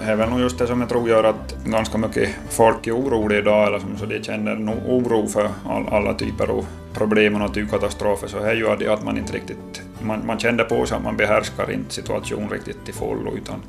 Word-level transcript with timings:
Det 0.00 0.06
är 0.06 0.16
väl 0.16 0.30
nog 0.30 0.40
just 0.40 0.58
det 0.58 0.66
som 0.66 0.80
jag 0.80 0.88
tror 0.88 1.08
gör 1.08 1.24
att 1.24 1.64
ganska 1.64 1.98
mycket 1.98 2.28
folk 2.50 2.86
är 2.86 2.96
oroliga 2.96 3.38
idag, 3.38 3.66
eller 3.66 3.78
som 3.78 3.96
så 3.98 4.06
de 4.06 4.22
känner 4.22 4.56
nog 4.56 4.76
oro 4.86 5.26
för 5.26 5.50
all, 5.68 5.88
alla 5.88 6.14
typer 6.14 6.46
av 6.46 6.66
problem 6.94 7.34
och 7.34 7.40
naturkatastrofer, 7.40 8.28
så 8.28 8.38
är 8.38 8.54
ju 8.54 8.76
det 8.78 8.88
att 8.88 9.04
man 9.04 9.18
inte 9.18 9.32
riktigt, 9.32 9.82
man, 10.02 10.26
man 10.26 10.38
känner 10.38 10.64
på 10.64 10.86
sig 10.86 10.96
att 10.96 11.02
man 11.02 11.16
behärskar 11.16 11.70
inte 11.70 11.94
situationen 11.94 12.48
riktigt 12.48 12.84
till 12.84 12.94
fullo, 12.94 13.36
utan 13.36 13.62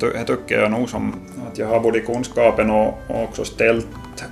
det 0.00 0.24
tycker 0.24 0.60
jag 0.60 0.70
nog 0.70 0.88
som 0.88 1.14
att 1.50 1.58
jag 1.58 1.66
har 1.66 1.80
både 1.80 2.00
kunskapen 2.00 2.70
och, 2.70 3.00
och 3.08 3.22
också 3.22 3.44
ställt 3.44 3.88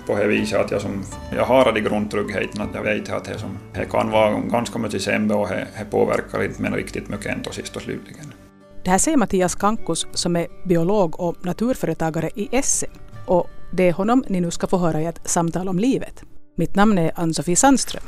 på 0.07 0.17
det 0.17 0.27
viset 0.27 0.61
att 0.61 0.71
jag, 0.71 0.81
som, 0.81 1.05
jag 1.37 1.45
har 1.45 1.73
den 1.73 1.85
grundtryggheten 1.85 2.61
att 2.61 2.75
jag 2.75 2.83
vet 2.83 3.11
att 3.11 3.25
det, 3.25 3.39
som, 3.39 3.59
det 3.75 3.85
kan 3.85 4.11
vara 4.11 4.41
ganska 4.41 4.79
mycket 4.79 5.03
sämre 5.03 5.37
och 5.37 5.49
det, 5.49 5.67
det 5.79 5.85
påverkar 5.91 6.43
inte 6.43 6.63
men 6.63 6.75
riktigt 6.75 7.09
mycket 7.09 7.27
ändå 7.27 7.51
sist 7.51 7.77
och 7.77 7.83
slutligen. 7.83 8.33
Det 8.85 8.91
här 8.91 8.99
säger 8.99 9.17
Mattias 9.17 9.55
Kankus 9.55 10.07
som 10.13 10.37
är 10.37 10.47
biolog 10.65 11.21
och 11.21 11.47
naturföretagare 11.47 12.31
i 12.35 12.49
Esse. 12.53 12.87
Och 13.27 13.51
det 13.73 13.89
är 13.89 13.93
honom 13.93 14.25
ni 14.29 14.41
nu 14.41 14.51
ska 14.51 14.67
få 14.67 14.79
höra 14.79 15.01
i 15.01 15.05
ett 15.05 15.21
samtal 15.25 15.69
om 15.69 15.79
livet. 15.79 16.23
Mitt 16.57 16.75
namn 16.75 16.99
är 16.99 17.13
Ann-Sofie 17.15 17.57
Sandström. 17.57 18.03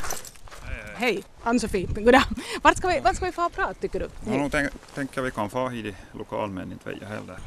Hej, 0.95 1.23
Ann-Sofie. 1.43 1.87
Goddag. 1.87 2.23
Vart 2.63 2.77
ska 2.77 2.89
vi, 2.89 3.01
vart 3.01 3.17
ska 3.17 3.27
vi 3.27 3.33
få 3.33 3.49
prata 3.49 3.75
tycker 3.75 4.01
du? 4.01 4.09
Ja, 4.27 4.39
nog 4.39 4.53
tänker 4.53 4.73
tänk 4.95 5.19
vi 5.19 5.31
kan 5.31 5.51
få 5.51 5.69
hit 5.69 5.87
i 5.87 5.95
lokal 6.19 6.51
men 6.51 6.73
inte 6.73 6.91
jag 7.01 7.09
heller. 7.09 7.39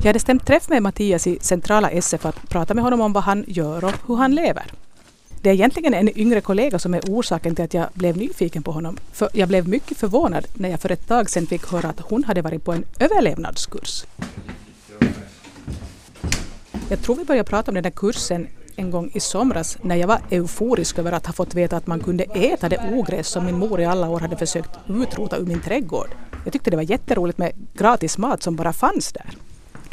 Jag 0.00 0.06
hade 0.06 0.18
stämt 0.18 0.46
träff 0.46 0.68
med 0.68 0.82
Mattias 0.82 1.26
i 1.26 1.38
centrala 1.40 1.90
SF 1.90 2.20
för 2.20 2.28
att 2.28 2.48
prata 2.48 2.74
med 2.74 2.84
honom 2.84 3.00
om 3.00 3.12
vad 3.12 3.24
han 3.24 3.44
gör 3.46 3.84
och 3.84 3.92
hur 4.06 4.16
han 4.16 4.34
lever. 4.34 4.64
Det 5.44 5.50
är 5.50 5.54
egentligen 5.54 5.94
en 5.94 6.18
yngre 6.18 6.40
kollega 6.40 6.78
som 6.78 6.94
är 6.94 7.00
orsaken 7.00 7.54
till 7.54 7.64
att 7.64 7.74
jag 7.74 7.88
blev 7.94 8.16
nyfiken 8.16 8.62
på 8.62 8.72
honom. 8.72 8.96
För 9.12 9.28
jag 9.32 9.48
blev 9.48 9.68
mycket 9.68 9.98
förvånad 9.98 10.46
när 10.54 10.68
jag 10.68 10.80
för 10.80 10.92
ett 10.92 11.08
tag 11.08 11.30
sedan 11.30 11.46
fick 11.46 11.66
höra 11.66 11.88
att 11.88 12.00
hon 12.00 12.24
hade 12.24 12.42
varit 12.42 12.64
på 12.64 12.72
en 12.72 12.84
överlevnadskurs. 12.98 14.04
Jag 16.88 17.02
tror 17.02 17.16
vi 17.16 17.24
började 17.24 17.48
prata 17.48 17.70
om 17.70 17.74
den 17.74 17.82
där 17.82 17.90
kursen 17.90 18.46
en 18.76 18.90
gång 18.90 19.10
i 19.14 19.20
somras 19.20 19.78
när 19.82 19.96
jag 19.96 20.06
var 20.06 20.20
euforisk 20.30 20.98
över 20.98 21.12
att 21.12 21.26
ha 21.26 21.32
fått 21.32 21.54
veta 21.54 21.76
att 21.76 21.86
man 21.86 22.00
kunde 22.00 22.24
äta 22.24 22.68
det 22.68 22.92
ogräs 22.92 23.28
som 23.28 23.46
min 23.46 23.58
mor 23.58 23.80
i 23.80 23.84
alla 23.84 24.08
år 24.08 24.20
hade 24.20 24.36
försökt 24.36 24.70
utrota 24.88 25.36
ur 25.36 25.46
min 25.46 25.60
trädgård. 25.60 26.08
Jag 26.44 26.52
tyckte 26.52 26.70
det 26.70 26.76
var 26.76 26.82
jätteroligt 26.82 27.38
med 27.38 27.52
gratis 27.74 28.18
mat 28.18 28.42
som 28.42 28.56
bara 28.56 28.72
fanns 28.72 29.12
där. 29.12 29.30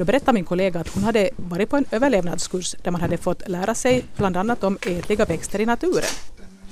Då 0.01 0.05
berättade 0.05 0.33
min 0.33 0.45
kollega 0.45 0.79
att 0.79 0.87
hon 0.87 1.03
hade 1.03 1.29
varit 1.35 1.69
på 1.69 1.77
en 1.77 1.85
överlevnadskurs 1.91 2.75
där 2.83 2.91
man 2.91 3.01
hade 3.01 3.17
fått 3.17 3.47
lära 3.49 3.75
sig 3.75 4.03
bland 4.17 4.37
annat 4.37 4.63
om 4.63 4.77
ätliga 4.87 5.25
växter 5.25 5.61
i 5.61 5.65
naturen. 5.65 6.09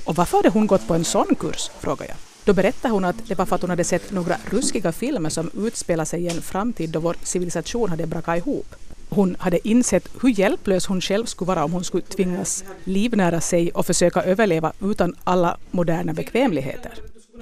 Och 0.03 0.15
varför 0.15 0.37
hade 0.37 0.49
hon 0.49 0.67
gått 0.67 0.87
på 0.87 0.93
en 0.93 1.05
sån 1.05 1.35
kurs? 1.39 1.71
frågade 1.79 2.09
jag. 2.09 2.17
Då 2.43 2.53
berättade 2.53 2.93
hon 2.93 3.05
att 3.05 3.15
det 3.27 3.35
var 3.35 3.45
för 3.45 3.55
att 3.55 3.61
hon 3.61 3.69
hade 3.69 3.83
sett 3.83 4.11
några 4.11 4.37
ruskiga 4.45 4.91
filmer 4.91 5.29
som 5.29 5.51
utspelar 5.57 6.05
sig 6.05 6.23
i 6.23 6.27
en 6.27 6.41
framtid 6.41 6.89
då 6.89 6.99
vår 6.99 7.15
civilisation 7.23 7.89
hade 7.89 8.07
brakat 8.07 8.37
ihop. 8.37 8.75
Hon 9.09 9.35
hade 9.39 9.67
insett 9.67 10.09
hur 10.21 10.29
hjälplös 10.29 10.85
hon 10.85 11.01
själv 11.01 11.25
skulle 11.25 11.47
vara 11.47 11.63
om 11.63 11.73
hon 11.73 11.83
skulle 11.83 12.03
tvingas 12.03 12.63
livnära 12.83 13.41
sig 13.41 13.71
och 13.71 13.85
försöka 13.85 14.21
överleva 14.21 14.73
utan 14.81 15.15
alla 15.23 15.57
moderna 15.71 16.13
bekvämligheter. 16.13 16.93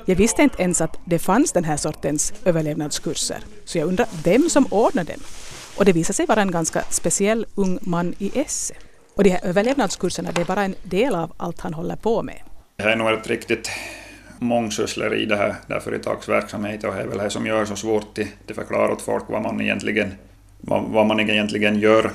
Jag 0.05 0.15
visste 0.15 0.41
inte 0.41 0.61
ens 0.61 0.81
att 0.81 0.97
det 1.05 1.19
fanns 1.19 1.51
den 1.51 1.63
här 1.63 1.77
sortens 1.77 2.33
överlevnadskurser, 2.45 3.39
så 3.65 3.77
jag 3.77 3.87
undrar 3.87 4.07
vem 4.23 4.49
som 4.49 4.67
ordnade 4.69 5.13
dem. 5.13 5.21
Och 5.77 5.85
det 5.85 5.93
visade 5.93 6.13
sig 6.13 6.25
vara 6.25 6.41
en 6.41 6.51
ganska 6.51 6.81
speciell 6.89 7.45
ung 7.55 7.79
man 7.81 8.15
i 8.19 8.39
Esse. 8.39 8.73
Och 9.15 9.23
de 9.23 9.29
här 9.29 9.45
överlevnadskurserna, 9.45 10.31
det 10.31 10.41
är 10.41 10.45
bara 10.45 10.63
en 10.63 10.75
del 10.83 11.15
av 11.15 11.33
allt 11.37 11.59
han 11.59 11.73
håller 11.73 11.95
på 11.95 12.23
med. 12.23 12.41
Det 12.75 12.83
här 12.83 12.89
är 12.89 12.95
nog 12.95 13.09
ett 13.09 13.27
riktigt 13.27 13.71
mångsyssleri 14.39 15.25
det 15.25 15.35
här, 15.35 15.55
det 15.67 15.73
här 15.73 15.79
företagsverksamheten 15.79 16.89
och 16.89 16.95
det 16.95 17.01
är 17.01 17.07
väl 17.07 17.17
det 17.17 17.29
som 17.29 17.45
gör 17.45 17.59
det 17.59 17.65
så 17.65 17.75
svårt 17.75 18.19
att 18.49 18.55
förklara 18.55 18.91
åt 18.91 19.01
folk 19.01 19.23
vad 19.27 19.41
man 19.41 19.61
egentligen, 19.61 20.13
vad, 20.61 20.83
vad 20.83 21.05
man 21.05 21.19
egentligen 21.19 21.79
gör. 21.79 22.11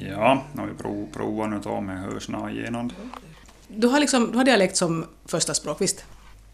Ja, 0.00 0.44
har 0.56 0.66
vi 0.66 0.74
prov, 0.74 1.08
provat 1.12 1.50
nu 1.50 1.60
ta 1.60 1.80
med 1.80 1.98
hörsna 1.98 2.50
igenom. 2.50 2.92
Du 3.68 3.86
har, 3.86 4.00
liksom, 4.00 4.30
du 4.32 4.36
har 4.36 4.44
dialekt 4.44 4.76
som 4.76 5.06
första 5.26 5.54
språk, 5.54 5.80
visst? 5.80 6.04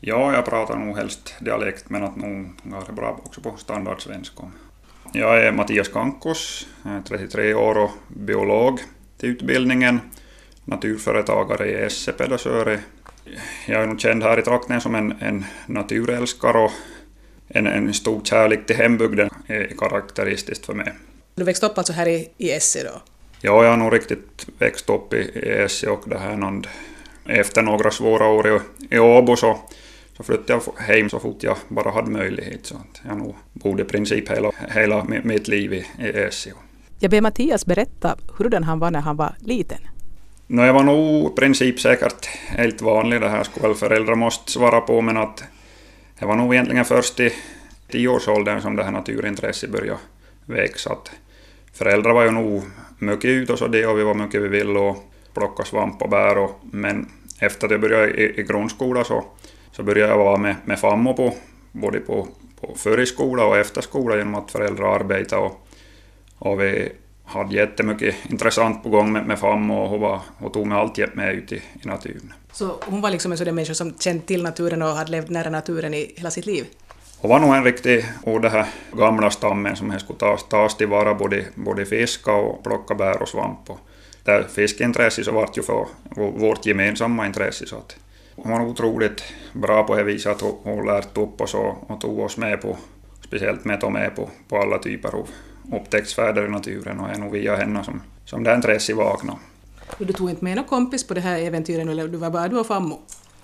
Ja, 0.05 0.35
jag 0.35 0.45
pratar 0.45 0.77
nog 0.77 0.97
helst 0.97 1.35
dialekt, 1.41 1.91
men 1.91 2.05
att 2.05 2.17
nog 2.17 2.53
det 2.87 2.93
bra 2.93 3.21
också 3.25 3.41
på 3.41 3.57
standardsvenska. 3.57 4.43
Jag 5.13 5.45
är 5.45 5.53
Mattias 5.53 5.89
Kankos, 5.89 6.67
33 7.09 7.55
år 7.55 7.79
och 7.79 7.91
biolog 8.09 8.81
till 9.19 9.29
utbildningen, 9.29 10.01
naturföretagare 10.65 11.71
i 11.71 11.75
Esse 11.75 12.13
Pedasöre. 12.13 12.81
Jag 13.67 13.83
är 13.83 13.87
nog 13.87 14.01
känd 14.01 14.23
här 14.23 14.39
i 14.39 14.43
trakten 14.43 14.81
som 14.81 14.95
en, 14.95 15.15
en 15.21 15.45
naturälskare 15.67 16.59
och 16.59 16.73
en, 17.49 17.67
en 17.67 17.95
stor 17.95 18.21
kärlek 18.25 18.67
till 18.67 18.77
hembygden 18.77 19.31
är 19.47 19.65
karaktäristiskt 19.79 20.67
för 20.67 20.75
mig. 20.75 20.93
Du 21.35 21.45
växte 21.45 21.67
upp 21.67 21.79
alltså 21.79 21.93
här 21.93 22.09
i, 22.09 22.29
i 22.39 22.53
Esse 22.53 22.85
då? 22.85 23.03
Ja, 23.41 23.65
jag 23.65 23.71
har 23.71 23.77
nog 23.77 23.93
riktigt 23.93 24.47
växt 24.59 24.91
upp 24.91 25.13
i, 25.13 25.17
i 25.17 25.49
Esse 25.49 25.91
och 25.91 26.03
det 26.07 26.19
här 26.19 26.37
någon, 26.37 26.65
efter 27.27 27.63
några 27.63 27.91
svåra 27.91 28.27
år 28.27 28.49
i, 28.49 28.61
i 28.97 28.99
Åbo 28.99 29.37
så 29.37 29.59
så 30.23 30.27
flyttade 30.27 30.61
jag 30.77 30.85
hem 30.85 31.11
så 31.11 31.19
fort 31.19 31.43
jag 31.43 31.57
bara 31.69 31.91
hade 31.91 32.11
möjlighet. 32.11 32.67
Så 32.67 32.75
att 32.75 33.01
jag 33.09 33.19
nog 33.19 33.35
bodde 33.53 33.83
i 33.83 33.85
princip 33.85 34.31
hela, 34.31 34.53
hela 34.69 35.05
mitt 35.05 35.49
liv 35.49 35.73
i, 35.73 35.87
i. 35.99 36.53
Jag 36.99 37.11
ber 37.11 37.21
Mattias 37.21 37.67
berätta 37.67 38.17
hurdan 38.39 38.65
han 38.65 38.79
var 38.79 38.91
när 38.91 39.01
han 39.01 39.17
var 39.17 39.35
liten. 39.39 39.79
No, 40.47 40.63
jag 40.63 40.73
var 40.75 40.83
nog 40.83 41.33
i 41.33 41.35
princip 41.35 41.81
säkert 41.81 42.27
helt 42.27 42.83
vanlig, 42.83 43.21
det 43.21 43.29
här 43.29 43.43
skulle 43.43 43.69
väl 43.69 43.77
föräldrar 43.77 44.15
måste 44.15 44.53
svara 44.53 44.81
på, 44.81 45.01
men 45.01 45.17
att 45.17 45.45
det 46.19 46.27
var 46.27 46.37
nog 46.37 46.55
egentligen 46.55 46.85
först 46.85 47.21
i 47.21 47.33
tioårsåldern 47.89 48.61
som 48.61 48.77
det 48.77 48.85
här 48.85 48.91
naturintresset 48.91 49.71
började 49.71 49.99
växa. 50.47 50.93
Att 50.93 51.11
föräldrar 51.73 52.13
var 52.13 52.25
ju 52.25 52.31
nog 52.31 52.63
mycket 52.99 53.25
ute 53.25 53.53
och 53.53 53.59
så 53.59 53.67
det 53.67 53.87
och 53.87 53.99
vi 53.99 54.03
var 54.03 54.15
mycket 54.15 54.43
vi 54.43 54.49
ville 54.49 54.79
och 54.79 55.13
plocka 55.35 55.65
svamp 55.65 56.03
och 56.03 56.11
bär 56.11 56.39
och, 56.39 56.61
men 56.71 57.09
efter 57.41 57.67
att 57.67 57.71
jag 57.71 57.81
började 57.81 58.11
i, 58.11 58.41
i 58.41 58.43
grundskolan 58.43 59.05
så 59.05 59.25
så 59.73 59.83
började 59.83 60.13
jag 60.13 60.19
vara 60.19 60.37
med, 60.37 60.57
med 60.65 60.79
FAMMO 60.79 61.15
på, 61.15 61.35
både 61.73 62.01
på, 62.01 62.29
på 62.61 62.75
förskola 62.77 63.45
och 63.45 63.57
efterskola 63.57 64.17
genom 64.17 64.35
att 64.35 64.51
föräldrar 64.51 64.95
arbetade 64.95 65.43
och, 65.43 65.67
och 66.39 66.61
vi 66.61 66.93
hade 67.25 67.55
jättemycket 67.55 68.15
intressant 68.31 68.83
på 68.83 68.89
gång 68.89 69.13
med, 69.13 69.27
med 69.27 69.39
FAMMO 69.39 69.75
och 69.75 69.89
hon, 69.89 70.01
var, 70.01 70.21
hon 70.39 70.53
tog 70.53 70.67
mig 70.67 70.79
alltid 70.79 71.07
med 71.15 71.35
ut 71.35 71.53
i, 71.53 71.57
i 71.57 71.87
naturen. 71.89 72.33
Så 72.53 72.77
hon 72.87 73.01
var 73.01 73.11
liksom 73.11 73.33
en 73.33 73.39
sån 73.39 73.55
människa 73.55 73.75
som 73.75 73.99
kände 73.99 74.23
till 74.23 74.43
naturen 74.43 74.83
och 74.83 74.89
hade 74.89 75.11
levt 75.11 75.31
nära 75.31 75.51
naturen 75.51 75.95
i 75.95 76.13
hela 76.17 76.31
sitt 76.31 76.47
liv? 76.47 76.67
Hon 77.19 77.31
var 77.31 77.39
nog 77.39 77.55
en 77.55 77.65
riktig, 77.65 78.05
och 78.23 78.41
det 78.41 78.49
här 78.49 78.67
gamla 78.93 79.31
stammen 79.31 79.77
som 79.77 79.99
skulle 79.99 80.19
tas, 80.19 80.49
tas 80.49 80.77
tillvara 80.77 81.15
både, 81.15 81.45
både 81.55 81.87
fiska 81.87 82.33
och 82.33 82.65
plocka 82.65 82.95
bär 82.95 83.23
och 83.23 83.29
svamp. 83.29 83.71
Och 83.71 83.79
där 84.25 84.43
fiskintresset 84.43 85.25
så 85.25 85.33
vart 85.33 85.59
ju 85.59 85.63
för 85.63 85.87
vårt 86.15 86.67
gemensamma 86.67 87.27
intresse 87.27 87.67
så 87.67 87.77
att 87.77 87.97
hon 88.37 88.53
var 88.53 88.61
otroligt 88.61 89.23
bra 89.53 89.83
på 89.83 89.97
det 89.97 90.03
viset 90.03 90.33
att 90.33 90.41
hon, 90.41 90.57
hon 90.63 90.87
lärt 90.87 91.19
upp 91.19 91.41
oss 91.41 91.55
och, 91.55 91.91
och 91.91 92.01
tog 92.01 92.19
oss 92.19 92.37
med 92.37 92.61
på, 92.63 92.77
speciellt 93.21 93.65
med 93.65 93.85
att 93.85 93.93
med 93.93 94.17
på, 94.17 94.31
på 94.49 94.57
alla 94.57 94.79
typer 94.79 95.09
av 95.09 95.29
upptäcktsfärder 95.73 96.45
i 96.47 96.49
naturen 96.49 97.01
och 97.01 97.09
är 97.09 97.19
nog 97.19 97.33
via 97.33 97.57
henne 97.57 97.85
som, 97.85 98.01
som 98.25 98.45
det 98.45 98.55
intresset 98.55 98.97
vaknade. 98.97 99.39
Du 99.99 100.13
tog 100.13 100.31
inte 100.31 100.45
med 100.45 100.57
någon 100.57 100.65
kompis 100.65 101.07
på 101.07 101.15
det 101.15 101.21
här 101.21 101.39
äventyret 101.39 101.89
eller 101.89 102.09
du 102.09 102.19
var 102.19 102.31
bara 102.31 102.49
du 102.49 102.59
och 102.59 102.67
Fammo? 102.67 103.01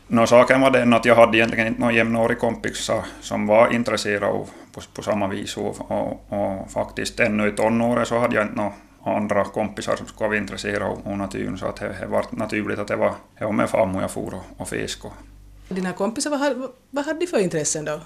No, 0.07 0.27
saken 0.27 0.61
var 0.61 0.71
den 0.71 0.95
att 0.95 1.05
jag 1.05 1.15
hade 1.15 1.39
egentligen 1.39 1.67
inte 1.67 1.81
någon 1.81 1.95
jämnårig 1.95 2.39
kompis 2.39 2.91
som 3.21 3.47
var 3.47 3.75
intresserad 3.75 4.23
av 4.23 4.49
på, 4.73 4.81
på 4.95 5.03
samma 5.03 5.29
vis 5.29 5.57
och, 5.57 5.91
och, 5.91 6.33
och 6.33 6.71
faktiskt 6.71 7.21
ännu 7.21 7.49
i 7.49 7.53
tonåren 7.53 8.07
så 8.07 8.19
hade 8.19 8.35
jag 8.35 8.45
inte 8.45 8.57
någon 8.57 8.73
andra 9.17 9.45
kompisar 9.45 9.97
som 9.97 10.07
skulle 10.07 10.29
vara 10.29 10.39
intresserade 10.39 10.85
av, 10.85 11.17
naturen 11.19 11.59
så 11.59 11.67
att 11.67 11.77
det, 11.77 11.97
det 12.01 12.07
var 12.07 12.25
naturligt 12.31 12.79
att 12.79 12.89
det 12.89 12.97
var, 12.97 13.15
det 13.39 13.45
var 13.45 13.53
med 13.53 13.71
farmor 13.71 14.03
jag 14.03 14.11
for 14.11 14.35
och, 14.35 14.61
och 14.61 14.69
fiskade. 14.69 15.15
Dina 15.69 15.93
kompisar, 15.93 16.31
vad, 16.31 16.71
vad 16.91 17.07
hade 17.07 17.21
de 17.21 17.27
för 17.27 17.39
intressen 17.39 17.85
då? 17.85 18.01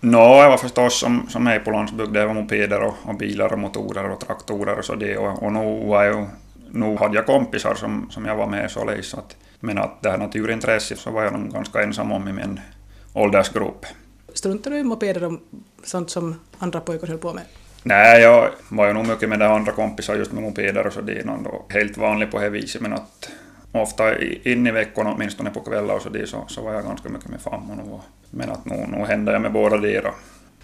Nå, 0.00 0.18
no, 0.18 0.42
jag 0.42 0.50
var 0.50 0.56
förstås 0.56 1.00
som, 1.00 1.28
som 1.28 1.46
är 1.46 1.58
på 1.58 1.70
landsbygden, 1.70 2.12
det 2.12 2.26
var 2.26 2.34
mopeder 2.34 2.82
och, 2.82 2.94
och, 3.04 3.14
bilar 3.14 3.52
och 3.52 3.58
motorer 3.58 4.10
och 4.10 4.20
traktorer 4.20 4.78
och 4.78 4.84
så 4.84 4.94
det 4.94 5.16
och, 5.16 5.42
och 5.42 5.52
nu, 5.52 5.86
var 5.86 6.04
jag, 6.04 6.28
nu 6.70 6.96
hade 6.96 7.14
jag 7.14 7.26
kompisar 7.26 7.74
som, 7.74 8.10
som 8.10 8.26
jag 8.26 8.36
var 8.36 8.46
med 8.46 8.70
således 8.70 9.14
att 9.14 9.36
men 9.64 9.78
att 9.78 10.02
det 10.02 10.10
här 10.10 10.18
naturintresset 10.18 10.98
så 10.98 11.10
var 11.10 11.22
jag 11.24 11.32
nog 11.32 11.52
ganska 11.52 11.82
ensam 11.82 12.12
om 12.12 12.28
i 12.28 12.32
min 12.32 12.60
åldersgrupp. 13.12 13.86
Struntar 14.34 14.70
du 14.70 14.78
i 14.78 14.84
mopeder 14.84 15.24
och 15.24 15.40
sånt 15.84 16.10
som 16.10 16.40
andra 16.58 16.80
pojkar 16.80 17.06
höll 17.06 17.18
på 17.18 17.32
med? 17.32 17.44
Nej, 17.82 18.22
jag 18.22 18.50
var 18.68 18.86
ju 18.86 18.92
nog 18.92 19.06
mycket 19.06 19.28
med 19.28 19.38
de 19.38 19.46
andra 19.46 19.72
kompisar 19.72 20.14
just 20.14 20.32
med 20.32 20.42
mopeder 20.42 20.86
och 20.86 20.92
så 20.92 21.00
det 21.00 21.12
är 21.12 21.72
helt 21.72 21.96
vanligt 21.96 22.30
på 22.30 22.38
det 22.38 22.50
viset 22.50 22.80
men 22.80 22.92
att 22.92 23.30
ofta 23.72 24.18
in 24.22 24.66
i 24.66 24.70
veckorna 24.70 25.12
åtminstone 25.12 25.50
på 25.50 25.60
kvällar 25.60 25.94
och 25.94 26.02
så 26.02 26.08
det 26.08 26.26
så, 26.26 26.44
så 26.48 26.62
var 26.62 26.74
jag 26.74 26.84
ganska 26.84 27.08
mycket 27.08 27.28
med 27.28 27.40
fammon 27.40 27.80
och 27.80 28.00
men 28.30 28.50
att 28.50 28.64
nog, 28.64 28.88
nog 28.88 29.06
hände 29.06 29.32
jag 29.32 29.42
med 29.42 29.52
båda 29.52 29.76
deras. 29.76 30.14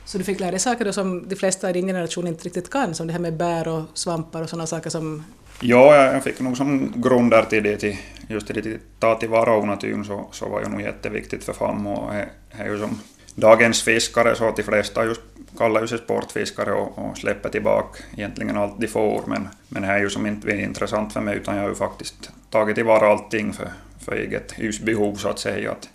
Så 0.04 0.18
du 0.18 0.24
fick 0.24 0.40
lära 0.40 0.50
dig 0.50 0.60
saker 0.60 0.84
då 0.84 0.92
som 0.92 1.28
de 1.28 1.36
flesta 1.36 1.70
i 1.70 1.72
din 1.72 1.86
generation 1.86 2.26
inte 2.26 2.44
riktigt 2.44 2.70
kan, 2.70 2.94
som 2.94 3.06
det 3.06 3.12
här 3.12 3.20
med 3.20 3.36
bär 3.36 3.68
och 3.68 3.82
svampar 3.94 4.42
och 4.42 4.48
sådana 4.48 4.66
saker 4.66 4.90
som... 4.90 5.24
Ja, 5.60 6.12
jag 6.12 6.24
fick 6.24 6.40
nog 6.40 6.56
som 6.56 6.92
grunder 6.96 7.42
till 7.42 7.62
det, 7.62 7.76
till, 7.76 7.96
just 8.28 8.48
det 8.48 8.62
till 8.62 8.78
ta 8.98 9.14
tillvara 9.14 9.64
naturen 9.64 10.04
så, 10.04 10.28
så 10.32 10.48
var 10.48 10.60
ju 10.60 10.68
nog 10.68 10.80
jätteviktigt 10.80 11.44
för 11.44 11.52
fam 11.52 11.86
och 11.86 12.14
är 12.50 12.64
ju 12.64 12.78
som 12.78 13.00
dagens 13.40 13.82
fiskare 13.82 14.34
så 14.36 14.52
de 14.56 14.62
flesta 14.62 15.04
just 15.04 15.20
kallar 15.58 15.80
ju 15.80 15.86
sig 15.86 15.98
sportfiskare 15.98 16.72
och, 16.72 16.98
och 16.98 17.18
släpper 17.18 17.48
tillbaka 17.48 18.04
egentligen 18.16 18.56
allt 18.56 18.80
de 18.80 18.88
får 18.88 19.22
men, 19.26 19.48
men 19.68 19.82
det 19.82 19.88
är 19.88 19.98
ju 19.98 20.10
som 20.10 20.26
inte 20.26 20.50
är 20.50 20.60
intressant 20.60 21.12
för 21.12 21.20
mig 21.20 21.36
utan 21.36 21.56
jag 21.56 21.62
har 21.62 21.68
ju 21.68 21.74
faktiskt 21.74 22.30
tagit 22.50 22.74
tillvara 22.74 23.08
allting 23.08 23.52
för, 23.52 23.68
för 24.04 24.12
eget 24.12 24.52
husbehov 24.52 25.14
så 25.14 25.28
att 25.28 25.38
säga. 25.38 25.72
Att, 25.72 25.88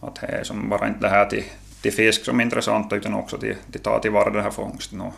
att 0.00 0.20
det 0.20 0.26
är 0.26 0.44
som 0.44 0.68
bara 0.68 0.88
inte 0.88 1.00
det 1.00 1.08
här 1.08 1.26
till 1.26 1.44
till 1.82 1.92
fisk 1.92 2.24
som 2.24 2.40
är 2.40 2.44
intressant 2.44 2.92
utan 2.92 3.14
också 3.14 3.38
till, 3.38 3.56
till 3.72 3.80
ta 3.80 3.98
tillvara 3.98 4.30
den 4.30 4.42
här 4.42 4.50
fångsten. 4.50 5.00
Och, 5.00 5.12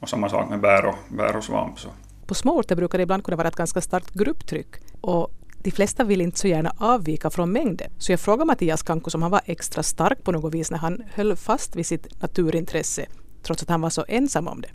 och 0.00 0.08
samma 0.08 0.28
sak 0.28 0.50
med 0.50 0.60
bär 0.60 0.86
och, 0.86 0.94
bär 1.08 1.36
och 1.36 1.44
svamp. 1.44 1.80
Så. 1.80 1.88
På 2.26 2.34
små 2.34 2.58
orter 2.58 2.76
brukar 2.76 2.98
det 2.98 3.02
ibland 3.02 3.24
kunna 3.24 3.36
vara 3.36 3.48
ett 3.48 3.56
ganska 3.56 3.80
starkt 3.80 4.14
grupptryck 4.14 4.66
och 5.00 5.32
de 5.62 5.70
flesta 5.70 6.04
vill 6.04 6.20
inte 6.20 6.38
så 6.38 6.48
gärna 6.48 6.72
avvika 6.78 7.30
från 7.30 7.52
mängden. 7.52 7.90
Så 7.98 8.12
jag 8.12 8.20
frågade 8.20 8.44
Mattias 8.44 8.82
Kanko 8.82 9.10
som 9.10 9.22
han 9.22 9.30
var 9.30 9.40
extra 9.44 9.82
stark 9.82 10.24
på 10.24 10.32
något 10.32 10.54
vis 10.54 10.70
när 10.70 10.78
han 10.78 11.02
höll 11.14 11.36
fast 11.36 11.76
vid 11.76 11.86
sitt 11.86 12.22
naturintresse 12.22 13.06
trots 13.42 13.62
att 13.62 13.68
han 13.68 13.80
var 13.80 13.90
så 13.90 14.04
ensam 14.08 14.48
om 14.48 14.60
det. 14.60 14.68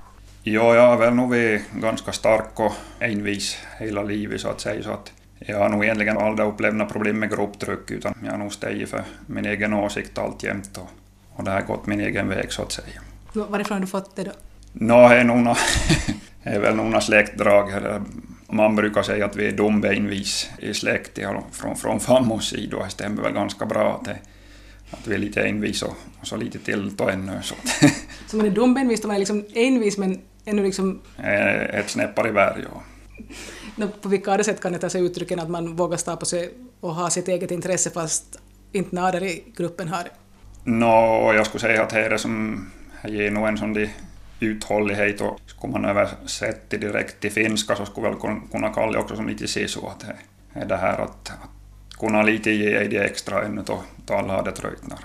Ja, 0.43 0.75
jag 0.75 0.87
har 0.87 0.97
väl 0.97 1.13
nog 1.13 1.29
varit 1.29 1.61
ganska 1.73 2.11
stark 2.11 2.59
och 2.59 2.73
envis 2.99 3.57
hela 3.79 4.03
livet 4.03 4.41
så 4.41 4.49
att 4.49 4.61
säga. 4.61 4.83
Så 4.83 4.91
att 4.91 5.11
jag 5.39 5.59
har 5.59 5.69
nog 5.69 5.83
egentligen 5.83 6.17
aldrig 6.17 6.47
upplevt 6.47 6.73
några 6.73 6.91
problem 6.91 7.19
med 7.19 7.29
grupptryck 7.29 7.91
utan 7.91 8.13
jag 8.23 8.31
har 8.31 8.37
nog 8.37 8.53
stegit 8.53 8.89
för 8.89 9.03
min 9.27 9.45
egen 9.45 9.73
åsikt 9.73 10.17
alltjämt. 10.17 10.77
Och 10.77 10.89
och 11.35 11.43
det 11.43 11.51
har 11.51 11.61
gått 11.61 11.85
min 11.85 12.01
egen 12.01 12.29
väg 12.29 12.51
så 12.51 12.61
att 12.61 12.71
säga. 12.71 13.01
Varifrån 13.33 13.75
har 13.75 13.81
du 13.81 13.87
fått 13.87 14.15
det 14.15 14.23
då? 14.23 14.31
Nå, 14.73 15.09
det 15.09 15.15
är, 15.15 15.23
några, 15.23 15.55
det 16.43 16.49
är 16.49 16.59
väl 16.59 16.75
några 16.75 17.01
släktdrag. 17.01 17.71
Man 18.51 18.75
brukar 18.75 19.03
säga 19.03 19.25
att 19.25 19.35
vi 19.35 19.47
är 19.47 19.51
dumbenvis 19.51 20.49
i 20.59 20.73
släkt 20.73 21.19
från, 21.51 21.75
från 21.75 21.99
farmors 21.99 22.49
sida 22.49 22.77
och 22.77 22.83
det 22.83 22.89
stämmer 22.89 23.23
väl 23.23 23.33
ganska 23.33 23.65
bra 23.65 23.95
att, 23.95 24.05
det, 24.05 24.17
att 24.91 25.07
vi 25.07 25.15
är 25.15 25.19
lite 25.19 25.41
envis 25.41 25.81
och, 25.81 25.95
och 26.21 26.27
så 26.27 26.35
lite 26.35 26.59
till 26.59 26.95
då 26.95 27.09
ännu. 27.09 27.39
Så, 27.43 27.55
så 28.27 28.37
man 28.37 28.45
är 28.45 28.49
dumbenvis, 28.49 29.03
man 29.03 29.15
är 29.15 29.19
liksom 29.19 29.45
envis 29.53 29.97
men 29.97 30.21
ännu 30.45 30.63
liksom... 30.63 31.01
Ett 31.73 31.89
snäppare 31.89 32.31
värre, 32.31 32.65
ja. 32.73 32.83
På 34.01 34.09
vilka 34.09 34.31
andra 34.31 34.43
sätt 34.43 34.61
kan 34.61 34.73
det 34.73 34.79
ta 34.79 34.89
sig 34.89 35.05
uttrycken 35.05 35.39
att 35.39 35.49
man 35.49 35.75
vågar 35.75 35.97
stå 35.97 36.17
på 36.17 36.25
sig 36.25 36.53
och 36.79 36.95
ha 36.95 37.09
sitt 37.09 37.27
eget 37.27 37.51
intresse 37.51 37.89
fast 37.89 38.39
inte 38.71 38.95
några 38.95 39.19
i 39.19 39.43
gruppen 39.55 39.87
har 39.87 40.03
det? 40.03 40.11
Nå, 40.63 41.33
jag 41.33 41.45
skulle 41.45 41.61
säga 41.61 41.83
att 41.83 41.89
det 41.89 42.05
är 42.05 42.09
det 42.09 42.17
som 42.17 42.65
ger 43.03 43.31
nog 43.31 43.47
en 43.47 43.57
sån 43.57 43.73
uthållighet 44.41 45.21
och 45.21 45.39
skulle 45.45 45.73
man 45.73 45.85
översätta 45.85 46.77
direkt 46.77 47.19
till 47.19 47.31
finska 47.31 47.75
så 47.75 47.85
skulle 47.85 48.09
väl 48.09 48.19
kunna 48.51 48.69
kalla 48.69 48.91
det 48.91 48.99
också 48.99 49.15
som 49.15 49.27
lite 49.27 49.47
sisu 49.47 49.79
att 49.79 49.99
det 49.99 50.15
är 50.59 50.65
det 50.65 50.77
här 50.77 50.99
att, 50.99 51.29
att 51.29 51.99
kunna 51.99 52.23
lite 52.23 52.51
ge 52.51 52.87
det 52.87 52.97
extra 52.97 53.45
ännu 53.45 53.63
då, 53.65 53.83
hade 54.13 54.51
tröttnar. 54.51 54.99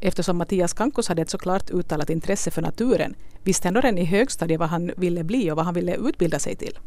Eftersom 0.00 0.36
Mattias 0.36 0.72
Kankos 0.72 1.08
hade 1.08 1.22
ett 1.22 1.30
så 1.30 1.38
klart 1.38 1.70
uttalat 1.70 2.10
intresse 2.10 2.50
för 2.50 2.62
naturen 2.62 3.14
visste 3.44 3.68
han 3.68 3.74
då 3.74 3.80
redan 3.80 3.98
i 3.98 4.04
högstadiet 4.04 4.60
vad 4.60 4.68
han 4.68 4.92
ville 4.96 5.24
bli 5.24 5.50
och 5.50 5.56
vad 5.56 5.64
han 5.64 5.74
ville 5.74 5.96
utbilda 5.96 6.38
sig 6.38 6.56
till. 6.56 6.78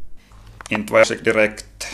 Inte 0.68 0.92
var 0.92 0.98
jag 0.98 1.24
direkt 1.24 1.86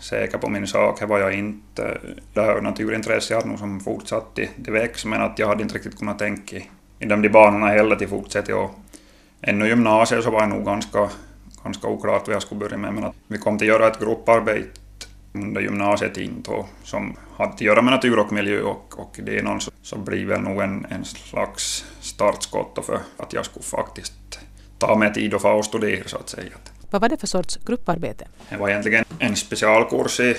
säker 0.00 0.38
på 0.38 0.48
min 0.48 0.66
sak. 0.66 1.00
Det 1.00 1.06
var 1.06 1.18
jag 1.18 1.34
inte. 1.34 2.00
Det 2.34 2.40
här 2.40 2.60
naturintresset 2.60 3.36
hade 3.36 3.48
nog 3.48 3.58
som 3.58 3.80
fortsatt 3.80 4.34
till 4.34 4.72
väx, 4.72 5.04
men 5.04 5.22
att 5.22 5.38
jag 5.38 5.48
hade 5.48 5.62
inte 5.62 5.74
riktigt 5.74 5.98
kunnat 5.98 6.18
tänka 6.18 6.56
i 6.98 7.06
de 7.06 7.28
banorna 7.28 7.68
heller 7.68 7.96
till 7.96 8.08
fortsätta. 8.08 8.56
Och 8.56 8.70
ännu 9.42 9.68
gymnasiet 9.68 10.24
så 10.24 10.30
var 10.30 10.40
det 10.40 10.46
nog 10.46 10.64
ganska, 10.64 11.10
ganska 11.64 11.88
oklart 11.88 12.26
vad 12.26 12.34
jag 12.34 12.42
skulle 12.42 12.58
börja 12.58 12.76
med, 12.76 12.94
men 12.94 13.04
att 13.04 13.14
vi 13.28 13.38
kom 13.38 13.58
till 13.58 13.70
att 13.70 13.78
göra 13.78 13.88
ett 13.88 14.00
grupparbete 14.00 14.80
under 15.32 15.60
gymnasiet 15.60 16.16
in 16.16 16.42
då, 16.42 16.66
som 16.82 17.16
hade 17.36 17.52
att 17.52 17.60
göra 17.60 17.82
med 17.82 17.92
natur 17.92 18.18
och 18.18 18.32
miljö 18.32 18.62
och, 18.62 18.98
och 18.98 19.20
det 19.22 19.38
är 19.38 19.42
någon 19.42 19.60
så, 19.60 19.70
så 19.82 19.98
blir 19.98 20.26
väl 20.26 20.40
nog 20.40 20.60
en, 20.60 20.86
en 20.90 21.04
slags 21.04 21.84
startskott 22.00 22.86
för 22.86 22.98
att 23.16 23.32
jag 23.32 23.44
skulle 23.44 23.64
faktiskt 23.64 24.40
ta 24.78 24.96
mig 24.96 25.12
tid 25.12 25.34
och 25.34 25.42
få 25.42 25.62
studera 25.62 26.08
så 26.08 26.16
att 26.16 26.28
säga. 26.28 26.52
Vad 26.90 27.02
var 27.02 27.08
det 27.08 27.16
för 27.16 27.26
sorts 27.26 27.56
grupparbete? 27.56 28.28
Det 28.48 28.56
var 28.56 28.68
egentligen 28.68 29.04
en 29.18 29.36
specialkurs 29.36 30.20
i, 30.20 30.36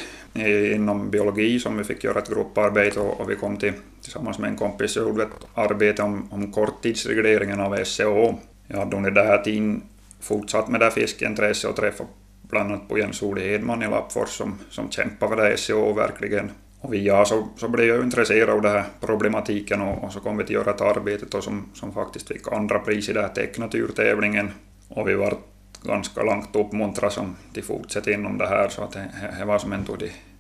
inom 0.74 1.12
biologi 1.12 1.60
som 1.60 1.78
vi 1.78 1.84
fick 1.84 2.04
göra 2.04 2.20
ett 2.20 2.30
grupparbete 2.30 3.00
och, 3.00 3.22
och 3.22 3.30
vi 3.30 3.36
kom 3.36 3.58
till, 3.58 3.74
tillsammans 4.02 4.40
med 4.40 4.50
en 4.50 4.58
kompis 4.58 4.98
och 4.98 5.08
gjorde 5.08 5.24
ett 5.24 5.48
arbete 5.54 6.02
om, 6.04 6.28
om 6.32 6.52
korttidsregleringen 6.52 7.60
av 7.60 7.84
SCO. 7.84 8.40
Jag 8.72 8.80
hade 8.80 8.98
under 8.98 9.12
det 9.12 9.24
här 9.24 9.38
tiden 9.38 9.84
fortsatt 10.20 10.70
med 10.70 10.80
det 10.80 10.92
fiskeintresse 10.92 11.68
och 11.68 11.76
träffat 11.76 12.08
bland 12.42 12.72
annat 12.72 12.90
på 12.90 12.98
Jens 12.98 13.24
Ole 13.24 13.42
Edman 13.42 13.84
i 13.84 13.88
Lappfors 13.88 14.30
som, 14.30 14.60
som 14.70 14.92
kämpar 14.92 15.28
för 15.28 15.36
det 15.36 15.58
SCO 15.58 15.94
verkligen. 15.94 16.52
Och 16.80 16.94
via 16.94 17.26
så, 17.26 17.48
så 17.58 17.68
blev 17.68 17.88
jag 17.88 18.04
intresserad 18.04 18.50
av 18.50 18.62
den 18.62 18.72
här 18.72 18.84
problematiken 19.00 19.82
och, 19.82 20.04
och, 20.04 20.14
så 20.14 20.20
kom 20.20 20.38
vi 20.38 20.44
till 20.44 20.56
göra 20.56 20.72
ett 20.72 20.82
arbete 20.82 21.42
som, 21.42 21.66
som 21.74 21.94
faktiskt 21.94 22.28
fick 22.28 22.52
andra 22.52 22.80
pris 22.80 23.10
i 23.10 23.14
den 23.14 23.24
här 23.24 23.34
tecknaturtävlingen. 23.34 24.52
Och 24.88 25.10
vi 25.10 25.14
var 25.14 25.38
ganska 25.84 26.24
långt 26.24 26.56
uppmuntra 26.56 27.10
som 27.10 27.36
de 27.54 27.62
fortsätter 27.62 28.12
inom 28.12 28.38
det 28.38 28.48
här 28.48 28.70
så 28.70 28.84
att 28.84 28.92
det, 28.92 29.10
det 29.40 29.46
var 29.46 29.60
som 29.60 29.74
en, 29.74 29.86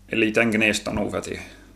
en 0.07 0.19
liten 0.19 0.51
gnista 0.51 0.93
nog 0.93 1.11
för 1.11 1.17
att 1.17 1.29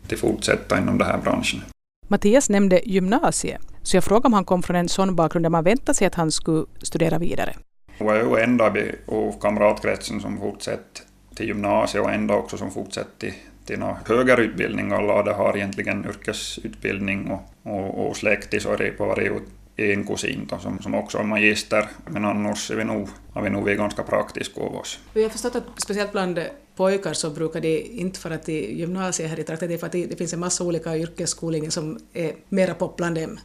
de 0.08 0.16
fortsätta 0.16 0.78
inom 0.78 0.98
den 0.98 1.06
här 1.06 1.18
branschen. 1.18 1.60
Mattias 2.08 2.50
nämnde 2.50 2.80
gymnasiet, 2.84 3.60
så 3.82 3.96
jag 3.96 4.04
frågade 4.04 4.26
om 4.26 4.32
han 4.32 4.44
kom 4.44 4.62
från 4.62 4.76
en 4.76 4.88
sån 4.88 5.16
bakgrund 5.16 5.44
där 5.44 5.50
man 5.50 5.64
väntade 5.64 5.94
sig 5.94 6.06
att 6.06 6.14
han 6.14 6.30
skulle 6.30 6.66
studera 6.82 7.18
vidare. 7.18 7.54
Jag 7.98 8.16
är 8.16 8.20
ju 8.20 8.42
enda 8.42 8.74
av 9.06 9.40
kamratkretsen 9.40 10.20
som 10.20 10.38
fortsatt 10.38 11.02
till 11.34 11.46
gymnasiet 11.46 12.04
och 12.04 12.12
enda 12.12 12.34
också 12.34 12.56
som 12.56 12.70
fortsatt 12.70 13.18
till, 13.18 13.32
till 13.64 13.82
högre 14.06 14.42
utbildning. 14.42 14.92
Alla 14.92 15.34
har 15.34 15.56
egentligen 15.56 16.04
yrkesutbildning 16.08 17.30
och, 17.30 17.72
och, 17.72 18.08
och 18.08 18.16
släkt 18.16 18.62
så 18.62 18.72
är 18.72 18.90
på 18.90 19.06
varje 19.06 19.30
en 19.76 20.04
kusin 20.06 20.46
då, 20.50 20.58
som, 20.58 20.78
som 20.78 20.94
också 20.94 21.18
är 21.18 21.22
magister, 21.22 21.88
men 22.06 22.24
annars 22.24 22.70
är 22.70 22.76
vi 22.76 22.84
nog, 22.84 23.08
har 23.32 23.42
vi 23.42 23.50
nog 23.50 23.68
ganska 23.68 24.02
praktiska 24.02 24.60
av 24.60 24.76
oss. 24.76 24.98
Jag 25.14 25.22
har 25.22 25.28
förstått 25.28 25.56
att 25.56 25.64
speciellt 25.76 26.12
bland 26.12 26.40
pojkar 26.76 27.12
så 27.12 27.30
brukar 27.30 27.60
det 27.60 27.80
inte 27.80 28.20
för 28.20 28.30
att 28.30 28.42
till 28.42 28.78
gymnasiet 28.78 29.30
här 29.30 29.40
i 29.40 29.44
trakten, 29.44 29.68
det 29.68 29.74
är 29.74 29.78
för 29.78 29.86
att 29.86 29.92
det 29.92 30.18
finns 30.18 30.32
en 30.32 30.40
massa 30.40 30.64
olika 30.64 30.96
yrkesskolningar 30.96 31.70
som 31.70 31.98
är 32.12 32.32
mera 32.48 32.74
pop 32.74 32.96
bland 32.96 33.14
dem. 33.14 33.38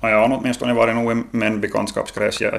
Ja, 0.00 0.10
jag 0.10 0.28
har 0.28 0.38
åtminstone 0.38 0.74
varit 0.74 0.94
nog 0.94 1.24
med 1.30 1.48
en 1.48 1.60
bekantskapskrets 1.60 2.40
jag 2.40 2.54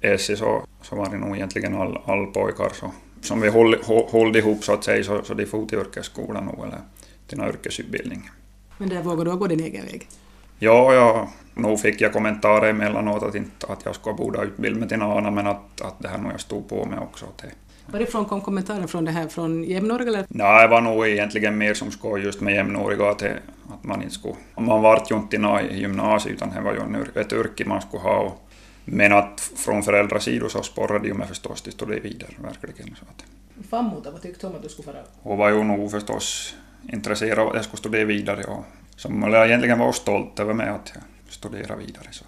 är 0.00 0.16
SI 0.16 0.36
så, 0.36 0.64
så 0.82 0.96
var 0.96 1.10
det 1.10 1.18
nog 1.18 1.36
egentligen 1.36 1.74
all, 1.74 1.98
all 2.04 2.26
pojkar 2.26 2.70
så, 2.74 2.92
som 3.20 3.40
vi 3.40 3.48
håll, 3.48 3.76
håll, 3.84 4.36
ihop 4.36 4.64
så 4.64 4.72
att 4.72 4.84
säga 4.84 5.04
så, 5.04 5.22
så 5.22 5.34
de 5.34 5.46
får 5.46 5.66
till 5.66 5.78
yrkesskolan 5.78 6.44
nog 6.44 6.66
eller 6.66 6.80
till 7.26 7.38
någon 7.38 7.48
yrkesutbildning. 7.48 8.30
Men 8.78 8.88
där 8.88 9.02
vågar 9.02 9.24
du 9.24 9.36
gå 9.36 9.46
din 9.46 9.60
egen 9.60 9.86
väg? 9.86 10.08
Ja, 10.58 10.94
ja, 10.94 11.28
nog 11.56 11.80
fick 11.80 12.00
jag 12.00 12.12
kommentarer 12.12 12.70
emellanåt 12.70 13.22
att, 13.22 13.34
inte, 13.34 13.66
att 13.66 13.84
jag 13.84 13.94
skulle 13.94 14.14
borde 14.14 14.42
utbilda 14.42 14.78
mig 14.78 14.88
till 14.88 14.98
något 14.98 15.18
annat, 15.18 15.32
men 15.32 15.46
att, 15.46 15.80
att 15.80 15.94
det 15.98 16.08
här 16.08 16.18
nog 16.18 16.32
jag 16.32 16.40
stod 16.40 16.68
på 16.68 16.84
med 16.84 16.98
också. 16.98 17.26
Att 17.26 17.38
det, 17.38 17.50
Varifrån 17.86 18.24
kom 18.24 18.40
kommentaren? 18.40 18.88
Från 18.88 19.04
det 19.04 19.10
här 19.10 19.28
från 19.28 19.64
jämnåriga? 19.64 20.08
Eller? 20.08 20.26
Nej, 20.28 20.62
det 20.62 20.68
var 20.68 20.80
nog 20.80 21.06
egentligen 21.08 21.58
mer 21.58 21.74
som 21.74 21.90
skoj 21.90 22.22
just 22.22 22.40
med 22.40 22.54
jämnåriga, 22.54 23.10
att, 23.10 23.18
det, 23.18 23.38
att 23.68 23.84
man 23.84 24.02
inte 24.02 24.14
skulle... 24.14 24.34
Man 24.56 24.82
vart 24.82 25.10
ju 25.10 25.16
inte 25.16 25.36
i 25.70 25.80
gymnasiet, 25.80 26.34
utan 26.34 26.50
det 26.54 26.60
var 26.60 26.72
ju 26.72 27.20
ett 27.20 27.32
yrke 27.32 27.64
man 27.64 27.80
skulle 27.80 28.02
ha. 28.02 28.18
Och, 28.18 28.48
men 28.84 29.12
att 29.12 29.40
från 29.56 29.82
föräldrasidan 29.82 30.50
så 30.50 30.62
sporrade 30.62 31.08
ju 31.08 31.14
mig 31.14 31.28
förstås 31.28 31.62
till 31.62 31.72
studera 31.72 32.00
vidare, 32.00 32.30
verkligen. 32.38 32.96
Så 32.96 33.04
att. 33.04 33.24
Fammota, 33.70 34.10
vad 34.10 34.22
tyckte 34.22 34.46
du 34.46 34.50
om 34.50 34.56
att 34.56 34.62
du 34.62 34.68
skulle 34.68 34.86
fara? 34.86 35.02
Hon 35.22 35.38
var 35.38 35.50
ju 35.50 35.64
nog 35.64 35.90
förstås 35.90 36.56
intresserad 36.92 37.38
av 37.38 37.48
att 37.48 37.54
jag 37.54 37.64
skulle 37.64 37.78
studera 37.78 38.04
vidare. 38.04 38.44
Och, 38.44 38.64
som 38.96 39.22
jag 39.22 39.46
egentligen 39.46 39.78
var 39.78 39.92
stolt 39.92 40.40
över 40.40 40.54
mig 40.54 40.68
att 40.68 40.92
jag 40.94 41.02
studera 41.36 41.76
vidare. 41.76 42.06
Så. 42.10 42.24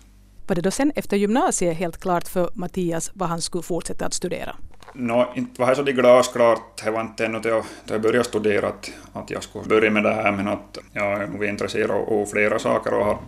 Var 0.46 0.54
det 0.54 0.62
då 0.62 0.70
sen 0.70 0.92
efter 0.96 1.16
gymnasiet 1.16 1.76
helt 1.76 2.00
klart 2.00 2.28
för 2.28 2.50
Mattias 2.54 3.10
vad 3.14 3.28
han 3.28 3.42
skulle 3.42 3.62
fortsätta 3.62 4.06
att 4.06 4.14
studera? 4.14 4.56
No, 4.94 5.26
inte 5.36 5.60
var 5.60 5.68
det 5.68 5.76
så 5.76 5.82
glasklart. 5.82 6.82
Det 6.84 6.90
var 6.90 7.00
inte 7.00 7.26
ännu 7.26 7.40
då 7.40 7.64
jag 7.84 8.02
började 8.02 8.24
studera 8.24 8.68
att, 8.68 8.90
att 9.12 9.30
jag 9.30 9.42
skulle 9.42 9.64
börja 9.64 9.90
med 9.90 10.02
det 10.02 10.12
här, 10.12 10.32
men 10.32 10.48
att 10.48 10.78
jag 10.92 11.22
är 11.22 11.26
nog 11.26 11.44
intresserad 11.44 11.90
av 11.90 12.26
flera 12.26 12.58
saker 12.58 12.94
och 12.94 13.04
har 13.04 13.18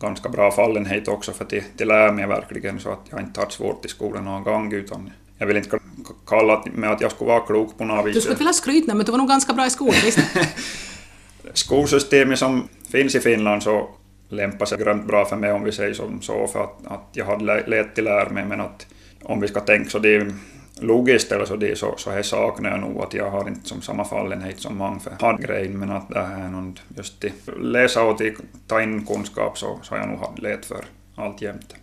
ganska 0.00 0.28
bra 0.28 0.50
fallenhet 0.50 1.08
också 1.08 1.32
för 1.32 1.44
att 1.44 1.50
till 1.50 1.88
lära 1.88 2.12
mig 2.12 2.26
verkligen 2.26 2.80
så 2.80 2.90
att 2.90 3.06
jag 3.10 3.20
inte 3.20 3.40
har 3.40 3.50
svårt 3.50 3.84
i 3.84 3.88
skolan 3.88 4.24
någon 4.24 4.44
gång 4.44 4.72
utan 4.72 5.10
jag 5.38 5.46
vill 5.46 5.56
inte 5.56 5.78
kalla 6.26 6.64
mig 6.72 6.90
att 6.90 7.00
jag 7.00 7.10
skulle 7.10 7.28
vara 7.28 7.40
klok 7.40 7.78
på 7.78 7.84
något 7.84 8.06
vis. 8.06 8.14
Du 8.14 8.20
skulle 8.20 8.36
vilja 8.36 8.52
skryta 8.52 8.94
men 8.94 9.06
du 9.06 9.12
var 9.12 9.18
nog 9.18 9.28
ganska 9.28 9.52
bra 9.52 9.66
i 9.66 9.70
skolan, 9.70 10.00
visst? 10.04 10.18
Skolsystemet 11.54 12.38
som 12.38 12.68
finns 12.90 13.14
i 13.14 13.20
Finland 13.20 13.62
så 13.62 13.88
lämpar 14.32 14.66
sig 14.66 14.78
bra 15.06 15.24
för 15.24 15.36
mig 15.36 15.52
om 15.52 15.64
vi 15.64 15.72
säger 15.72 15.94
som 15.94 16.22
så, 16.22 16.46
för 16.46 16.64
att, 16.64 16.86
att 16.86 17.08
jag 17.12 17.24
hade 17.24 17.66
lätt 17.66 17.94
till 17.94 18.04
lära 18.04 18.30
mig, 18.30 18.44
men 18.44 18.60
att 18.60 18.86
om 19.22 19.40
vi 19.40 19.48
ska 19.48 19.60
tänka 19.60 19.90
så 19.90 19.98
det 19.98 20.16
är 20.16 20.32
logiskt 20.80 21.32
eller 21.32 21.44
så 21.44 21.56
det 21.56 21.78
så, 21.78 21.94
så 21.96 22.10
här 22.10 22.22
saknar 22.22 22.70
jag 22.70 22.80
nog 22.80 23.02
att 23.02 23.14
jag 23.14 23.30
har 23.30 23.48
inte 23.48 23.68
som 23.68 23.82
samma 23.82 24.04
fallenhet 24.04 24.58
som 24.60 24.76
många 24.76 24.98
för 24.98 25.12
handgrejen, 25.20 25.78
men 25.78 25.90
att 25.90 26.08
det 26.08 26.22
här 26.22 26.44
är 26.44 26.48
någon 26.48 26.78
just 26.96 27.20
till 27.20 27.32
läsa 27.60 28.02
och 28.02 28.18
till 28.18 28.34
ta 28.66 28.82
in 28.82 29.06
kunskap 29.06 29.58
så, 29.58 29.78
så 29.82 29.94
har 29.94 29.98
jag 29.98 30.08
nog 30.08 30.18
haft 30.18 30.38
lätt 30.38 30.64
för 30.64 30.84
allt 31.16 31.42
jämt. 31.42 31.74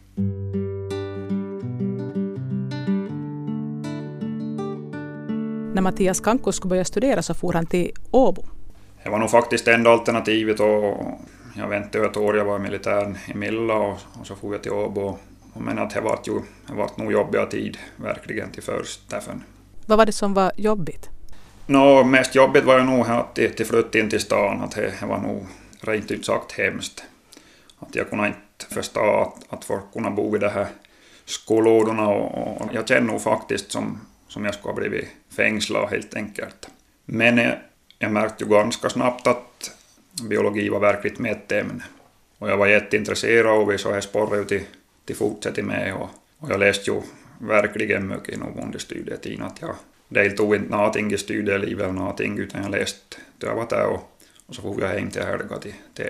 När 5.74 5.82
Mattias 5.82 6.20
Kanko 6.20 6.52
skulle 6.52 6.70
börja 6.70 6.86
studera 6.86 7.22
så 7.22 7.34
for 7.34 7.54
han 7.54 7.66
till 7.66 7.92
Åbo. 8.12 8.44
Det 9.04 9.10
var 9.10 9.20
nog 9.20 9.30
faktiskt 9.30 9.68
enda 9.68 9.90
alternativet 9.90 10.60
och 10.60 10.98
jag 11.60 11.68
väntade 11.68 12.06
ett 12.06 12.18
år, 12.18 12.38
jag 12.38 12.46
var 12.46 12.56
i 12.56 12.60
militären 12.60 13.18
i 13.28 13.34
Milla 13.34 13.74
och, 13.74 13.98
och 14.20 14.28
så 14.28 14.36
for 14.36 14.54
jag 14.54 14.64
till 14.64 14.72
Åbo. 14.72 15.18
Men 15.54 15.80
att 15.80 15.90
det 15.90 16.02
vart 16.02 16.28
ju, 16.28 16.42
det 16.68 16.74
vart 16.74 16.98
nog 16.98 17.12
jobbiga 17.12 17.46
tid 17.46 17.78
verkligen 17.96 18.52
till 18.52 18.64
först 18.64 19.10
därför. 19.10 19.36
Vad 19.86 19.98
var 19.98 20.06
det 20.06 20.12
som 20.12 20.34
var 20.34 20.52
jobbigt? 20.56 21.10
Nå, 21.66 22.04
mest 22.04 22.36
jobbigt 22.36 22.64
var 22.64 22.78
ju 22.78 22.84
nog 22.84 23.08
att 23.08 23.36
till 23.36 23.66
flytta 23.66 24.00
in 24.00 24.10
till 24.10 24.20
stan, 24.20 24.62
att 24.62 24.72
det, 24.72 24.94
det 25.00 25.06
var 25.06 25.18
nog 25.18 25.46
rent 25.82 26.12
ut 26.12 26.26
sagt 26.26 26.52
hemskt. 26.52 27.04
Att 27.80 27.96
jag 27.96 28.10
kunde 28.10 28.28
inte 28.28 28.76
förstå 28.76 29.00
att, 29.00 29.54
att 29.54 29.66
folk 29.66 29.94
kunde 29.94 30.10
bo 30.10 30.36
i 30.36 30.40
de 30.40 30.50
här 30.50 30.68
skolorna 31.26 32.08
och, 32.08 32.62
och 32.62 32.68
jag 32.74 32.88
känner 32.88 33.12
nog 33.12 33.22
faktiskt 33.22 33.72
som, 33.72 34.00
som 34.28 34.46
jag 34.46 34.54
skulle 34.54 34.72
ha 34.72 34.80
blivit 34.80 35.08
fängslad 35.36 35.90
helt 35.90 36.16
enkelt. 36.16 36.70
Men 37.06 37.38
jag, 37.38 37.56
jag 38.00 38.12
märkte 38.12 38.44
ju 38.44 38.50
ganska 38.50 38.90
snabbt 38.90 39.28
att 39.28 39.72
biologi 40.22 40.70
var 40.70 40.80
verkligt 40.80 41.20
mitt 41.20 41.52
ämne. 41.52 41.84
Och 42.38 42.50
jag 42.50 42.58
var 42.58 42.68
jätteintresserad 42.68 43.62
och 43.62 43.72
vi 43.72 43.78
så 43.78 43.94
här 43.94 44.02
sporrade 44.02 44.46
till, 44.46 44.62
till 45.06 45.16
fortsätta 45.16 45.64
med 45.64 45.94
och, 45.94 46.10
och 46.38 46.52
jag 46.52 46.60
läste 46.60 46.92
ju 46.92 47.02
verkligen 47.40 48.08
mycket 48.08 48.40
nog 48.40 48.60
under 48.64 48.80
studietiden. 48.80 49.46
Att 49.46 49.62
jag 49.62 49.76
deltog 50.10 50.56
inte 50.56 50.70
någonting 50.70 51.14
i 51.14 51.18
studielivet 51.18 51.84
eller 51.84 51.94
någonting 51.94 52.38
utan 52.38 52.62
jag 52.62 52.72
läste 52.72 53.18
jag 53.40 53.56
var 53.56 53.68
där 53.70 53.86
och, 53.86 54.20
och 54.46 54.56
så 54.56 54.62
får 54.62 54.82
jag 54.82 54.88
hem 54.88 55.12
till 55.12 55.22
helga 55.22 55.58
till, 55.58 55.74
till. 55.94 56.10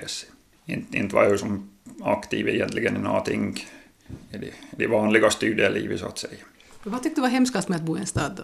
Inte, 0.66 0.98
inte 0.98 1.16
var 1.16 1.24
jag 1.24 1.40
som 1.40 1.70
aktiv 2.04 2.50
egentligen 2.50 2.96
i 2.96 3.00
någonting 3.00 3.66
i 4.32 4.38
det, 4.38 4.52
det 4.72 4.88
vanliga 4.88 5.30
studielivet 5.30 6.00
så 6.00 6.06
att 6.06 6.18
säga. 6.18 6.40
Vad 6.84 7.04
tyckte 7.04 7.18
du 7.18 7.22
var 7.22 7.30
hemskast 7.30 7.70
med 7.70 7.76
att 7.76 7.84
bo 7.84 7.98
i 7.98 8.00
en 8.00 8.06
stad 8.06 8.34
då? 8.38 8.44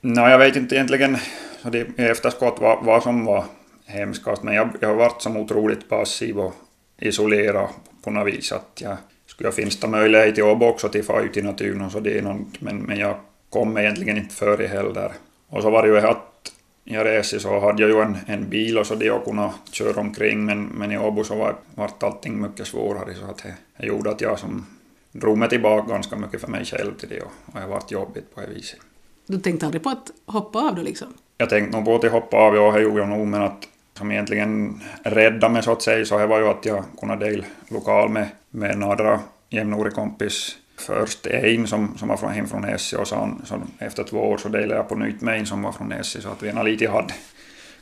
Nej, 0.00 0.30
jag 0.30 0.38
vet 0.38 0.56
inte 0.56 0.74
egentligen 0.74 1.16
så 1.62 1.70
det, 1.70 1.78
i 1.98 2.02
efterskott 2.02 2.56
vad, 2.60 2.84
vad 2.84 3.02
som 3.02 3.24
var 3.24 3.44
hemskast, 3.88 4.42
men 4.42 4.54
jag, 4.54 4.68
jag 4.80 4.88
har 4.88 4.94
varit 4.94 5.22
som 5.22 5.36
otroligt 5.36 5.88
passiv 5.88 6.38
och 6.38 6.54
isolerad 6.98 7.68
på 8.02 8.10
något 8.10 8.26
vis. 8.26 8.52
Att 8.52 8.80
jag 8.82 8.96
skulle 9.26 9.52
finnas 9.52 9.80
det 9.80 9.88
möjlighet 9.88 10.34
till 10.34 10.44
jobb 10.44 10.62
också 10.62 10.88
till 10.88 11.00
att 11.00 11.06
få 11.06 11.20
ut 11.20 11.36
i 11.36 11.42
naturen 11.42 11.82
och 11.82 11.92
så 11.92 12.00
det 12.00 12.18
är 12.18 12.22
något, 12.22 12.60
men, 12.60 12.78
men 12.78 12.98
jag 12.98 13.16
kom 13.50 13.78
egentligen 13.78 14.16
inte 14.16 14.34
före 14.34 14.66
heller. 14.66 15.12
Och 15.48 15.62
så 15.62 15.70
var 15.70 15.82
det 15.82 15.88
ju 15.88 15.98
att 15.98 16.52
jag 16.84 17.06
reste 17.06 17.40
så 17.40 17.60
hade 17.60 17.82
jag 17.82 17.90
ju 17.90 18.00
en, 18.00 18.16
en 18.26 18.48
bil 18.48 18.78
och 18.78 18.86
så 18.86 18.94
det 18.94 19.04
jag 19.04 19.24
kunde 19.24 19.50
köra 19.72 20.00
omkring 20.00 20.44
men, 20.44 20.64
men 20.64 20.92
i 20.92 20.98
Åbo 20.98 21.24
så 21.24 21.34
var, 21.34 21.56
var 21.74 21.90
allting 22.00 22.40
mycket 22.40 22.66
svårare 22.66 23.14
så 23.14 23.24
att 23.24 23.42
det, 23.42 23.54
det 23.76 23.86
gjorde 23.86 24.10
att 24.10 24.20
jag 24.20 24.38
som 24.38 24.66
drog 25.12 25.38
mig 25.38 25.48
tillbaka 25.48 25.92
ganska 25.92 26.16
mycket 26.16 26.40
för 26.40 26.48
mig 26.48 26.64
själv 26.64 26.94
till 26.94 27.08
det 27.08 27.20
och, 27.20 27.32
och 27.46 27.60
det 27.60 27.66
vart 27.66 27.90
jobbigt 27.90 28.34
på 28.34 28.40
det 28.40 28.46
viset. 28.46 28.80
Du 29.26 29.38
tänkte 29.38 29.66
aldrig 29.66 29.82
på 29.82 29.90
att 29.90 30.10
hoppa 30.26 30.58
av 30.58 30.74
då 30.74 30.82
liksom? 30.82 31.08
Jag 31.36 31.50
tänkte 31.50 31.76
nog 31.76 31.84
på 31.84 32.06
att 32.06 32.12
hoppa 32.12 32.36
av, 32.36 32.54
ja 32.54 32.72
det 32.72 32.80
gjorde 32.80 32.98
jag 32.98 33.08
nog 33.08 33.26
men 33.26 33.42
att 33.42 33.68
som 33.98 34.12
egentligen 34.12 34.80
räddade 35.02 35.52
mig 35.52 35.62
så 35.62 35.72
att 35.72 35.82
säga 35.82 36.04
så 36.04 36.18
det 36.18 36.26
var 36.26 36.38
ju 36.38 36.48
att 36.48 36.64
jag 36.64 36.84
kunde 37.00 37.16
dela 37.16 37.44
lokal 37.68 38.08
med, 38.08 38.28
med 38.50 38.70
en 38.70 38.82
andra 38.82 39.20
jämnårig 39.50 39.94
kompis 39.94 40.56
först 40.76 41.26
en 41.26 41.66
som, 41.66 41.98
som 41.98 42.08
var 42.08 42.16
från, 42.16 42.30
hem 42.30 42.48
från 42.48 42.64
Essie 42.64 42.98
och 42.98 43.08
sen, 43.08 43.42
så 43.44 43.60
efter 43.78 44.04
två 44.04 44.18
år 44.18 44.38
så 44.38 44.48
delade 44.48 44.74
jag 44.74 44.88
på 44.88 44.94
nytt 44.94 45.20
med 45.20 45.38
en 45.38 45.46
som 45.46 45.62
var 45.62 45.72
från 45.72 45.92
Essie 45.92 46.22
så 46.22 46.28
att 46.28 46.42
vi 46.42 46.52
lite 46.64 46.90
hade 46.90 47.14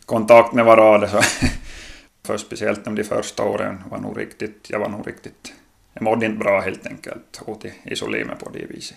kontakt 0.04 0.52
med 0.52 0.64
varandra. 0.64 1.08
Så 1.08 1.20
för 2.26 2.37
speciellt 2.37 2.85
de 2.85 3.04
första 3.04 3.44
åren 3.44 3.82
var 3.90 3.99
nog 3.99 4.18
riktigt, 4.18 4.66
jag 4.68 4.78
var 4.78 4.88
nog 4.88 5.08
riktigt, 5.08 5.52
jag 5.92 6.02
mådde 6.02 6.26
inte 6.26 6.38
bra 6.38 6.61
helt 6.61 6.87
enkelt 6.87 7.42
och 7.44 7.66
isolerade 7.85 8.26
mig 8.26 8.37
på 8.37 8.50
det 8.50 8.66
viset. 8.66 8.96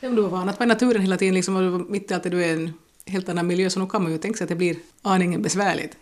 Ja, 0.00 0.08
du 0.08 0.22
var 0.22 0.28
van 0.28 0.48
att 0.48 0.58
vara 0.58 0.64
i 0.64 0.68
naturen 0.68 1.02
hela 1.02 1.16
tiden 1.16 1.34
liksom, 1.34 1.56
och 1.56 1.90
mitt 1.90 2.10
i 2.10 2.14
allt 2.14 2.26
är 2.26 2.30
du 2.30 2.44
i 2.44 2.50
en 2.50 2.72
helt 3.06 3.28
annan 3.28 3.46
miljö 3.46 3.70
så 3.70 3.80
nu 3.80 3.86
kan 3.86 4.02
man 4.02 4.12
ju 4.12 4.18
tänka 4.18 4.36
sig 4.36 4.44
att 4.44 4.48
det 4.48 4.54
blir 4.54 4.76
aningen 5.02 5.42
besvärligt. 5.42 5.96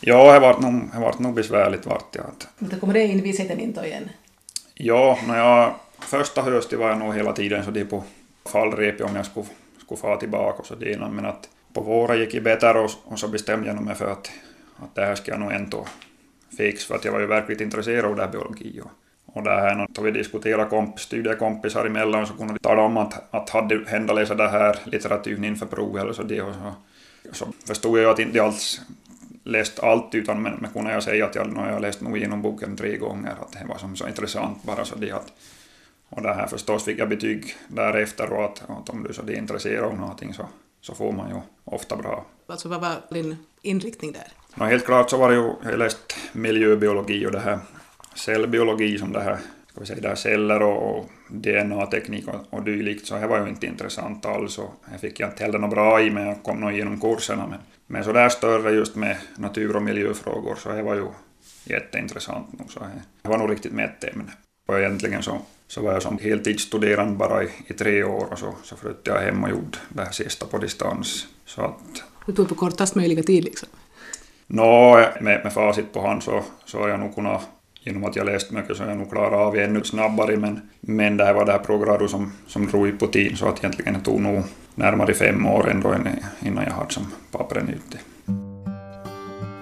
Ja, 0.00 0.32
det 0.32 0.40
vart 0.40 0.60
nog, 0.60 0.90
det 0.92 1.00
vart 1.00 1.18
nog 1.18 1.34
besvärligt 1.34 1.86
vart. 1.86 2.16
Att... 2.16 2.48
Men 2.58 2.80
kommer 2.80 2.94
det 2.94 3.06
in 3.06 3.22
visheten 3.22 3.60
inte 3.60 3.80
igen? 3.80 4.08
Ja, 4.74 5.18
när 5.26 5.38
jag 5.38 5.74
första 5.98 6.42
hösten 6.42 6.78
var 6.78 6.88
jag 6.88 6.98
nog 6.98 7.14
hela 7.14 7.32
tiden 7.32 7.64
så 7.64 7.70
det 7.70 7.84
på 7.84 8.04
fallrepet 8.46 9.00
om 9.00 9.16
jag 9.16 9.26
skulle, 9.26 9.46
skulle 9.84 10.00
få 10.00 10.16
tillbaka 10.16 10.58
och 10.58 10.66
så 10.66 10.74
det 10.74 10.98
men 10.98 11.26
att 11.26 11.48
på 11.72 11.80
våren 11.80 12.18
gick 12.18 12.32
det 12.32 12.40
bättre 12.40 12.78
och, 12.78 12.90
och, 13.04 13.18
så 13.18 13.28
bestämde 13.28 13.68
jag 13.68 13.82
mig 13.82 13.94
för 13.94 14.12
att, 14.12 14.30
att 14.76 14.94
det 14.94 15.04
här 15.04 15.14
ska 15.14 15.30
jag 15.30 15.40
nog 15.40 15.52
ändå 15.52 15.86
fixa 16.56 16.86
för 16.86 16.94
att 16.94 17.04
jag 17.04 17.12
var 17.12 17.20
ju 17.20 17.26
verkligen 17.26 17.62
intresserad 17.62 18.04
av 18.04 18.16
det 18.16 18.22
här 18.22 18.32
biologi 18.32 18.80
och, 18.80 18.90
och 19.36 19.42
det 19.42 19.50
här 19.50 19.74
när 19.74 20.02
vi 20.02 20.10
diskuterade 20.10 20.70
komp, 20.70 21.00
studiekompisar 21.00 21.84
emellan 21.84 22.26
så 22.26 22.34
kunde 22.34 22.52
vi 22.52 22.58
tala 22.58 22.82
om 22.82 22.96
att, 22.96 23.34
att 23.34 23.50
hade 23.50 23.84
hända 23.86 24.14
läsa 24.14 24.34
det 24.34 24.48
här 24.48 24.78
litteraturen 24.84 25.44
inför 25.44 25.66
provet 25.66 26.02
eller 26.02 26.12
så 26.12 26.22
det 26.22 26.42
och 26.42 26.54
så, 26.54 26.74
så 27.32 27.52
förstod 27.66 27.98
jag 27.98 28.10
att 28.10 28.18
inte 28.18 28.42
alls 28.42 28.80
läst 29.48 29.80
allt 29.80 30.14
utan 30.14 30.42
men, 30.42 30.54
men 30.60 30.70
kunde 30.70 30.92
jag 30.92 31.02
säga 31.02 31.26
att 31.26 31.34
jag, 31.34 31.52
nu 31.52 31.60
har 31.60 31.70
jag 31.70 31.82
läst 31.82 32.00
nog 32.00 32.16
igenom 32.16 32.42
boken 32.42 32.76
tre 32.76 32.96
gånger 32.96 33.30
att 33.30 33.52
det 33.52 33.66
var 33.68 33.78
som 33.78 33.96
så 33.96 34.08
intressant 34.08 34.62
bara 34.62 34.84
så 34.84 34.96
det 34.96 35.12
att 35.12 35.32
och 36.08 36.22
det 36.22 36.34
här 36.34 36.46
förstås 36.46 36.84
fick 36.84 36.98
jag 36.98 37.08
betyg 37.08 37.54
därefter 37.68 38.32
och 38.32 38.44
att, 38.44 38.70
att 38.70 38.88
om 38.88 39.02
du 39.02 39.14
så 39.14 39.22
är 39.22 39.36
intresserad 39.36 39.84
av 39.84 39.94
någonting 39.94 40.34
så, 40.34 40.46
så 40.80 40.94
får 40.94 41.12
man 41.12 41.30
ju 41.30 41.36
ofta 41.64 41.96
bra. 41.96 42.26
Alltså 42.46 42.68
vad 42.68 42.80
var 42.80 42.94
din 43.10 43.36
inriktning 43.62 44.12
där? 44.12 44.32
No, 44.54 44.64
helt 44.64 44.84
klart 44.84 45.10
så 45.10 45.16
var 45.16 45.30
det 45.30 45.34
ju, 45.34 45.52
jag 45.70 45.78
läst 45.78 46.16
miljöbiologi 46.32 47.26
och 47.26 47.32
det 47.32 47.40
här 47.40 47.58
cellbiologi 48.14 48.98
som 48.98 49.12
det 49.12 49.20
här, 49.20 49.38
ska 49.86 49.94
vi 49.94 50.00
säga, 50.00 50.00
det 50.00 50.08
här 50.08 50.14
celler 50.14 50.62
och, 50.62 50.98
och 50.98 51.10
DNA-teknik 51.28 52.28
och, 52.28 52.40
och 52.50 52.62
dylikt, 52.62 53.06
så 53.06 53.14
det 53.14 53.26
var 53.26 53.42
ju 53.42 53.48
inte 53.48 53.66
intressant 53.66 54.26
alls 54.26 54.58
och 54.58 54.74
jag 54.90 55.00
fick 55.00 55.20
inte 55.20 55.44
heller 55.44 55.58
något 55.58 55.70
bra 55.70 56.00
i 56.00 56.10
mig, 56.10 56.26
jag 56.26 56.42
kom 56.42 56.60
nog 56.60 56.72
igenom 56.72 57.00
kurserna 57.00 57.46
men, 57.46 57.58
men 57.86 58.04
så 58.04 58.12
där 58.12 58.28
större 58.28 58.70
just 58.70 58.96
med 58.96 59.16
natur 59.36 59.76
och 59.76 59.82
miljöfrågor 59.82 60.54
så 60.54 60.72
det 60.72 60.82
var 60.82 60.94
ju 60.94 61.06
jätteintressant 61.64 62.58
nog 62.58 62.72
så 62.72 62.80
det 63.22 63.28
var 63.28 63.38
nog 63.38 63.50
riktigt 63.50 63.72
med 63.72 63.84
ett 63.84 64.04
ämne. 64.04 64.32
Och 64.66 64.78
egentligen 64.78 65.22
så 65.22 65.40
så 65.68 65.82
var 65.82 65.92
jag 65.92 66.02
som 66.02 66.18
heltidsstuderande 66.18 67.16
bara 67.16 67.44
i, 67.44 67.48
i 67.66 67.72
tre 67.72 68.04
år 68.04 68.28
och 68.32 68.38
så, 68.38 68.54
så 68.62 68.76
flyttade 68.76 69.18
jag 69.18 69.26
hem 69.26 69.44
och 69.44 69.50
gjorde 69.50 69.78
det 69.88 70.04
här 70.04 70.12
sista 70.12 70.46
på 70.46 70.58
distans. 70.58 71.26
Så 71.44 71.62
att, 71.62 72.02
du 72.26 72.32
tog 72.32 72.48
på 72.48 72.54
kortast 72.54 72.94
möjliga 72.94 73.22
tid 73.22 73.44
liksom? 73.44 73.68
Nå, 74.46 75.04
med, 75.20 75.40
med 75.44 75.52
facit 75.52 75.92
på 75.92 76.06
hand 76.06 76.22
så, 76.22 76.44
så 76.64 76.78
har 76.78 76.88
jag 76.88 77.00
nog 77.00 77.14
kunnat, 77.14 77.48
genom 77.88 78.04
att 78.04 78.16
jag 78.16 78.26
läst 78.26 78.50
mycket 78.50 78.76
så 78.76 78.82
har 78.82 78.90
jag 78.90 78.98
nog 78.98 79.10
klarat 79.10 79.32
av 79.32 79.56
ännu 79.56 79.84
snabbare 79.84 80.36
men, 80.36 80.60
men 80.80 81.16
det 81.16 81.24
här 81.24 81.34
var 81.34 81.46
det 81.46 81.52
här 81.52 81.58
programmet 81.58 82.10
som, 82.10 82.32
som 82.46 82.66
drog 82.66 82.88
ut 82.88 82.98
på 82.98 83.06
tiden 83.06 83.36
så 83.36 83.48
att 83.48 83.58
egentligen 83.58 83.94
det 83.94 84.00
tog 84.00 84.20
nog 84.20 84.42
närmare 84.74 85.14
fem 85.14 85.46
år 85.46 85.70
ändå 85.70 85.94
innan 86.42 86.64
jag 86.64 86.72
hade 86.72 86.92
som 86.92 87.06
pappren 87.30 87.68
ute. 87.68 87.98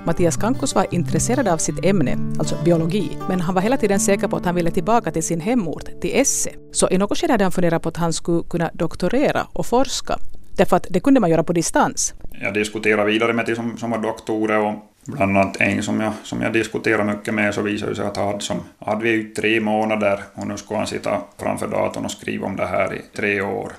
Mattias 0.07 0.37
Kankos 0.37 0.75
var 0.75 0.87
intresserad 0.91 1.49
av 1.49 1.57
sitt 1.59 1.85
ämne, 1.85 2.19
alltså 2.39 2.57
biologi, 2.65 3.19
men 3.29 3.41
han 3.41 3.55
var 3.55 3.63
hela 3.63 3.77
tiden 3.77 4.01
säker 4.01 4.29
på 4.29 4.37
att 4.37 4.45
han 4.45 4.55
ville 4.55 4.71
tillbaka 4.71 5.11
till 5.11 5.23
sin 5.23 5.41
hemort, 5.41 5.85
till 6.01 6.11
Esse. 6.15 6.51
Så 6.73 6.91
i 6.91 6.99
något 6.99 7.19
skede 7.19 7.33
hade 7.33 7.45
han 7.45 7.53
funderat 7.53 7.83
på 7.83 7.89
att 7.89 7.97
han 7.97 8.13
skulle 8.13 8.43
kunna 8.51 8.71
doktorera 8.75 9.47
och 9.53 9.67
forska, 9.67 10.19
därför 10.57 10.77
att 10.77 10.87
det 10.91 11.01
kunde 11.01 11.21
man 11.21 11.31
göra 11.31 11.45
på 11.45 11.53
distans. 11.53 12.15
Jag 12.43 12.55
diskuterade 12.55 13.11
vidare 13.11 13.33
med 13.33 13.47
de 13.47 13.55
som, 13.55 13.77
som 13.79 13.91
var 13.91 13.99
doktorer 13.99 14.59
och 14.59 14.75
bland 15.07 15.37
annat 15.37 15.61
en 15.61 15.83
som 15.83 16.01
jag, 16.01 16.13
som 16.23 16.43
jag 16.43 16.53
diskuterade 16.53 17.05
mycket 17.05 17.35
med 17.35 17.55
så 17.55 17.63
visade 17.63 17.93
det 17.93 17.97
sig 17.97 18.07
att 18.07 18.17
hade, 18.17 18.41
som, 18.41 18.61
hade 18.79 19.05
vi 19.05 19.11
ut 19.11 19.35
tre 19.35 19.61
månader 19.61 20.21
och 20.35 20.47
nu 20.47 20.57
skulle 20.57 20.79
han 20.79 20.87
sitta 20.87 21.21
framför 21.39 21.69
datorn 21.69 22.05
och 22.05 22.11
skriva 22.11 22.47
om 22.47 22.57
det 22.57 22.67
här 22.67 22.95
i 22.95 23.03
tre 23.17 23.41
år. 23.41 23.73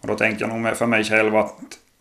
Och 0.00 0.08
då 0.08 0.14
tänkte 0.14 0.44
jag 0.44 0.62
nog 0.62 0.76
för 0.76 0.86
mig 0.86 1.04
själv 1.04 1.36
att 1.36 1.54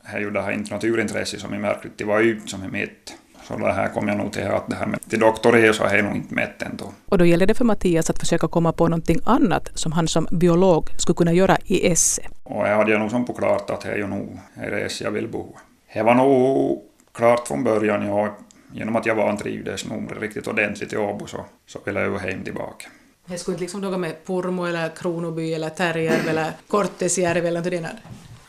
det 0.04 0.18
är 0.18 0.20
ju 0.20 0.32
det 0.32 0.42
här 0.42 0.64
naturintresset 0.72 1.40
som 1.40 1.54
är 1.54 1.60
märkligt, 1.60 1.98
det 1.98 2.04
var 2.04 2.20
ut 2.20 2.50
som 2.50 2.64
är 2.64 2.70
mitt. 2.70 3.14
Så 3.44 3.58
det 3.58 3.74
här 3.74 3.88
kom 3.88 4.08
jag 4.08 4.18
nog 4.18 4.34
till 4.34 4.48
att 4.48 4.70
det 4.70 4.76
här 4.76 4.86
med 4.86 5.10
till 5.10 5.20
doktorera 5.20 5.74
så 5.74 5.84
är 5.84 5.96
jag 5.96 6.06
nog 6.06 6.16
inte 6.16 6.34
mätt 6.34 6.62
ändå. 6.62 6.86
Och 7.06 7.18
då 7.18 7.26
gällde 7.26 7.46
det 7.46 7.54
för 7.54 7.66
Mattias 7.66 8.10
att 8.10 8.20
försöka 8.20 8.48
komma 8.48 8.72
på 8.72 8.88
någonting 8.88 9.20
annat 9.24 9.70
som 9.74 9.92
han 9.92 10.08
som 10.08 10.28
biolog 10.32 10.90
skulle 10.98 11.16
kunna 11.16 11.34
göra 11.34 11.58
i 11.66 11.92
esse. 11.92 12.22
Och 12.44 12.68
jag 12.68 12.76
hade 12.76 12.98
nog 12.98 13.12
som 13.12 13.26
på 13.26 13.34
klart 13.34 13.70
att 13.70 13.82
det 13.82 13.92
är 13.92 13.98
ju 13.98 14.08
nog 14.08 14.40
är 14.56 14.72
esse 14.72 15.04
jag 15.04 15.12
vill 15.12 15.28
bo. 15.28 15.56
Det 15.94 16.04
var 16.04 16.16
nog 16.16 16.82
klart 17.14 17.48
från 17.48 17.64
början, 17.64 18.08
ja, 18.08 18.38
genom 18.74 18.96
att 18.96 19.06
jag 19.06 19.16
vantrivdes 19.16 19.86
nog 19.86 20.12
riktigt 20.22 20.48
ordentligt 20.48 20.94
i 20.94 20.98
Åbo 20.98 21.28
så, 21.28 21.46
så 21.68 21.80
ville 21.86 22.00
jag 22.00 22.12
ju 22.12 22.18
hem 22.18 22.44
tillbaka. 22.44 22.88
Det 23.26 23.38
skulle 23.38 23.56
inte 23.56 23.64
liksom 23.64 23.82
något 23.82 24.00
med 24.00 24.26
Pormo 24.26 24.66
eller 24.66 24.90
Kronoby 24.96 25.54
eller 25.54 25.70
Tärjärv 25.70 26.30
eller 26.30 26.52
Kortesjärv 26.68 27.46
eller 27.46 27.62
något 27.62 27.74
sådant? 27.74 28.00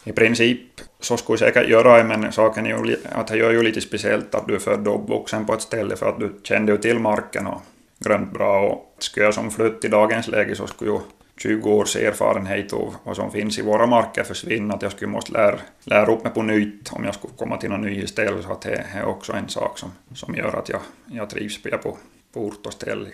I 0.05 0.13
princip 0.13 0.61
så 1.01 1.17
skulle 1.17 1.39
jag 1.39 1.55
säkert 1.55 1.71
göra 1.71 2.05
men 2.05 2.33
saken 2.33 2.67
är 2.67 2.71
ju 2.71 2.97
att 3.13 3.27
det 3.27 3.37
gör 3.37 3.51
ju 3.51 3.63
lite 3.63 3.81
speciellt 3.81 4.35
att 4.35 4.49
du 4.49 4.55
är 4.55 4.59
född 4.59 4.89
och 4.89 5.03
uppvuxen 5.03 5.47
på 5.47 5.55
ett 5.55 5.63
ställe 5.63 5.97
för 5.97 6.07
att 6.07 6.21
du 6.21 6.33
kände 6.43 6.73
ju 6.73 6.79
till 6.79 6.99
marken 6.99 7.47
och 7.47 7.63
grönt 7.99 8.33
bra 8.33 8.61
och 8.61 8.97
skulle 8.99 9.27
jag 9.27 9.35
som 9.35 9.51
flytt 9.51 9.85
i 9.85 9.89
dagens 9.89 10.29
läge 10.29 10.57
så 10.57 10.67
skulle 10.67 10.91
ju 10.91 10.99
20 11.43 11.71
års 11.71 11.97
erfarenhet 11.97 12.73
av 12.73 12.95
vad 13.05 13.17
som 13.17 13.31
finns 13.31 13.59
i 13.59 13.63
våra 13.63 13.87
marker 13.87 14.25
försvinna, 14.25 14.75
att 14.75 14.83
jag 14.83 14.93
skulle 14.93 15.11
måste 15.11 15.33
lära, 15.33 15.59
lära 15.85 16.13
upp 16.13 16.25
mig 16.25 16.33
på 16.33 16.43
nytt 16.43 16.93
om 16.93 17.05
jag 17.05 17.15
skulle 17.15 17.33
komma 17.37 17.57
till 17.57 17.71
något 17.71 17.81
nytt 17.81 18.09
ställe, 18.09 18.43
så 18.43 18.53
att 18.53 18.61
det 18.61 18.87
är 18.95 19.05
också 19.05 19.33
en 19.33 19.49
sak 19.49 19.79
som, 19.79 19.91
som 20.15 20.35
gör 20.35 20.59
att 20.59 20.69
jag, 20.69 20.81
jag 21.07 21.31
trivs 21.31 21.63
på, 21.63 21.97
på 22.33 22.41
ort 22.41 22.67
och 22.67 22.73
ställe. 22.73 23.09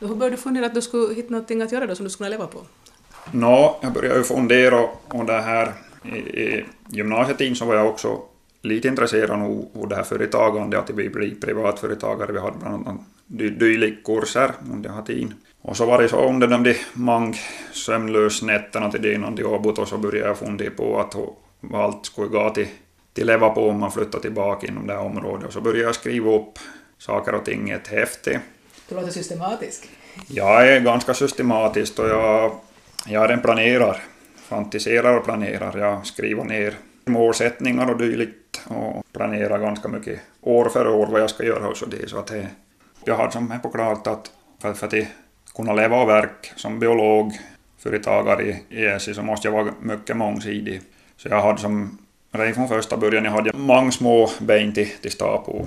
Hur 0.00 0.14
började 0.14 0.36
du 0.36 0.42
fundera 0.42 0.66
att 0.66 0.74
du 0.74 0.82
skulle 0.82 1.14
hitta 1.14 1.30
någonting 1.30 1.62
att 1.62 1.72
göra 1.72 1.86
då 1.86 1.94
som 1.94 2.04
du 2.04 2.10
skulle 2.10 2.30
leva 2.30 2.46
på? 2.46 2.58
Nå, 3.30 3.78
jag 3.80 3.92
började 3.92 4.18
ju 4.18 4.24
fundera 4.24 4.80
och 5.08 5.24
det 5.24 5.40
här 5.40 5.72
i, 6.04 6.16
i 6.16 6.64
gymnasietiden 6.88 7.56
så 7.56 7.64
var 7.64 7.74
jag 7.74 7.86
också 7.86 8.22
lite 8.62 8.88
intresserad 8.88 9.30
av 9.74 9.88
det 9.88 9.96
här 9.96 10.02
företagandet, 10.02 10.80
att 10.80 10.90
vi 10.90 11.08
blir 11.08 11.34
privatföretagare. 11.34 12.32
Vi 12.32 12.38
hade 12.38 12.58
bland 12.58 12.88
annat 12.88 13.00
dylik 13.58 14.04
kurser 14.04 14.52
under 14.72 14.88
den 14.88 14.98
här 14.98 15.04
tiden. 15.04 15.34
Och 15.62 15.76
så 15.76 15.86
var 15.86 16.02
det 16.02 16.08
så 16.08 16.28
under 16.28 16.46
de 16.46 16.74
många 16.92 17.34
sömnlösa 17.72 18.46
nätterna 18.46 18.90
till 18.90 19.02
det 19.02 19.14
innan 19.14 19.34
de 19.34 19.44
och 19.44 19.88
så 19.88 19.98
började 19.98 20.28
jag 20.28 20.38
fundera 20.38 20.70
på 20.70 21.00
att 21.00 21.14
allt 21.74 22.06
skulle 22.06 22.28
gå 22.28 22.50
till, 22.50 22.66
till 23.12 23.26
leva 23.26 23.50
på 23.50 23.68
om 23.68 23.80
man 23.80 23.92
flyttar 23.92 24.18
tillbaka 24.18 24.66
inom 24.66 24.86
det 24.86 24.92
här 24.92 25.00
området. 25.00 25.46
Och 25.46 25.52
så 25.52 25.60
började 25.60 25.82
jag 25.82 25.94
skriva 25.94 26.30
upp 26.30 26.58
saker 26.98 27.34
och 27.34 27.44
ting 27.44 27.70
i 27.70 27.72
ett 27.72 27.88
häfte. 27.88 28.40
Du 28.88 28.94
låter 28.94 29.10
systematisk. 29.10 29.88
Jag 30.28 30.68
är 30.68 30.80
ganska 30.80 31.14
systematisk 31.14 31.98
och 31.98 32.08
jag, 32.08 32.52
jag 33.06 33.24
är 33.24 33.28
en 33.28 33.40
planerare. 33.40 33.96
Fantiserar 34.36 35.18
och 35.18 35.24
planerar. 35.24 35.78
Jag 35.78 36.06
skriver 36.06 36.44
ner 36.44 36.74
målsättningar 37.04 37.90
och 37.90 37.98
dylikt 37.98 38.41
och 38.68 39.06
planerar 39.12 39.58
ganska 39.58 39.88
mycket 39.88 40.20
år 40.40 40.68
för 40.68 40.88
år 40.88 41.06
vad 41.06 41.20
jag 41.20 41.30
ska 41.30 41.44
göra 41.44 41.68
och 41.68 41.76
så 41.76 41.86
det. 41.86 42.08
Så 42.08 42.18
att 42.18 42.26
det, 42.26 42.46
jag 43.04 43.14
har 43.14 43.30
som 43.30 43.60
på 43.62 43.68
klart 43.70 44.06
att 44.06 44.30
för, 44.58 44.74
för 44.74 44.86
att 44.86 45.06
kunna 45.54 45.72
leva 45.72 46.02
och 46.02 46.08
verka 46.08 46.48
som 46.56 46.78
biolog, 46.78 47.32
företagare 47.78 48.42
i 48.68 48.84
ESI 48.84 49.14
så 49.14 49.22
måste 49.22 49.48
jag 49.48 49.52
vara 49.52 49.74
mycket 49.80 50.16
mångsidig. 50.16 50.80
Så 51.16 51.28
jag 51.28 51.42
hade 51.42 51.58
som, 51.58 51.98
redan 52.32 52.54
från 52.54 52.68
första 52.68 52.96
början, 52.96 53.24
jag 53.24 53.32
hade 53.32 53.52
många 53.54 53.90
små 53.90 54.30
ben 54.40 54.72
till, 54.72 54.88
till 55.02 55.10
stå 55.10 55.38
på. 55.38 55.66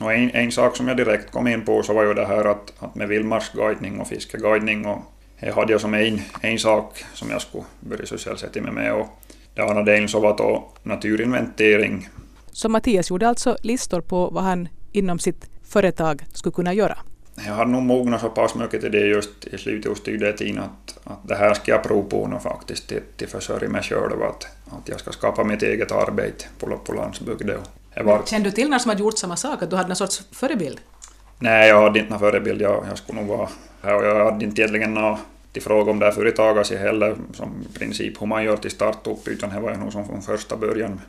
Och 0.00 0.12
en, 0.12 0.30
en 0.30 0.52
sak 0.52 0.76
som 0.76 0.88
jag 0.88 0.96
direkt 0.96 1.30
kom 1.30 1.48
in 1.48 1.64
på 1.64 1.82
så 1.82 1.94
var 1.94 2.04
ju 2.04 2.14
det 2.14 2.26
här 2.26 2.44
att, 2.44 2.72
att 2.78 2.94
med 2.94 3.08
vildmarksguidning 3.08 4.00
och 4.00 4.08
fiskeguidning 4.08 4.86
och 4.86 4.98
det 5.40 5.52
hade 5.52 5.72
jag 5.72 5.80
som 5.80 5.94
en, 5.94 6.20
en 6.40 6.58
sak 6.58 7.04
som 7.14 7.30
jag 7.30 7.42
skulle 7.42 7.64
börja 7.80 8.06
sysselsätta 8.06 8.60
mig 8.60 8.72
med 8.72 8.94
och 8.94 9.08
det 9.54 9.62
andra 9.62 9.82
delen 9.82 10.08
så 10.08 10.20
var 10.20 10.36
då 10.36 10.68
naturinventering. 10.82 12.08
Så 12.52 12.68
Mattias 12.68 13.10
gjorde 13.10 13.28
alltså 13.28 13.56
listor 13.62 14.00
på 14.00 14.30
vad 14.30 14.44
han 14.44 14.68
inom 14.92 15.18
sitt 15.18 15.50
företag 15.62 16.24
skulle 16.32 16.52
kunna 16.52 16.74
göra? 16.74 16.98
Jag 17.46 17.54
hade 17.54 17.70
nog 17.70 17.82
mognat 17.82 18.20
så 18.20 18.28
pass 18.28 18.54
mycket 18.54 18.80
till 18.80 18.92
det 18.92 19.06
just 19.06 19.44
i 19.44 19.58
slutet 19.58 19.90
av 19.90 19.94
studietiden 19.94 20.58
att, 20.58 20.98
att 21.04 21.28
det 21.28 21.34
här 21.34 21.54
ska 21.54 21.72
jag 21.72 21.82
prova 21.82 22.08
på 22.08 22.26
nu 22.26 22.38
faktiskt 22.38 22.88
till, 22.88 23.00
till 23.16 23.28
försörja 23.28 23.68
mig 23.68 23.82
själv, 23.82 24.22
att, 24.22 24.46
att 24.66 24.88
jag 24.88 25.00
ska 25.00 25.12
skapa 25.12 25.44
mitt 25.44 25.62
eget 25.62 25.92
arbete 25.92 26.44
på, 26.58 26.78
på 26.84 26.92
landsbygden. 26.92 27.60
Var... 28.04 28.22
Kände 28.26 28.50
du 28.50 28.54
till 28.54 28.70
någon 28.70 28.80
som 28.80 28.88
hade 28.88 29.02
gjort 29.02 29.18
samma 29.18 29.36
sak, 29.36 29.62
att 29.62 29.70
du 29.70 29.76
hade 29.76 29.88
någon 29.88 29.96
sorts 29.96 30.22
förebild? 30.32 30.80
Nej, 31.38 31.68
jag 31.68 31.82
hade 31.82 31.98
inte 31.98 32.10
någon 32.10 32.20
förebild, 32.20 32.60
jag, 32.60 32.84
jag 32.90 32.98
skulle 32.98 33.20
nog 33.20 33.36
vara 33.36 33.48
här 33.82 33.96
och 33.96 34.04
jag 34.04 34.24
hade 34.24 34.44
inte 34.44 34.60
egentligen 34.60 34.94
någon 34.94 35.18
till 35.52 35.62
fråga 35.62 35.90
om 35.90 35.98
det 35.98 36.04
här 36.04 36.12
företaget 36.12 36.66
sig 36.66 36.76
heller 36.76 37.16
som 37.32 37.64
princip 37.74 38.22
hur 38.22 38.26
man 38.26 38.44
gör 38.44 38.56
till 38.56 38.70
startup, 38.70 39.28
utan 39.28 39.50
det 39.50 39.60
var 39.60 39.70
jag 39.70 39.80
nog 39.80 39.92
som 39.92 40.06
från 40.06 40.22
första 40.22 40.56
början. 40.56 41.00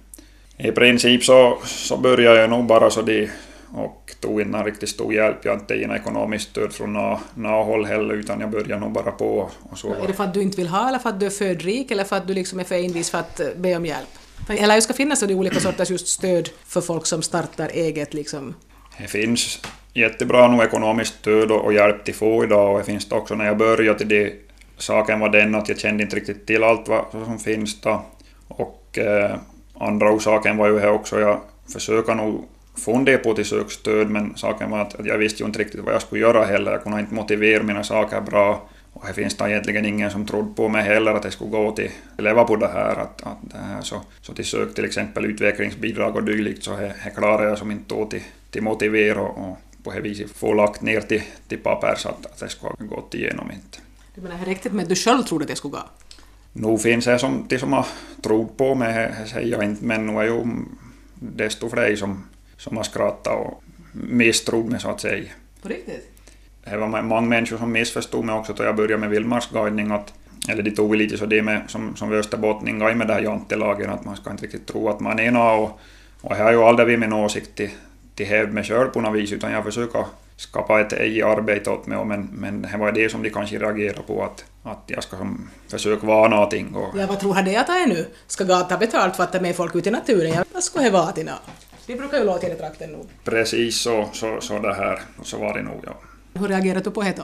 I 0.57 0.71
princip 0.71 1.23
så, 1.23 1.57
så 1.65 1.97
började 1.97 2.39
jag 2.39 2.49
nog 2.49 2.65
bara 2.65 2.89
så 2.89 3.01
det 3.01 3.29
och 3.73 4.15
tog 4.19 4.41
inte 4.41 4.57
riktigt 4.57 4.89
stor 4.89 5.13
hjälp. 5.13 5.37
Jag 5.43 5.51
hade 5.51 5.61
inte 5.61 5.75
gett 5.75 6.01
ekonomiskt 6.01 6.49
stöd 6.49 6.73
från 6.73 6.93
något 6.93 7.65
håll 7.65 7.85
heller, 7.85 8.13
utan 8.13 8.39
jag 8.39 8.49
började 8.49 8.79
nog 8.79 8.91
bara 8.91 9.11
på. 9.11 9.49
Och 9.69 9.77
så. 9.77 9.93
Är 9.93 10.07
det 10.07 10.13
för 10.13 10.23
att 10.23 10.33
du 10.33 10.41
inte 10.41 10.57
vill 10.57 10.67
ha, 10.67 10.87
eller 10.87 10.99
för 10.99 11.09
att 11.09 11.19
du 11.19 11.25
är 11.25 11.29
född 11.29 11.61
rik, 11.61 11.91
eller 11.91 12.03
för 12.03 12.15
att 12.15 12.27
du 12.27 12.33
liksom 12.33 12.59
är 12.59 12.63
för 12.63 12.75
envis 12.75 13.09
för 13.09 13.17
att 13.17 13.41
be 13.57 13.75
om 13.75 13.85
hjälp? 13.85 14.09
Eller 14.49 14.75
det 14.75 14.81
ska 14.81 14.93
finnas 14.93 15.19
det 15.19 15.35
olika 15.35 15.59
sorters 15.59 15.89
just 15.89 16.07
stöd 16.07 16.49
för 16.65 16.81
folk 16.81 17.05
som 17.05 17.21
startar 17.21 17.69
eget 17.73 18.13
liksom? 18.13 18.55
Det 18.97 19.07
finns 19.07 19.61
jättebra 19.93 20.47
nu 20.47 20.63
ekonomiskt 20.63 21.13
stöd 21.13 21.51
och 21.51 21.73
hjälp 21.73 22.05
till 22.05 22.15
få 22.15 22.43
idag 22.43 22.71
och 22.71 22.77
det 22.77 22.85
finns 22.85 23.09
det 23.09 23.15
också 23.15 23.35
när 23.35 23.45
jag 23.45 23.57
började 23.57 23.97
till 23.97 24.07
det. 24.07 24.33
Saken 24.77 25.19
var 25.19 25.29
den 25.29 25.55
att 25.55 25.69
jag 25.69 25.79
kände 25.79 26.03
inte 26.03 26.15
riktigt 26.15 26.47
till 26.47 26.63
allt 26.63 26.87
vad 26.87 27.05
som 27.11 27.39
finns 27.39 27.81
då. 27.81 28.05
Och 28.47 28.97
eh, 28.97 29.35
andra 29.79 30.11
orsaken 30.11 30.57
var 30.57 30.67
ju 30.67 30.79
här 30.79 30.91
också, 30.91 31.19
jag 31.19 31.39
försöker 31.73 32.15
nog 32.15 32.45
fundera 32.75 33.17
på 33.17 33.33
till 33.33 33.45
sökstöd 33.45 34.09
men 34.09 34.37
saken 34.37 34.71
var 34.71 34.79
att 34.79 34.95
jag 35.05 35.17
visste 35.17 35.43
ju 35.43 35.47
inte 35.47 35.59
riktigt 35.59 35.81
vad 35.81 35.93
jag 35.93 36.01
skulle 36.01 36.21
göra 36.21 36.45
heller. 36.45 36.71
Jag 36.71 36.83
kunde 36.83 36.99
inte 36.99 37.13
motivera 37.13 37.63
mina 37.63 37.83
saker 37.83 38.21
bra. 38.21 38.69
Och 38.93 39.03
det 39.07 39.13
finns 39.13 39.37
det 39.37 39.49
egentligen 39.49 39.85
ingen 39.85 40.11
som 40.11 40.25
trodde 40.25 40.53
på 40.55 40.69
mig 40.69 40.83
heller 40.83 41.13
att 41.13 41.23
jag 41.23 41.33
skulle 41.33 41.51
gå 41.51 41.71
till 41.71 41.91
leva 42.17 42.43
på 42.43 42.55
det 42.55 42.67
här. 42.67 42.95
Att, 42.95 43.23
att 43.23 43.37
det 43.41 43.57
här 43.57 43.81
så, 43.81 44.01
så 44.21 44.33
till 44.33 44.45
sök 44.45 44.73
till 44.73 44.85
exempel 44.85 45.25
utvecklingsbidrag 45.25 46.15
och 46.15 46.23
dylikt 46.23 46.63
så 46.63 46.71
det 46.75 47.13
klarar 47.15 47.47
jag 47.47 47.57
som 47.57 47.71
inte 47.71 47.95
då 47.95 48.05
till, 48.05 48.21
till 48.51 48.63
motivera 48.63 49.21
och, 49.21 49.49
och 49.49 49.57
på 49.83 49.91
det 49.91 50.01
viset 50.01 50.31
få 50.31 50.53
lagt 50.53 50.81
ner 50.81 51.01
till, 51.01 51.21
till 51.47 51.57
papper 51.57 51.95
så 51.97 52.09
att, 52.09 52.25
att 52.25 52.39
det 52.39 52.49
skulle 52.49 52.71
ha 52.79 52.95
gått 52.95 53.13
igenom 53.13 53.51
inte. 53.51 53.77
Du 54.15 54.21
menar 54.21 54.37
det 54.45 54.51
riktigt 54.51 54.73
med 54.73 54.83
att 54.83 54.89
du 54.89 54.95
själv 54.95 55.23
trodde 55.23 55.43
att 55.43 55.49
det 55.49 55.55
skulle 55.55 55.71
gå? 55.71 55.83
Nu 56.53 56.77
finns 56.77 57.05
det 57.05 57.19
som, 57.19 57.45
de 57.49 57.59
som 57.59 57.73
har 57.73 57.87
trott 58.21 58.57
på 58.57 58.75
mig, 58.75 59.13
säger 59.25 59.63
inte, 59.63 59.85
men 59.85 60.07
nu 60.07 60.19
är 60.19 60.23
ju 60.23 60.43
desto 61.19 61.69
fler 61.69 61.95
som 61.95 62.23
som 62.63 62.77
har 62.77 62.83
skrattat 62.83 63.39
och 63.39 63.63
misstrott 63.91 64.65
mig 64.65 64.79
så 64.79 64.89
att 64.89 65.01
säga. 65.01 65.29
På 65.61 65.67
riktigt? 65.67 66.09
Det 66.63 66.77
var 66.77 67.01
många 67.01 67.21
människor 67.21 67.57
som 67.57 67.71
missförstod 67.71 68.25
mig 68.25 68.35
också 68.35 68.53
då 68.53 68.63
jag 68.63 68.75
började 68.75 68.97
med 68.97 69.09
vildmarksguidning. 69.09 69.91
Att, 69.91 70.13
eller 70.49 70.63
de 70.63 70.71
tog 70.71 70.95
lite 70.95 71.17
så 71.17 71.25
det 71.25 71.41
med, 71.41 71.61
som, 71.67 71.95
som 71.95 72.11
österbottningar 72.11 72.93
med 72.93 73.07
det 73.07 73.13
här 73.13 73.21
jantelagen, 73.21 73.89
att 73.89 74.05
man 74.05 74.15
ska 74.15 74.31
inte 74.31 74.43
riktigt 74.43 74.65
tro 74.65 74.89
att 74.89 74.99
man 74.99 75.19
är 75.19 75.31
något. 75.31 75.71
Och, 76.21 76.29
och 76.29 76.37
jag 76.37 76.43
har 76.43 76.51
ju 76.51 76.63
aldrig 76.63 76.87
vid 76.87 76.99
min 76.99 77.13
åsikt 77.13 77.55
till, 77.55 77.69
till 78.15 78.25
hävd 78.25 78.53
mig 78.53 78.63
själv 78.63 78.87
på 78.87 79.01
något 79.01 79.15
vis, 79.15 79.31
utan 79.31 79.51
jag 79.51 79.63
försöker 79.63 80.05
skapa 80.35 80.81
ett 80.81 80.93
eget 80.93 81.25
arbete 81.25 81.69
åt 81.69 81.87
mig. 81.87 82.05
Men, 82.05 82.29
men 82.31 82.61
det 82.61 82.77
var 82.77 82.91
det 82.91 83.09
som 83.09 83.23
de 83.23 83.29
kanske 83.29 83.59
reagerade 83.59 84.01
på, 84.01 84.23
att, 84.23 84.45
att 84.63 84.83
jag 84.87 85.03
ska 85.03 85.17
försöka 85.67 86.07
vara 86.07 86.29
någonting. 86.29 86.75
Och... 86.75 86.97
Ja, 86.97 87.07
vad 87.07 87.19
tror 87.19 87.33
han 87.33 87.45
det 87.45 87.55
att 87.55 87.67
jag 87.67 87.81
är 87.81 87.87
nu? 87.87 88.07
Ska 88.27 88.43
gata 88.43 88.77
betalt 88.77 89.15
för 89.15 89.23
att 89.23 89.31
ta 89.31 89.41
med 89.41 89.55
folk 89.55 89.75
ut 89.75 89.87
i 89.87 89.91
naturen? 89.91 90.33
Ja, 90.33 90.43
vad 90.53 90.63
ska 90.63 90.79
det 90.79 90.89
vara 90.89 91.11
till? 91.11 91.29
Det 91.87 91.95
brukar 91.95 92.17
ju 92.17 92.23
låta 92.23 92.47
i 92.47 92.55
trakten 92.55 92.89
nog. 92.89 93.09
Precis 93.23 93.81
så, 93.81 94.09
så, 94.13 94.41
så 94.41 94.59
det 94.59 94.73
här, 94.73 95.01
så 95.23 95.37
var 95.37 95.53
det 95.53 95.63
nog 95.63 95.81
ja. 95.85 95.93
Hur 96.33 96.47
reagerade 96.47 96.83
du 96.83 96.91
på 96.91 97.01
det 97.01 97.13
då? 97.17 97.23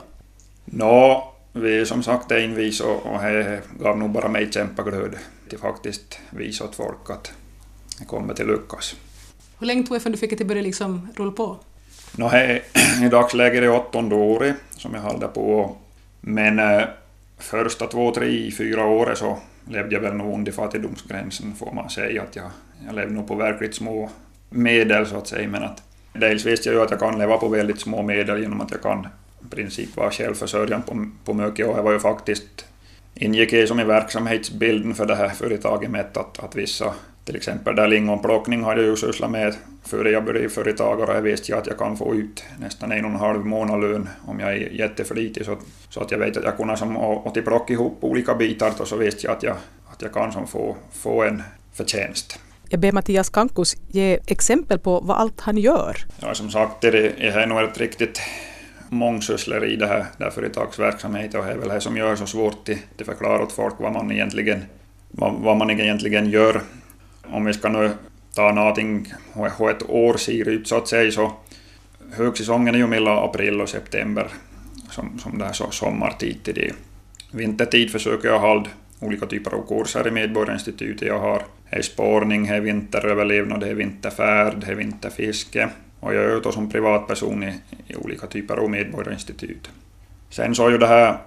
Nå, 0.64 1.32
vi 1.52 1.86
som 1.86 2.02
sagt 2.02 2.30
är 2.30 2.38
envis 2.38 2.80
och, 2.80 3.06
och 3.06 3.22
det 3.22 3.60
gav 3.80 3.98
nog 3.98 4.10
bara 4.10 4.28
mig 4.28 4.52
kämpaglöd 4.52 5.14
till 5.48 5.58
faktiskt 5.58 6.18
visa 6.30 6.64
åt 6.64 6.74
folk 6.74 7.10
att 7.10 7.32
det 7.98 8.04
kommer 8.04 8.34
till 8.34 8.46
lyckas. 8.46 8.96
Hur 9.58 9.66
länge 9.66 9.82
tog 9.82 9.96
det 9.96 10.00
för 10.00 10.10
du 10.10 10.16
fick 10.16 10.38
det 10.38 10.44
börja 10.44 10.62
liksom 10.62 11.08
rulla 11.16 11.32
på? 11.32 11.58
No, 12.16 12.24
hej, 12.24 12.62
I 13.02 13.08
dagsläget 13.08 13.56
är 13.56 13.60
det 13.60 13.70
åttonde 13.70 14.14
året 14.14 14.56
som 14.70 14.94
jag 14.94 15.00
håller 15.00 15.28
på. 15.28 15.76
Men 16.20 16.58
eh, 16.58 16.82
första 17.38 17.86
två, 17.86 18.10
tre, 18.14 18.50
fyra 18.50 18.86
åren 18.86 19.16
så 19.16 19.38
levde 19.68 19.94
jag 19.94 20.02
väl 20.02 20.14
nog 20.14 20.34
under 20.34 20.52
fattigdomsgränsen 20.52 21.54
får 21.54 21.72
man 21.72 21.90
säga. 21.90 22.22
att 22.22 22.36
Jag, 22.36 22.50
jag 22.86 22.94
levde 22.94 23.14
nog 23.14 23.28
på 23.28 23.34
verkligt 23.34 23.74
små 23.74 24.10
medel 24.50 25.06
så 25.06 25.16
att 25.16 25.28
säga, 25.28 25.48
men 25.48 25.62
att 25.62 25.82
dels 26.12 26.46
visste 26.46 26.68
jag 26.68 26.76
ju 26.76 26.82
att 26.82 26.90
jag 26.90 27.00
kan 27.00 27.18
leva 27.18 27.36
på 27.36 27.48
väldigt 27.48 27.80
små 27.80 28.02
medel 28.02 28.40
genom 28.40 28.60
att 28.60 28.70
jag 28.70 28.82
kan 28.82 29.08
i 29.46 29.54
princip 29.54 29.96
vara 29.96 30.10
självförsörjande 30.10 30.86
på, 30.86 31.06
på 31.24 31.34
mycket 31.34 31.66
och 31.66 31.76
det 31.76 31.82
var 31.82 31.92
ju 31.92 32.00
faktiskt 32.00 32.64
ingick 33.14 33.52
i 33.52 33.66
som 33.66 33.80
i 33.80 33.84
verksamhetsbilden 33.84 34.94
för 34.94 35.06
det 35.06 35.14
här 35.14 35.28
företaget 35.28 35.90
med 35.90 36.16
att, 36.16 36.38
att 36.38 36.56
vissa, 36.56 36.94
till 37.24 37.36
exempel 37.36 37.76
där 37.76 37.88
lingonplockning 37.88 38.64
hade 38.64 38.80
jag 38.80 38.90
ju 38.90 38.96
sysslat 38.96 39.30
med 39.30 39.54
före 39.84 40.10
jag 40.10 40.24
började 40.24 40.46
i 40.46 40.48
företag 40.48 41.00
och 41.00 41.14
jag 41.14 41.22
visste 41.22 41.56
att 41.56 41.66
jag 41.66 41.78
kan 41.78 41.96
få 41.96 42.14
ut 42.14 42.44
nästan 42.60 42.92
en 42.92 43.04
och 43.04 43.10
en 43.10 43.16
halv 43.16 43.46
månad 43.46 43.80
lön 43.80 44.08
om 44.26 44.40
jag 44.40 44.52
är 44.52 44.56
jätteflitig 44.56 45.44
så, 45.44 45.56
så 45.88 46.00
att 46.00 46.10
jag 46.10 46.18
vet 46.18 46.36
att 46.36 46.44
jag 46.44 46.56
kunde 46.56 46.76
som 46.76 47.30
plocka 47.44 47.72
ihop 47.72 47.98
olika 48.00 48.34
bitar 48.34 48.72
och 48.80 48.88
så 48.88 48.96
visste 48.96 49.26
jag 49.26 49.36
att 49.36 49.42
jag, 49.42 49.56
att 49.92 50.02
jag 50.02 50.12
kan 50.12 50.32
som 50.32 50.46
få, 50.46 50.76
få 50.92 51.22
en 51.22 51.42
förtjänst. 51.72 52.38
Jag 52.68 52.80
ber 52.80 52.92
Mattias 52.92 53.30
Kankus 53.30 53.76
ge 53.88 54.18
exempel 54.26 54.78
på 54.78 55.00
vad 55.00 55.16
allt 55.16 55.40
han 55.40 55.56
gör. 55.58 55.96
Ja, 56.20 56.34
som 56.34 56.50
sagt, 56.50 56.80
det 56.80 56.88
är 57.18 57.46
nog 57.46 57.60
ett 57.60 57.78
riktigt 57.78 58.20
mångsyssleri 58.88 59.76
det 59.76 59.86
här, 59.86 60.06
det 60.18 60.24
här 60.24 60.30
företagsverksamheten 60.30 61.40
och 61.40 61.46
det 61.46 61.52
är 61.52 61.56
väl 61.56 61.68
det 61.68 61.80
som 61.80 61.96
gör 61.96 62.16
så 62.16 62.26
svårt 62.26 62.68
att 62.68 63.06
förklara 63.06 63.42
åt 63.42 63.52
folk 63.52 63.74
vad 63.78 63.92
man 63.92 64.12
egentligen, 64.12 64.64
vad, 65.10 65.34
vad 65.34 65.56
man 65.56 65.70
egentligen 65.70 66.30
gör. 66.30 66.62
Om 67.32 67.44
vi 67.44 67.52
ska 67.52 67.68
nu 67.68 67.90
ta 68.34 68.52
någonting 68.52 69.12
hur 69.34 69.70
ett 69.70 69.90
år 69.90 70.16
ser 70.16 70.48
ut 70.48 70.68
så 70.68 70.76
att 70.76 70.88
säga 70.88 71.12
så 71.12 71.32
högsäsongen 72.12 72.74
är 72.74 72.78
ju 72.78 72.86
mellan 72.86 73.18
april 73.18 73.60
och 73.60 73.68
september 73.68 74.28
som, 74.90 75.18
som 75.18 75.38
det 75.38 75.44
här 75.44 75.52
så 75.52 75.70
sommartid 75.70 76.42
till 76.42 76.54
det. 76.54 76.72
Vintertid 77.30 77.90
försöker 77.90 78.28
jag 78.28 78.38
hålla 78.38 78.66
olika 79.00 79.26
typer 79.26 79.54
av 79.54 79.66
kurser 79.68 80.08
i 80.08 80.10
Medborgarinstitutet. 80.10 81.08
Jag 81.08 81.18
har 81.18 81.42
är 81.70 81.82
spårning, 81.82 82.46
är 82.46 82.60
vinteröverlevnad, 82.60 83.62
är 83.62 83.74
vinterfärd, 83.74 84.64
är 84.68 84.74
vinterfiske. 84.74 85.68
Och 86.00 86.14
jag 86.14 86.24
är 86.24 86.36
ute 86.36 86.52
som 86.52 86.70
privatperson 86.70 87.42
i, 87.42 87.54
i 87.86 87.96
olika 87.96 88.26
typer 88.26 88.56
av 88.56 88.70
medborgarinstitut. 88.70 89.70
Sen 90.30 90.54
så 90.54 90.66
är 90.66 90.70
ju 90.70 90.78
det 90.78 90.86
här, 90.86 91.18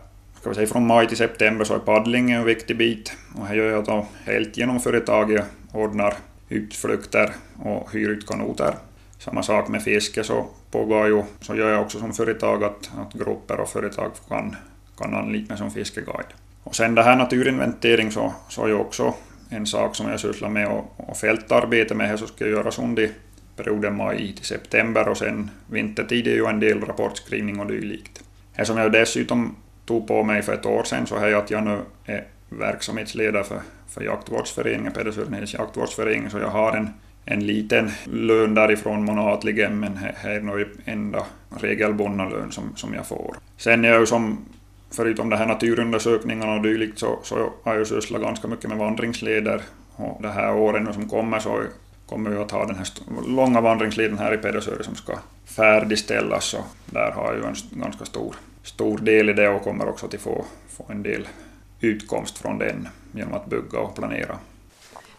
ska 0.44 0.50
vi 0.50 0.56
säga 0.56 0.68
från 0.68 0.88
maj 0.88 1.08
till 1.08 1.18
september 1.18 1.66
så 1.66 1.76
är 1.76 1.80
paddling 1.80 2.32
en 2.32 2.46
viktig 2.46 2.78
bit. 2.78 3.14
Och 3.36 3.48
här 3.48 3.56
gör 3.56 3.72
jag 3.72 3.86
då 3.86 4.08
helt 4.26 4.58
genom 4.58 4.80
företaget, 4.80 5.46
ordnar 5.72 6.14
utflykter 6.50 7.30
och 7.60 7.92
hyr 7.92 8.10
ut 8.10 8.28
kanoter. 8.28 8.74
Samma 9.20 9.44
sak 9.44 9.68
med 9.68 9.84
fiske 9.84 10.24
så 10.24 10.48
pågår 10.72 11.08
ju, 11.08 11.24
så 11.42 11.56
gör 11.56 11.72
jag 11.72 11.82
också 11.82 12.00
som 12.00 12.14
företag 12.14 12.64
att, 12.64 12.92
att 12.98 13.14
grupper 13.14 13.60
och 13.60 13.70
företag 13.70 14.12
kan, 14.30 14.56
kan 14.98 15.14
anlita 15.14 15.58
som 15.58 15.72
fiskeguide. 15.72 16.34
Och 16.64 16.76
sen 16.76 16.96
det 16.96 17.04
här 17.04 17.16
naturinventering 17.16 18.12
så, 18.12 18.34
så 18.50 18.64
är 18.64 18.68
ju 18.68 18.76
också 18.76 19.14
en 19.50 19.66
sak 19.66 19.96
som 19.96 20.10
jag 20.10 20.20
sysslar 20.20 20.50
med 20.50 20.68
och, 20.68 20.94
och 20.98 21.18
fältarbete 21.18 21.96
med, 21.96 22.20
så 22.20 22.28
ska 22.28 22.48
göras 22.48 22.80
under 22.80 23.10
perioden 23.56 23.98
maj 23.98 24.36
till 24.36 24.46
september 24.46 25.08
och 25.08 25.18
sen 25.18 25.50
vintertid 25.68 26.28
är 26.28 26.36
ju 26.36 26.46
en 26.46 26.60
del 26.60 26.82
rapportskrivning 26.82 27.60
och 27.60 27.68
dylikt. 27.68 28.24
Här 28.54 28.66
som 28.66 28.78
jag 28.78 28.92
dessutom 28.92 29.56
tog 29.86 30.08
på 30.08 30.24
mig 30.24 30.42
för 30.42 30.54
ett 30.54 30.66
år 30.66 30.84
sedan 30.84 31.08
så 31.08 31.16
är 31.16 31.36
att 31.36 31.52
jag 31.52 31.64
nu 31.64 31.80
är 32.06 32.24
verksamhetsledare 32.50 33.44
för, 33.44 33.62
för 33.88 34.02
jaktvårdsföreningen, 34.04 34.94
Pedersörenheds 34.94 35.54
jaktvårdsförening, 35.54 36.30
så 36.30 36.38
jag 36.38 36.50
har 36.50 36.72
en, 36.72 36.90
en 37.26 37.48
liten 37.48 37.92
lön 38.06 38.54
därifrån 38.54 39.06
månatligen, 39.06 39.80
men 39.80 40.00
det 40.24 40.30
är 40.30 40.42
nog 40.42 40.66
enda 40.86 41.26
regelbundna 41.50 42.30
lön 42.30 42.52
som, 42.52 42.76
som 42.76 42.94
jag 42.94 43.08
får. 43.08 43.36
Sen 43.58 43.86
är 43.86 43.90
jag 43.90 44.00
ju 44.00 44.06
som, 44.06 44.46
förutom 44.92 45.30
de 45.30 45.36
här 45.36 45.48
naturundersökningarna 45.48 46.54
och 46.54 46.62
dylikt, 46.62 47.00
så, 47.00 47.20
så 47.24 47.54
har 47.64 47.76
jag 47.76 47.88
sysslat 47.88 48.22
ganska 48.22 48.48
mycket 48.48 48.70
med 48.70 48.78
vandringsleder. 48.78 49.62
Och 49.96 50.22
det 50.22 50.30
här 50.30 50.56
åren 50.56 50.94
som 50.94 51.10
kommer 51.10 51.40
så 51.40 51.64
kommer 52.06 52.30
vi 52.30 52.38
att 52.38 52.52
ha 52.52 52.66
den 52.66 52.76
här 52.76 52.88
långa 53.28 53.62
vandringsleden 53.62 54.18
här 54.18 54.34
i 54.34 54.38
Pedersöre 54.38 54.84
som 54.84 54.96
ska 54.96 55.14
färdigställas, 55.46 56.54
och 56.54 56.66
där 56.86 57.12
har 57.12 57.26
jag 57.26 57.36
ju 57.36 57.44
en 57.44 57.82
ganska 57.82 58.06
stor, 58.06 58.36
stor 58.64 58.98
del 58.98 59.30
i 59.30 59.34
det 59.34 59.50
och 59.50 59.64
kommer 59.64 59.90
också 59.90 60.06
att 60.06 60.22
få, 60.22 60.46
få 60.70 60.86
en 60.90 61.04
del 61.04 61.28
utkomst 61.80 62.38
från 62.38 62.58
den 62.58 62.88
genom 63.12 63.34
att 63.34 63.46
bygga 63.46 63.80
och 63.80 63.96
planera. 63.96 64.38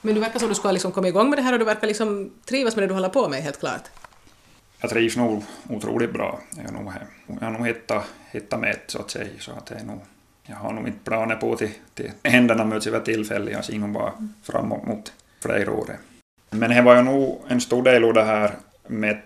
Men 0.00 0.14
du 0.14 0.20
verkar 0.20 0.38
som 0.38 0.48
du 0.48 0.54
ska 0.54 0.70
liksom 0.70 0.92
komma 0.92 1.08
igång 1.08 1.30
med 1.30 1.38
det 1.38 1.42
här 1.42 1.52
och 1.52 1.58
du 1.58 1.64
verkar 1.64 1.86
liksom 1.86 2.30
trivas 2.44 2.76
med 2.76 2.82
det 2.82 2.86
du 2.86 2.94
håller 2.94 3.08
på 3.08 3.28
med 3.28 3.42
helt 3.42 3.60
klart. 3.60 3.82
Jag 4.80 4.90
trivs 4.90 5.16
nog 5.16 5.44
otroligt 5.68 6.12
bra. 6.12 6.40
Jag 6.56 6.64
har 6.64 6.82
nog, 6.82 6.92
jag 7.26 7.46
har 7.46 7.50
nog 7.50 7.66
hittat, 7.66 8.04
hittat 8.30 8.60
med 8.60 8.76
så 8.86 8.98
att 8.98 9.10
säga. 9.10 9.28
Så 9.38 9.52
att 9.52 9.70
är 9.70 9.84
nog, 9.84 10.00
jag 10.42 10.56
har 10.56 10.72
nog 10.72 10.86
inte 10.86 11.04
planer 11.04 11.36
på 11.36 11.56
till, 11.56 11.70
till 11.94 12.12
händerna 12.22 12.64
möts 12.64 12.86
vid 12.86 13.04
tillfälle. 13.04 13.50
Jag 13.50 13.64
ser 13.64 13.78
nog 13.78 13.90
bara 13.90 14.12
framåt 14.42 14.86
mot 14.86 15.12
flera 15.40 15.72
år. 15.72 15.96
Men 16.50 16.70
det 16.70 16.82
var 16.82 16.96
ju 16.96 17.02
nog 17.02 17.42
en 17.48 17.60
stor 17.60 17.82
del 17.82 18.04
av 18.04 18.14
det 18.14 18.24
här 18.24 18.54
med 18.88 19.20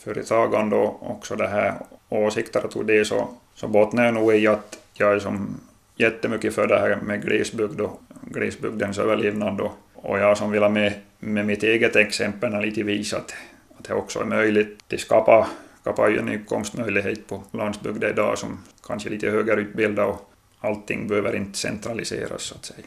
företagande 0.00 0.76
och 0.76 1.10
också 1.10 1.36
det 1.36 1.48
här 1.48 1.74
åsikter 2.08 2.76
och 2.76 2.84
det 2.84 3.04
så, 3.04 3.28
så 3.54 3.68
bottnar 3.68 4.04
jag 4.04 4.14
nog 4.14 4.34
i 4.34 4.46
att 4.46 4.78
jag 4.94 5.14
är 5.14 5.18
som 5.18 5.60
jättemycket 5.96 6.54
för 6.54 6.66
det 6.66 6.78
här 6.78 6.96
med 6.96 7.22
glesbygd 7.22 7.80
och 7.80 8.00
glesbygdens 8.22 8.98
överlevnad 8.98 9.60
och, 9.60 9.72
och 9.94 10.18
jag 10.18 10.38
som 10.38 10.50
vill 10.50 10.62
ha 10.62 10.68
med, 10.68 10.92
med 11.18 11.46
mitt 11.46 11.62
eget 11.62 11.96
exempel 11.96 12.60
lite 12.62 12.82
visa 12.82 13.16
att, 13.16 13.34
att 13.78 13.84
det 13.84 13.94
också 13.94 14.20
är 14.20 14.24
möjligt 14.24 14.92
att 14.92 15.00
skapa, 15.00 15.48
skapa 15.80 16.10
en 16.10 16.28
utkomstmöjlighet 16.28 17.28
på 17.28 17.42
landsbygden 17.50 18.10
idag 18.10 18.38
som 18.38 18.58
kanske 18.86 19.08
är 19.08 19.10
lite 19.10 19.30
högre 19.30 19.60
utbildad 19.60 20.08
och 20.08 20.30
allting 20.60 21.08
behöver 21.08 21.36
inte 21.36 21.58
centraliseras 21.58 22.42
så 22.42 22.54
att 22.54 22.64
säga. 22.64 22.86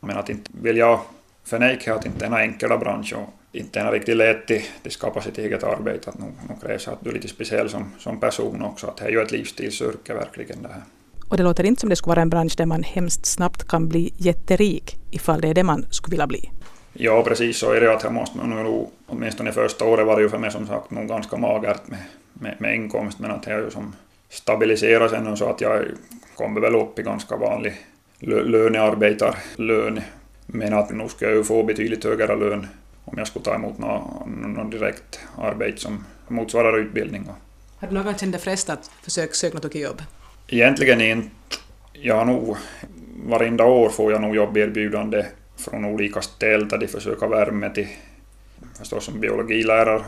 Men 0.00 0.16
att 0.16 0.28
inte 0.28 0.50
vill 0.62 0.76
jag 0.76 1.00
förneka 1.44 1.94
att 1.94 2.06
inte 2.06 2.26
en 2.26 2.34
enkla 2.34 2.78
bransch 2.78 3.14
och 3.16 3.28
inte 3.52 3.80
är 3.80 3.92
riktigt 3.92 4.16
lätt 4.16 4.50
att 4.86 4.92
skapa 4.92 5.20
sitt 5.20 5.38
eget 5.38 5.64
arbete. 5.64 6.10
Att 6.10 6.18
nog, 6.18 6.32
nog 6.48 6.62
krävs 6.62 6.88
att 6.88 6.98
du 7.00 7.10
är 7.10 7.14
lite 7.14 7.28
speciell 7.28 7.70
som, 7.70 7.92
som 7.98 8.20
person 8.20 8.62
också. 8.62 8.86
Att 8.86 8.96
det 8.96 9.04
är 9.04 9.10
ju 9.10 9.22
ett 9.22 9.32
livsstilsyrke 9.32 10.14
verkligen 10.14 10.62
det 10.62 10.68
här. 10.68 10.82
Och 11.28 11.36
det 11.36 11.42
låter 11.42 11.64
inte 11.64 11.80
som 11.80 11.90
det 11.90 11.96
skulle 11.96 12.10
vara 12.10 12.22
en 12.22 12.30
bransch 12.30 12.54
där 12.56 12.66
man 12.66 12.82
hemskt 12.82 13.26
snabbt 13.26 13.68
kan 13.68 13.88
bli 13.88 14.12
jätterik 14.16 14.96
ifall 15.10 15.40
det 15.40 15.48
är 15.48 15.54
det 15.54 15.62
man 15.62 15.86
skulle 15.90 16.12
vilja 16.12 16.26
bli. 16.26 16.50
Ja, 16.92 17.22
precis 17.22 17.58
så 17.58 17.72
är 17.72 17.80
det. 17.80 17.92
Att 17.92 18.02
jag 18.02 18.12
måste 18.12 18.46
nog, 18.46 18.90
åtminstone 19.06 19.52
första 19.52 19.84
året 19.84 20.06
var 20.06 20.16
det 20.16 20.22
ju 20.22 20.28
för 20.28 20.38
mig 20.38 20.50
som 20.50 20.66
sagt 20.66 20.90
nog 20.90 21.08
ganska 21.08 21.36
magert 21.36 21.80
med, 21.86 21.98
med, 22.32 22.56
med 22.58 22.74
inkomst, 22.74 23.18
men 23.18 23.30
att 23.30 23.42
det 23.42 23.52
har 23.52 23.60
ju 23.60 23.70
som 23.70 23.92
stabiliserat 24.28 25.10
sig 25.10 25.36
så 25.36 25.50
att 25.50 25.60
jag 25.60 25.84
kommer 26.36 26.60
väl 26.60 26.74
upp 26.74 26.98
i 26.98 27.02
ganska 27.02 27.36
vanlig 27.36 27.74
lönearbetarlön. 28.18 30.00
Men 30.46 30.72
att 30.72 30.90
nu 30.90 31.08
ska 31.08 31.24
jag 31.24 31.34
ju 31.34 31.44
få 31.44 31.62
betydligt 31.62 32.04
högre 32.04 32.36
lön 32.36 32.66
om 33.04 33.18
jag 33.18 33.26
skulle 33.26 33.44
ta 33.44 33.54
emot 33.54 33.78
något, 33.78 34.26
något 34.26 34.70
direkt 34.70 35.20
arbete 35.38 35.80
som 35.80 36.04
motsvarar 36.28 36.78
utbildning. 36.78 37.28
Har 37.76 37.88
du 37.88 37.94
någon 37.94 38.04
gång 38.04 38.14
känt 38.14 38.32
dig 38.32 38.40
frestad 38.40 38.72
att 38.78 38.90
försöka 39.02 39.34
söka 39.34 39.58
något 39.58 39.74
jobb? 39.74 40.02
Egentligen 40.48 41.00
inte. 41.00 41.30
Jag 41.92 42.16
har 42.16 42.24
nog, 42.24 42.56
varenda 43.26 43.64
år 43.64 43.88
får 43.88 44.12
jag 44.12 44.20
nog 44.20 44.36
jobberbjudande 44.36 45.26
från 45.56 45.84
olika 45.84 46.22
ställen 46.22 46.68
där 46.68 46.78
de 46.78 46.88
försöker 46.88 47.26
värma 47.26 47.68
till 47.68 47.88
förstås 48.78 49.04
som 49.04 49.20
biologilärare 49.20 50.02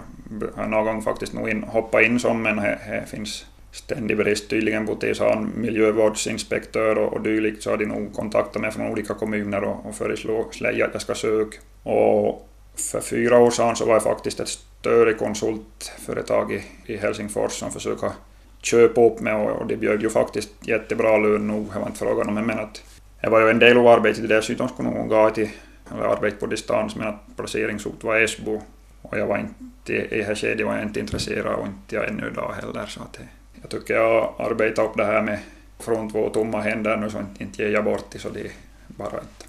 har 0.55 0.63
jag 0.63 0.71
någon 0.71 0.85
gång 0.85 1.03
faktiskt 1.03 1.33
nog 1.33 1.49
in, 1.49 1.63
hoppat 1.63 2.03
in 2.03 2.21
som 2.21 2.43
men 2.43 2.57
det 2.57 3.05
finns 3.07 3.47
ständig 3.77 4.17
brist. 4.17 4.51
Tydligen 4.51 4.87
på 4.87 4.95
TSAN 4.95 5.53
miljövårdsinspektör 5.57 6.99
och, 6.99 7.13
och 7.13 7.23
dylikt 7.23 7.63
så 7.63 7.71
har 7.71 7.77
de 7.77 7.87
nog 7.87 8.15
kontaktat 8.15 8.63
mig 8.63 8.71
från 8.71 8.87
olika 8.87 9.15
kommuner 9.15 9.65
och, 9.65 9.87
och 9.87 9.95
föreslagit 9.95 10.63
att 10.63 10.93
jag 10.93 11.03
ska 11.03 11.15
söka. 11.15 11.59
Och 11.83 12.49
för 12.77 13.01
fyra 13.01 13.39
år 13.39 13.51
sedan 13.51 13.77
så 13.77 13.87
var 13.87 13.93
jag 13.93 14.03
faktiskt 14.03 14.41
ett 14.41 14.49
större 14.49 15.13
konsultföretag 15.15 16.53
i, 16.53 16.63
i 16.87 16.97
Helsingfors 16.97 17.53
som 17.53 17.71
försökte 17.71 18.13
köpa 18.63 19.05
upp 19.05 19.21
mig 19.21 19.35
och, 19.35 19.61
och 19.61 19.67
det 19.67 19.77
bjöd 19.77 20.03
ju 20.03 20.11
faktiskt 20.11 20.51
jättebra 20.61 21.19
lön 21.19 21.47
nog, 21.47 21.71
det 21.73 21.79
var 21.79 21.87
inte 21.87 21.99
frågan 21.99 22.29
om, 22.29 22.35
men 22.35 22.59
att 22.59 22.83
det 23.21 23.31
var 23.31 23.41
ju 23.41 23.51
en 23.51 23.59
del 23.59 23.79
av 23.79 23.87
arbetet 23.87 24.29
dessutom 24.29 24.69
skulle 24.69 24.91
någon 24.91 25.09
gå 25.09 25.31
till, 25.31 25.49
eller 25.93 26.03
arbete 26.03 26.37
på 26.37 26.47
distans, 26.47 26.97
men 26.97 27.09
att 27.09 27.37
placeringsort 27.37 28.05
var 28.05 28.17
Esbo. 28.17 28.63
Och 29.03 29.19
jag 29.19 29.27
var 29.27 29.39
inte, 29.39 29.93
i 29.93 30.19
det 30.19 30.23
här 30.23 30.35
skedet 30.35 30.67
var 30.67 30.77
jag 30.77 30.83
inte 30.83 31.01
intresserad 31.01 31.55
och 31.55 31.67
inte 31.67 31.95
jag 31.95 32.09
ännu 32.09 32.27
idag 32.33 32.53
heller 32.61 32.87
så 32.87 33.03
att 33.03 33.19
jag 33.67 33.81
tycker 33.81 33.95
jag 33.95 34.35
arbetar 34.39 34.85
upp 34.85 34.97
det 34.97 35.05
här 35.05 35.23
med 35.23 35.39
från 35.79 36.11
två 36.11 36.29
tomma 36.29 36.61
händer 36.61 36.97
nu 36.97 37.11
så 37.11 37.19
inte, 37.39 37.63
ger 37.63 37.71
jag 37.71 37.85
bort 37.85 38.05
det 38.13 38.19
så 38.19 38.29
det 38.29 38.51
bara 38.87 39.21
inte. 39.21 39.47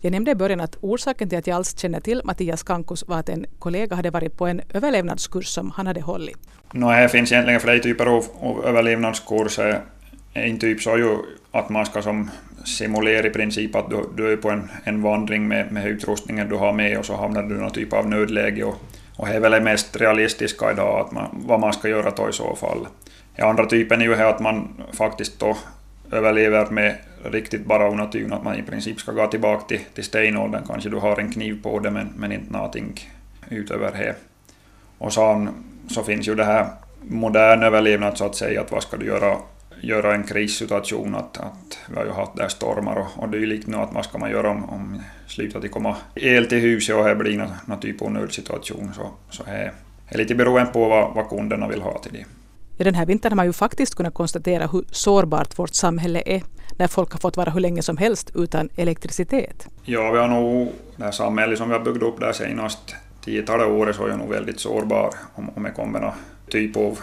Jag 0.00 0.10
nämnde 0.10 0.30
i 0.30 0.34
början 0.34 0.60
att 0.60 0.76
orsaken 0.80 1.28
till 1.28 1.38
att 1.38 1.46
jag 1.46 1.54
alls 1.54 1.78
känner 1.78 2.00
till 2.00 2.22
Mattias 2.24 2.62
Kankus 2.62 3.08
var 3.08 3.18
att 3.18 3.28
en 3.28 3.46
kollega 3.58 3.96
hade 3.96 4.10
varit 4.10 4.36
på 4.36 4.46
en 4.46 4.60
överlevnadskurs 4.74 5.46
som 5.46 5.70
han 5.70 5.86
hade 5.86 6.00
hållit. 6.00 6.38
No, 6.72 6.86
här 6.86 7.08
finns 7.08 7.32
egentligen 7.32 7.60
flera 7.60 7.78
typer 7.78 8.06
av, 8.06 8.24
av 8.40 8.64
överlevnadskurser. 8.64 9.80
En 10.32 10.58
typ 10.58 10.80
så 10.80 10.90
är 10.90 10.98
ju 10.98 11.16
att 11.50 11.68
man 11.68 11.86
ska 11.86 12.02
som 12.02 12.30
simulera 12.64 13.26
i 13.26 13.30
princip 13.30 13.76
att 13.76 13.90
du, 13.90 14.04
du 14.16 14.32
är 14.32 14.36
på 14.36 14.50
en, 14.50 14.70
en 14.84 15.02
vandring 15.02 15.48
med, 15.48 15.72
med 15.72 15.86
utrustningen 15.86 16.48
du 16.48 16.56
har 16.56 16.72
med 16.72 16.98
och 16.98 17.04
så 17.04 17.16
hamnar 17.16 17.42
du 17.42 17.54
i 17.54 17.58
någon 17.58 17.70
typ 17.70 17.92
av 17.92 18.08
nödläge. 18.08 18.64
Och, 18.64 18.76
och 19.18 19.26
det 19.26 19.34
är 19.34 19.40
väl 19.40 19.52
det 19.52 19.60
mest 19.60 19.96
realistiska 19.96 20.72
idag, 20.72 21.00
att 21.00 21.12
man, 21.12 21.28
vad 21.32 21.60
man 21.60 21.72
ska 21.72 21.88
göra 21.88 22.10
då 22.10 22.28
i 22.28 22.32
så 22.32 22.56
fall. 22.56 22.88
Den 23.36 23.48
andra 23.48 23.66
typen 23.66 24.00
är 24.00 24.04
ju 24.04 24.14
att 24.14 24.40
man 24.40 24.68
faktiskt 24.92 25.40
då 25.40 25.56
överlever 26.12 26.66
med 26.70 26.96
riktigt 27.24 27.64
bara 27.64 27.84
av 27.84 28.00
att 28.00 28.44
man 28.44 28.56
i 28.56 28.62
princip 28.62 29.00
ska 29.00 29.12
gå 29.12 29.26
tillbaka 29.26 29.64
till, 29.66 29.80
till 29.94 30.04
stenåldern. 30.04 30.62
Kanske 30.66 30.90
du 30.90 30.96
har 30.96 31.20
en 31.20 31.32
kniv 31.32 31.62
på 31.62 31.78
det 31.78 31.90
men, 31.90 32.08
men 32.16 32.32
inte 32.32 32.52
någonting 32.52 33.10
utöver 33.48 33.92
det. 33.92 34.14
Och 34.98 35.12
sen 35.12 35.50
så 35.88 36.02
finns 36.02 36.28
ju 36.28 36.34
det 36.34 36.44
här 36.44 36.66
modern 37.02 37.62
överlevnad 37.62 38.18
så 38.18 38.24
att 38.24 38.36
säga, 38.36 38.60
att 38.60 38.72
vad 38.72 38.82
ska 38.82 38.96
du 38.96 39.06
göra, 39.06 39.36
göra 39.80 40.14
en 40.14 40.24
krissituation, 40.24 41.14
att, 41.14 41.38
att 41.38 41.78
vi 41.88 41.96
har 41.96 42.04
ju 42.04 42.10
haft 42.10 42.36
där 42.36 42.48
stormar 42.48 42.96
och, 42.96 43.22
och 43.22 43.28
dylikt 43.28 43.66
nu, 43.66 43.76
att 43.76 43.92
vad 43.92 44.04
ska 44.04 44.18
man 44.18 44.30
göra 44.30 44.50
om, 44.50 44.64
om 44.64 45.02
slutar 45.26 45.58
att 45.58 45.70
komma 45.70 45.96
el 46.14 46.46
till 46.46 46.58
huset 46.58 46.96
och 46.96 47.04
det 47.04 47.14
blir 47.14 47.38
någon, 47.38 47.50
någon 47.66 47.80
typ 47.80 48.02
av 48.02 48.12
nödsituation 48.12 48.90
så, 48.94 49.10
så 49.30 49.42
är 49.46 49.72
det 50.10 50.18
lite 50.18 50.34
beroende 50.34 50.72
på 50.72 50.88
vad, 50.88 51.14
vad 51.14 51.28
kunderna 51.28 51.68
vill 51.68 51.82
ha 51.82 51.98
till 51.98 52.12
det. 52.12 52.24
Ja, 52.76 52.84
den 52.84 52.94
här 52.94 53.06
vintern 53.06 53.32
har 53.32 53.36
man 53.36 53.46
ju 53.46 53.52
faktiskt 53.52 53.94
kunnat 53.94 54.14
konstatera 54.14 54.66
hur 54.66 54.84
sårbart 54.90 55.58
vårt 55.58 55.74
samhälle 55.74 56.22
är 56.26 56.42
när 56.76 56.86
folk 56.86 57.12
har 57.12 57.18
fått 57.18 57.36
vara 57.36 57.50
hur 57.50 57.60
länge 57.60 57.82
som 57.82 57.96
helst 57.96 58.30
utan 58.34 58.68
elektricitet. 58.76 59.68
Ja, 59.84 60.10
vi 60.10 60.18
har 60.18 60.28
nog, 60.28 60.72
det 60.96 61.04
här 61.04 61.10
samhället 61.10 61.58
som 61.58 61.68
vi 61.68 61.74
har 61.74 61.84
byggt 61.84 62.02
upp 62.02 62.20
där 62.20 62.32
senast 62.32 62.94
tiotalet 63.24 63.66
år 63.66 63.92
så 63.92 64.04
är 64.04 64.08
jag 64.08 64.18
nog 64.18 64.28
väldigt 64.28 64.60
sårbar 64.60 65.14
om, 65.34 65.50
om 65.54 65.62
det 65.62 65.70
kommer 65.70 66.00
någon 66.00 66.12
typ 66.48 66.76
av 66.76 66.98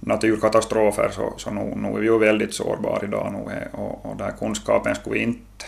naturkatastrofer 0.00 1.08
så, 1.12 1.32
så 1.36 1.50
nog, 1.50 1.76
nog 1.76 1.96
är 1.96 2.00
vi 2.00 2.06
ju 2.06 2.18
väldigt 2.18 2.54
sårbara 2.54 3.04
idag 3.04 3.32
nu 3.32 3.68
och, 3.72 4.06
och 4.06 4.16
den 4.16 4.32
kunskapen 4.38 4.94
skulle 4.94 5.14
vi 5.14 5.22
inte 5.22 5.64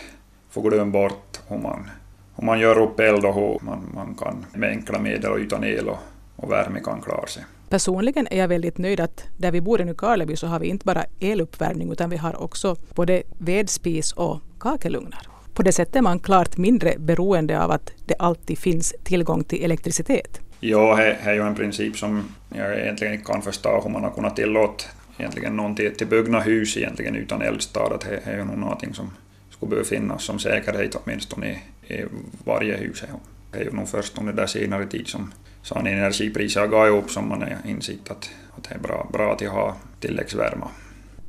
få 0.49 0.61
glömma 0.61 0.91
bort 0.91 1.39
hur 1.47 1.57
man, 1.57 1.89
hur 2.35 2.45
man 2.45 2.59
gör 2.59 2.79
upp 2.79 2.99
eld 2.99 3.25
och 3.25 3.35
hur 3.35 3.57
man, 3.61 3.89
man 3.93 4.15
kan 4.15 4.45
med 4.53 4.69
enkla 4.69 4.99
medel 4.99 5.31
och 5.31 5.37
utan 5.37 5.63
el 5.63 5.89
och, 5.89 5.97
och 6.35 6.51
värme 6.51 6.79
kan 6.79 7.01
klara 7.01 7.27
sig. 7.27 7.45
Personligen 7.69 8.27
är 8.31 8.37
jag 8.37 8.47
väldigt 8.47 8.77
nöjd 8.77 8.99
att 8.99 9.23
där 9.37 9.51
vi 9.51 9.61
bor 9.61 9.81
i 9.81 9.85
Nykarleby 9.85 10.35
så 10.35 10.47
har 10.47 10.59
vi 10.59 10.67
inte 10.67 10.85
bara 10.85 11.05
eluppvärmning 11.19 11.91
utan 11.91 12.09
vi 12.09 12.17
har 12.17 12.41
också 12.43 12.75
både 12.95 13.23
vedspis 13.37 14.11
och 14.11 14.39
kakelugnar. 14.59 15.27
På 15.53 15.63
det 15.63 15.71
sättet 15.71 15.95
är 15.95 16.01
man 16.01 16.19
klart 16.19 16.57
mindre 16.57 16.93
beroende 16.99 17.63
av 17.63 17.71
att 17.71 17.91
det 18.05 18.15
alltid 18.19 18.57
finns 18.57 18.93
tillgång 19.03 19.43
till 19.43 19.63
elektricitet. 19.63 20.41
Ja, 20.59 20.95
det 20.95 21.17
är 21.21 21.33
ju 21.33 21.41
en 21.41 21.55
princip 21.55 21.97
som 21.97 22.23
jag 22.49 22.79
egentligen 22.79 23.13
inte 23.13 23.25
kan 23.31 23.41
förstå 23.41 23.81
hur 23.83 23.89
man 23.89 24.03
har 24.03 24.11
kunnat 24.11 24.35
tillåta 24.35 24.83
egentligen 25.17 25.55
någon 25.55 25.75
till, 25.75 25.95
till 25.95 26.07
byggna 26.07 26.39
hus 26.39 26.77
egentligen 26.77 27.15
utan 27.15 27.41
eldstad. 27.41 27.99
Det 28.09 28.19
är 28.23 28.37
ju 28.37 28.45
nog 28.45 28.57
någonting 28.57 28.93
som 28.93 29.09
skulle 29.49 29.69
behöva 29.69 29.87
finnas 29.87 30.23
som 30.23 30.39
säkerhet 30.39 30.95
åtminstone 30.95 31.59
i, 31.87 31.93
i 31.93 32.05
varje 32.45 32.77
hus. 32.77 33.03
Det 33.51 33.59
är 33.59 33.63
ju 33.63 33.71
nog 33.71 33.89
först 33.89 34.17
under 34.17 34.33
den 34.33 34.47
senare 34.47 34.85
tid 34.85 35.07
som 35.07 35.33
sån 35.61 35.87
energipriser 35.87 36.61
har 36.61 36.67
gått 36.67 37.03
upp 37.03 37.11
som 37.11 37.29
man 37.29 37.41
har 37.41 37.57
insett 37.65 38.11
att, 38.11 38.29
att 38.57 38.63
det 38.69 38.75
är 38.75 38.79
bra, 38.79 39.09
bra 39.13 39.33
att 39.33 39.41
ha 39.41 39.75
tilläggsvärme. 39.99 40.65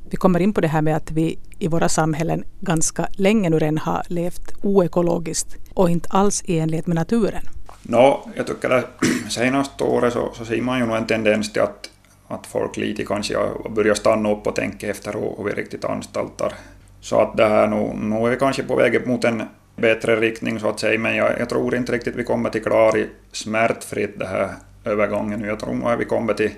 Vi 0.09 0.17
kommer 0.17 0.39
in 0.39 0.53
på 0.53 0.61
det 0.61 0.67
här 0.67 0.81
med 0.81 0.95
att 0.95 1.11
vi 1.11 1.39
i 1.59 1.67
våra 1.67 1.89
samhällen 1.89 2.43
ganska 2.59 3.07
länge 3.11 3.49
nu 3.49 3.59
redan 3.59 3.77
har 3.77 4.03
levt 4.07 4.53
oekologiskt 4.63 5.57
och 5.73 5.89
inte 5.89 6.09
alls 6.09 6.43
i 6.45 6.59
enlighet 6.59 6.87
med 6.87 6.95
naturen. 6.95 7.43
No, 7.91 8.29
jag 8.35 8.47
tycker 8.47 8.69
att 8.69 8.85
senaste 9.29 9.83
året 9.83 10.13
så, 10.13 10.31
så 10.33 10.45
ser 10.45 10.61
man 10.61 10.79
ju 10.79 10.85
nog 10.85 10.97
en 10.97 11.07
tendens 11.07 11.53
till 11.53 11.61
att, 11.61 11.89
att 12.27 12.47
folk 12.47 12.77
lite 12.77 13.05
kanske 13.05 13.35
börjar 13.69 13.93
stanna 13.93 14.31
upp 14.31 14.47
och 14.47 14.55
tänka 14.55 14.87
efter 14.87 15.13
hur 15.13 15.43
vi 15.43 15.51
riktigt 15.51 15.85
anstaltar. 15.85 16.53
Så 17.01 17.21
att 17.21 17.37
det 17.37 17.45
här 17.45 17.67
nu, 17.67 17.93
nu 17.93 18.15
är 18.15 18.29
vi 18.29 18.37
kanske 18.37 18.63
på 18.63 18.75
väg 18.75 19.07
mot 19.07 19.23
en 19.23 19.43
bättre 19.75 20.15
riktning 20.15 20.59
så 20.59 20.69
att 20.69 20.79
säga, 20.79 20.99
men 20.99 21.15
jag, 21.15 21.39
jag 21.39 21.49
tror 21.49 21.75
inte 21.75 21.91
riktigt 21.91 22.15
vi 22.15 22.23
kommer 22.23 22.49
till 22.49 22.63
klar 22.63 22.97
i 22.97 23.09
smärtfritt 23.31 24.19
det 24.19 24.27
här 24.27 24.49
övergången. 24.85 25.41
Jag 25.41 25.59
tror 25.59 25.73
nog 25.73 25.97
vi 25.97 26.05
kommer 26.05 26.33
till 26.33 26.51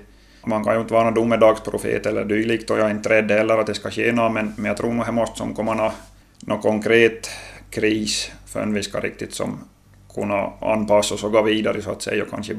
man 0.46 0.64
kan 0.64 0.74
ju 0.74 0.80
inte 0.80 0.94
vara 0.94 1.04
någon 1.04 1.14
domedagsprofet 1.14 2.06
eller 2.06 2.24
dylikt 2.24 2.70
och 2.70 2.78
jag 2.78 2.86
är 2.86 2.90
inte 2.90 3.08
rädd 3.08 3.30
heller 3.30 3.58
att 3.58 3.66
det 3.66 3.74
ska 3.74 3.90
ske 3.90 4.12
något, 4.12 4.32
men, 4.32 4.52
men 4.56 4.64
jag 4.64 4.76
tror 4.76 4.92
nog 4.92 5.06
det 5.06 5.12
måste 5.12 5.38
som 5.38 5.54
komma 5.54 5.74
någon, 5.74 5.92
någon 6.40 6.62
konkret 6.62 7.30
kris 7.70 8.32
förrän 8.46 8.74
vi 8.74 8.82
ska 8.82 9.00
riktigt 9.00 9.34
som 9.34 9.58
kunna 10.14 10.52
anpassa 10.60 11.14
oss 11.14 11.24
och 11.24 11.32
gå 11.32 11.42
vidare 11.42 11.82
så 11.82 11.90
att 11.90 12.02
säga 12.02 12.22
och 12.22 12.30
kanske 12.30 12.56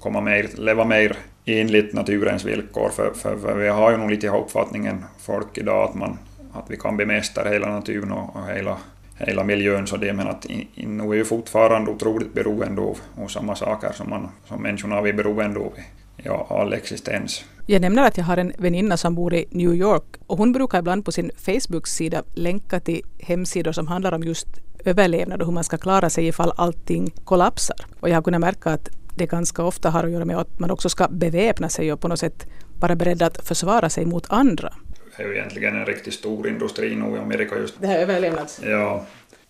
komma 0.00 0.20
mer, 0.20 0.48
leva 0.56 0.84
mer 0.84 1.16
enligt 1.44 1.92
naturens 1.92 2.44
villkor. 2.44 2.88
För, 2.88 3.12
för, 3.14 3.36
för 3.36 3.56
vi 3.56 3.68
har 3.68 3.90
ju 3.90 3.96
nog 3.96 4.10
lite 4.10 4.28
uppfattningen 4.28 5.04
folk 5.18 5.58
idag 5.58 5.88
att, 5.88 5.94
man, 5.94 6.18
att 6.52 6.64
vi 6.68 6.76
kan 6.76 6.96
bemästra 6.96 7.50
hela 7.50 7.68
naturen 7.68 8.12
och, 8.12 8.36
och 8.36 8.46
hela, 8.46 8.76
hela 9.16 9.44
miljön 9.44 9.86
så 9.86 9.96
det 9.96 10.12
men 10.12 10.28
att 10.28 10.46
nu 10.74 11.10
är 11.10 11.14
ju 11.14 11.24
fortfarande 11.24 11.90
otroligt 11.90 12.34
beroende 12.34 12.82
av, 12.82 12.98
av 13.16 13.28
samma 13.28 13.54
saker 13.54 13.92
som, 13.92 14.10
man, 14.10 14.28
som 14.44 14.62
människorna 14.62 14.98
är 14.98 15.12
beroende 15.12 15.60
av 15.60 15.72
ja, 16.16 16.46
all 16.50 16.72
existens. 16.72 17.44
Jag 17.66 17.80
nämner 17.80 18.02
att 18.02 18.16
jag 18.16 18.24
har 18.24 18.36
en 18.36 18.52
väninna 18.58 18.96
som 18.96 19.14
bor 19.14 19.34
i 19.34 19.44
New 19.50 19.74
York 19.74 20.16
och 20.26 20.38
hon 20.38 20.52
brukar 20.52 20.78
ibland 20.78 21.04
på 21.04 21.12
sin 21.12 21.30
Facebook-sida 21.36 22.22
länka 22.34 22.80
till 22.80 23.02
hemsidor 23.18 23.72
som 23.72 23.86
handlar 23.86 24.12
om 24.12 24.22
just 24.22 24.48
överlevnad 24.84 25.40
och 25.40 25.46
hur 25.46 25.54
man 25.54 25.64
ska 25.64 25.78
klara 25.78 26.10
sig 26.10 26.26
ifall 26.26 26.52
allting 26.56 27.10
kollapsar. 27.24 27.76
Och 28.00 28.08
jag 28.08 28.14
har 28.14 28.22
kunnat 28.22 28.40
märka 28.40 28.70
att 28.70 28.88
det 29.16 29.26
ganska 29.26 29.62
ofta 29.62 29.90
har 29.90 30.04
att 30.04 30.10
göra 30.10 30.24
med 30.24 30.36
att 30.36 30.58
man 30.58 30.70
också 30.70 30.88
ska 30.88 31.08
beväpna 31.08 31.68
sig 31.68 31.92
och 31.92 32.00
på 32.00 32.08
något 32.08 32.18
sätt 32.18 32.46
vara 32.80 32.96
beredd 32.96 33.22
att 33.22 33.48
försvara 33.48 33.90
sig 33.90 34.06
mot 34.06 34.26
andra. 34.32 34.72
Det 35.16 35.22
är 35.22 35.28
ju 35.28 35.34
egentligen 35.34 35.76
en 35.76 35.86
riktigt 35.86 36.14
stor 36.14 36.48
industri 36.48 36.96
nu 36.96 37.16
i 37.16 37.18
Amerika 37.18 37.58
just. 37.58 37.80
Det 37.80 37.86
här 37.86 37.98
överlevnads... 37.98 38.60
Ja, 38.64 39.04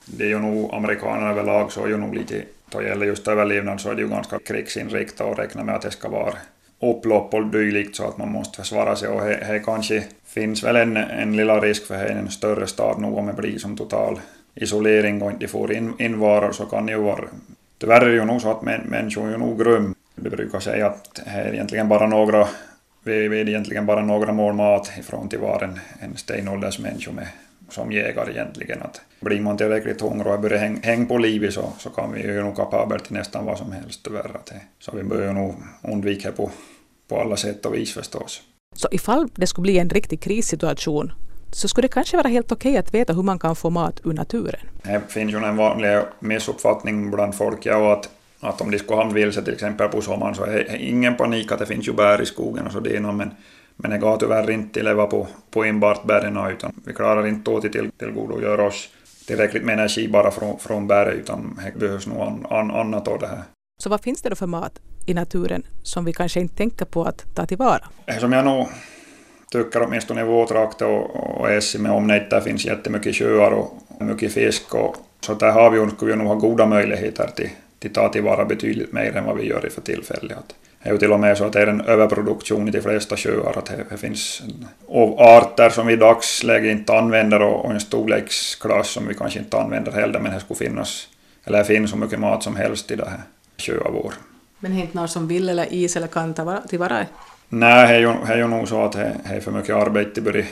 det 0.04 0.24
är 0.24 0.28
ju 0.28 0.38
nog 0.38 0.74
amerikanerna 0.74 1.30
överlag 1.30 1.72
så 1.72 1.84
är 1.84 1.88
ju 1.88 1.96
nog 1.96 2.14
lite, 2.14 2.42
då 2.68 2.82
gäller 2.82 3.06
just 3.06 3.28
överlevnad 3.28 3.80
så 3.80 3.90
är 3.90 3.94
det 3.94 4.02
ju 4.02 4.08
ganska 4.08 4.38
krigsinriktat 4.38 5.26
och 5.26 5.38
räkna 5.38 5.64
med 5.64 5.74
att 5.74 5.82
det 5.82 5.90
ska 5.90 6.08
vara 6.08 6.34
upplopp 6.82 7.34
och 7.34 7.46
dylikt 7.46 7.96
så 7.96 8.04
att 8.04 8.18
man 8.18 8.32
måste 8.32 8.56
försvara 8.56 8.96
sig 8.96 9.08
och 9.08 9.20
det 9.20 9.62
kanske 9.64 10.04
finns 10.26 10.64
väl 10.64 10.76
en, 10.76 10.96
en 10.96 11.36
lilla 11.36 11.60
risk 11.60 11.86
för 11.86 12.06
en 12.06 12.30
större 12.30 12.66
stad 12.66 13.00
nu 13.00 13.06
om 13.06 13.26
det 13.26 13.32
blir 13.32 13.58
som 13.58 13.76
total 13.76 14.20
isolering 14.54 15.22
och 15.22 15.30
inte 15.30 15.48
får 15.48 15.72
in, 15.72 15.94
in 15.98 16.18
varor 16.18 16.52
så 16.52 16.66
kan 16.66 16.86
det 16.86 16.92
ju 16.92 16.98
vara... 16.98 17.24
Tyvärr 17.78 18.00
är 18.00 18.08
det 18.08 18.14
ju 18.14 18.24
nog 18.24 18.40
så 18.40 18.50
att 18.50 18.62
män, 18.62 18.80
människor 18.88 19.26
är 19.26 19.30
ju 19.30 19.38
nog 19.38 19.64
grym. 19.64 19.94
Vi 20.14 20.30
brukar 20.30 20.60
säga 20.60 20.86
att 20.86 21.22
här 21.26 21.44
är 21.44 21.52
egentligen 21.52 21.88
bara 21.88 22.06
några 22.06 22.48
vi 23.02 23.40
är 23.40 23.48
egentligen 23.48 23.86
bara 23.86 24.04
några 24.04 24.32
mål 24.32 24.54
mat 24.54 24.92
ifrån 24.98 25.28
till 25.28 25.38
var 25.38 25.62
en, 25.62 25.80
en 26.00 26.16
stenåldersmänniska 26.16 27.12
med, 27.12 27.28
som 27.68 27.92
jägare 27.92 28.32
egentligen. 28.32 28.82
Att 28.82 29.00
blir 29.20 29.40
man 29.40 29.56
tillräckligt 29.56 30.00
hungrig 30.00 30.32
och 30.32 30.40
börjar 30.40 30.58
hänga 30.58 30.80
häng 30.82 31.06
på 31.06 31.18
livet 31.18 31.54
så, 31.54 31.72
så 31.78 31.90
kan 31.90 32.12
vi 32.12 32.22
ju 32.22 32.42
nog 32.42 32.56
kapabla 32.56 32.98
till 32.98 33.12
nästan 33.12 33.44
vad 33.44 33.58
som 33.58 33.72
helst 33.72 34.00
tyvärr. 34.04 34.36
Att 34.36 34.52
så 34.78 34.96
vi 34.96 35.02
bör 35.02 35.26
ju 35.26 35.32
nog 35.32 35.54
undvika 35.82 36.32
på, 36.32 36.50
på 37.08 37.20
alla 37.20 37.36
sätt 37.36 37.66
och 37.66 37.74
vis 37.74 37.94
förstås. 37.94 38.42
Så 38.74 38.88
ifall 38.90 39.28
det 39.34 39.46
skulle 39.46 39.62
bli 39.62 39.78
en 39.78 39.90
riktig 39.90 40.20
krissituation 40.20 41.12
så 41.52 41.68
skulle 41.68 41.88
det 41.88 41.92
kanske 41.92 42.16
vara 42.16 42.28
helt 42.28 42.52
okej 42.52 42.76
att 42.76 42.94
veta 42.94 43.12
hur 43.12 43.22
man 43.22 43.38
kan 43.38 43.56
få 43.56 43.70
mat 43.70 44.00
ur 44.04 44.12
naturen. 44.12 44.60
Det 44.82 45.02
finns 45.08 45.32
ju 45.32 45.38
en 45.38 45.56
vanlig 45.56 46.00
missuppfattning 46.18 47.10
bland 47.10 47.34
folk 47.34 47.66
ja, 47.66 47.92
att, 47.92 48.10
att 48.40 48.60
om 48.60 48.70
de 48.70 48.78
skulle 48.78 48.98
hamna 48.98 49.14
vilse 49.14 49.42
till 49.42 49.54
exempel 49.54 49.88
på 49.88 50.00
sommaren 50.00 50.34
så 50.34 50.44
är 50.44 50.52
det 50.52 50.78
ingen 50.78 51.16
panik 51.16 51.52
att 51.52 51.58
det 51.58 51.66
finns 51.66 51.88
ju 51.88 51.92
bär 51.92 52.22
i 52.22 52.26
skogen 52.26 52.66
och 52.66 52.72
så 52.72 52.80
det 52.80 53.00
men, 53.00 53.30
men 53.76 53.90
det 53.90 53.98
går 53.98 54.16
tyvärr 54.16 54.50
inte 54.50 54.80
att 54.80 54.84
leva 54.84 55.06
på, 55.06 55.26
på 55.50 55.64
enbart 55.64 56.04
bären 56.04 56.52
utan 56.52 56.72
vi 56.86 56.92
klarar 56.92 57.26
inte 57.26 57.56
att 57.56 57.62
till, 57.62 57.90
tillgodogöra 57.98 58.66
oss 58.66 58.88
tillräckligt 59.26 59.64
med 59.64 59.72
energi 59.72 60.08
bara 60.08 60.30
från, 60.30 60.58
från 60.58 60.86
bäret 60.86 61.14
utan 61.14 61.60
det 61.74 61.78
behövs 61.78 62.06
nog 62.06 62.20
an, 62.20 62.46
an, 62.50 62.70
annat 62.70 63.08
av 63.08 63.18
det 63.18 63.26
här. 63.26 63.42
Så 63.82 63.90
vad 63.90 64.00
finns 64.00 64.22
det 64.22 64.28
då 64.28 64.36
för 64.36 64.46
mat 64.46 64.80
i 65.06 65.14
naturen 65.14 65.62
som 65.82 66.04
vi 66.04 66.12
kanske 66.12 66.40
inte 66.40 66.56
tänker 66.56 66.84
på 66.84 67.04
att 67.04 67.34
ta 67.34 67.46
tillvara? 67.46 67.88
Som 68.20 68.32
jag 68.32 68.44
nog 68.44 68.68
tycker 69.50 69.82
åtminstone 69.82 70.20
i 70.20 70.24
vår 70.24 70.46
trakt 70.46 70.82
och, 70.82 71.40
och 71.40 71.50
Essi 71.50 71.78
med 71.78 71.92
omnejd 71.92 72.22
där 72.30 72.40
finns 72.40 72.64
jättemycket 72.64 73.16
sjöar 73.16 73.50
och 73.50 73.78
mycket 73.98 74.32
fisk 74.32 74.74
och 74.74 74.96
så 75.20 75.34
där 75.34 75.52
har 75.52 75.70
vi 75.70 75.90
skulle 75.90 76.12
vi 76.12 76.18
nog 76.18 76.26
ha 76.26 76.34
goda 76.34 76.66
möjligheter 76.66 77.30
till, 77.36 77.50
till 77.78 77.92
ta 77.92 78.08
tillvara 78.08 78.44
betydligt 78.44 78.92
mer 78.92 79.16
än 79.16 79.24
vad 79.24 79.36
vi 79.36 79.46
gör 79.46 79.66
i 79.66 79.70
för 79.70 79.80
tillfället. 79.80 80.54
Det 80.82 80.88
är 80.88 80.92
ju 80.92 80.98
till 80.98 81.12
och 81.12 81.20
med 81.20 81.38
så 81.38 81.44
att 81.44 81.52
det 81.52 81.62
är 81.62 81.66
en 81.66 81.80
överproduktion 81.80 82.68
i 82.68 82.70
de 82.70 82.80
flesta 82.80 83.16
sjöar, 83.16 83.58
att 83.58 83.66
det, 83.66 83.84
det 83.90 83.96
finns 83.96 84.42
arter 85.18 85.70
som 85.70 85.86
vi 85.86 85.92
i 85.92 85.96
dagsläget 85.96 86.70
inte 86.78 86.98
använder 86.98 87.42
och, 87.42 87.70
en 87.70 87.80
storleksklass 87.80 88.88
som 88.90 89.08
vi 89.08 89.14
kanske 89.14 89.38
inte 89.38 89.58
använder 89.58 89.92
heller, 89.92 90.20
men 90.20 90.32
det 90.32 90.40
skulle 90.40 90.58
finnas, 90.58 91.08
eller 91.44 91.58
det 91.58 91.64
finns 91.64 91.90
så 91.90 91.96
mycket 91.96 92.20
mat 92.20 92.42
som 92.42 92.56
helst 92.56 92.90
i 92.90 92.96
det 92.96 93.08
här 93.08 93.20
sjöar 93.58 93.90
vår. 93.90 94.14
Men 94.58 94.72
det 94.72 94.78
är 94.78 94.80
inte 94.80 94.96
någon 94.96 95.08
som 95.08 95.28
vill 95.28 95.48
eller 95.48 95.74
is 95.74 95.96
eller 95.96 96.06
kan 96.06 96.34
ta 96.34 96.62
tillvara 96.68 97.06
Nej, 97.52 97.86
det 97.86 97.94
är 97.94 98.00
ju, 98.00 98.26
det 98.26 98.32
är 98.32 98.36
ju 98.36 98.48
nog 98.48 98.68
så 98.68 98.84
att 98.84 98.92
det, 98.92 99.16
är 99.24 99.40
för 99.40 99.52
mycket 99.52 99.74
arbete 99.74 100.20
att 100.20 100.24
börja 100.24 100.44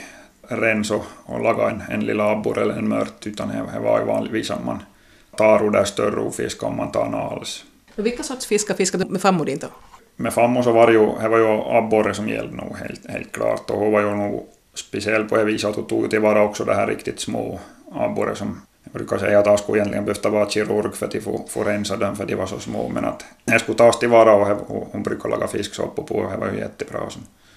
rensa 0.49 1.01
och 1.25 1.43
laga 1.43 1.71
en, 1.71 1.83
en 1.91 2.07
lilla 2.07 2.31
abborre 2.31 2.63
eller 2.63 2.75
en 2.75 2.89
mört, 2.89 3.27
utan 3.27 3.49
det, 3.49 3.65
det 3.75 3.81
var 3.81 3.99
ju 4.01 4.05
vanligtvis 4.05 4.51
att 4.51 4.65
man 4.65 4.83
tar 5.37 5.67
ur 5.67 5.71
där 5.71 5.85
större 5.85 6.31
fisk 6.31 6.63
om 6.63 6.77
man 6.77 6.93
tar 6.93 7.09
något 7.09 7.33
alls. 7.33 7.65
Vilka 7.95 8.23
sorts 8.23 8.47
fiskar 8.47 8.75
fiskar 8.75 8.99
du 8.99 9.05
med 9.05 9.21
fammo 9.21 9.45
din 9.45 9.59
då? 9.59 9.67
Med 10.17 10.33
fammo 10.33 10.63
så 10.63 10.73
var 10.73 10.87
det 10.87 10.93
ju, 10.93 11.07
det 11.21 11.29
var 11.29 11.39
ju 11.39 11.47
abborre 11.47 12.15
som 12.15 12.29
gällde 12.29 12.57
nog 12.57 12.77
helt, 12.77 13.11
helt 13.11 13.33
klart 13.33 13.71
och 13.71 13.79
hon 13.79 13.93
var 13.93 14.01
ju 14.01 14.15
nog 14.15 14.47
speciell 14.75 15.25
på 15.25 15.37
det 15.37 15.45
viset 15.45 15.71
att 15.71 15.77
hon 15.77 15.87
tog 15.87 16.11
tillvara 16.11 16.43
också 16.43 16.65
det 16.65 16.75
här 16.75 16.87
riktigt 16.87 17.21
små 17.21 17.61
abborre 17.93 18.35
som 18.35 18.61
jag 18.93 18.93
brukar 18.93 19.19
säga 19.19 19.39
att 19.39 19.47
jag 19.47 19.59
skulle 19.59 19.79
egentligen 19.79 20.05
behövt 20.05 20.25
vara 20.25 20.49
kirurg 20.49 20.95
för 20.95 21.07
att 21.07 21.23
få, 21.23 21.45
få 21.49 21.65
rensa 21.65 21.97
dem 21.97 22.17
för 22.17 22.27
de 22.27 22.35
var 22.35 22.47
så 22.47 22.59
små 22.59 22.89
men 22.89 23.05
att 23.05 23.25
det 23.45 23.59
skulle 23.59 23.79
tas 23.79 23.99
tillvara 23.99 24.35
och 24.35 24.89
hon 24.93 25.03
brukar 25.03 25.29
laga 25.29 25.47
fisksoppa 25.47 26.03
på 26.03 26.15
och 26.15 26.31
det 26.31 26.37
var 26.37 26.53
ju 26.53 26.59
jättebra. 26.59 27.01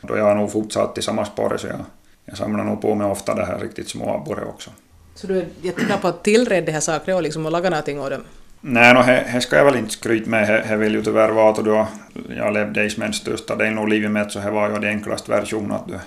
Då 0.01 0.17
jag 0.17 0.23
har 0.23 0.35
nog 0.35 0.51
fortsatt 0.51 0.97
i 0.97 1.01
samma 1.01 1.25
spår 1.25 1.57
så 1.57 1.67
jag, 1.67 1.79
jag 2.25 2.37
samlar 2.37 2.63
nog 2.63 2.81
på 2.81 2.95
mig 2.95 3.07
ofta 3.07 3.35
det 3.35 3.45
här 3.45 3.59
riktigt 3.59 3.89
små 3.89 4.15
abborre 4.15 4.45
också. 4.45 4.69
Så 5.15 5.27
du 5.27 5.37
är 5.37 5.45
jättebra 5.61 5.97
på 5.97 6.07
att 6.07 6.23
tillreda 6.23 6.65
de 6.65 6.71
här 6.71 6.79
sakerna 6.79 7.17
och 7.17 7.23
liksom 7.23 7.45
och 7.45 7.51
laga 7.51 7.69
någonting 7.69 7.99
av 7.99 8.09
dem? 8.09 8.21
Nej, 8.61 8.93
no, 8.93 9.01
det 9.33 9.41
ska 9.41 9.57
jag 9.57 9.65
väl 9.65 9.75
inte 9.75 9.91
skryta 9.91 10.29
med. 10.29 10.65
Det 10.69 10.75
vill 10.75 10.93
ju 10.93 11.03
tyvärr 11.03 11.29
vara 11.29 11.49
att 11.49 11.65
då 11.65 11.87
jag 12.29 12.53
levde 12.53 12.83
i 12.83 12.89
Smens 12.89 13.15
största 13.15 13.55
del 13.55 13.77
av 13.77 13.87
livet 13.87 14.11
med 14.11 14.31
så 14.31 14.39
det 14.39 14.51
var 14.51 14.69
ju 14.69 14.79
det 14.79 14.87
enklaste 14.87 15.31
versionen 15.31 15.71
att 15.71 15.87
du, 15.87 15.99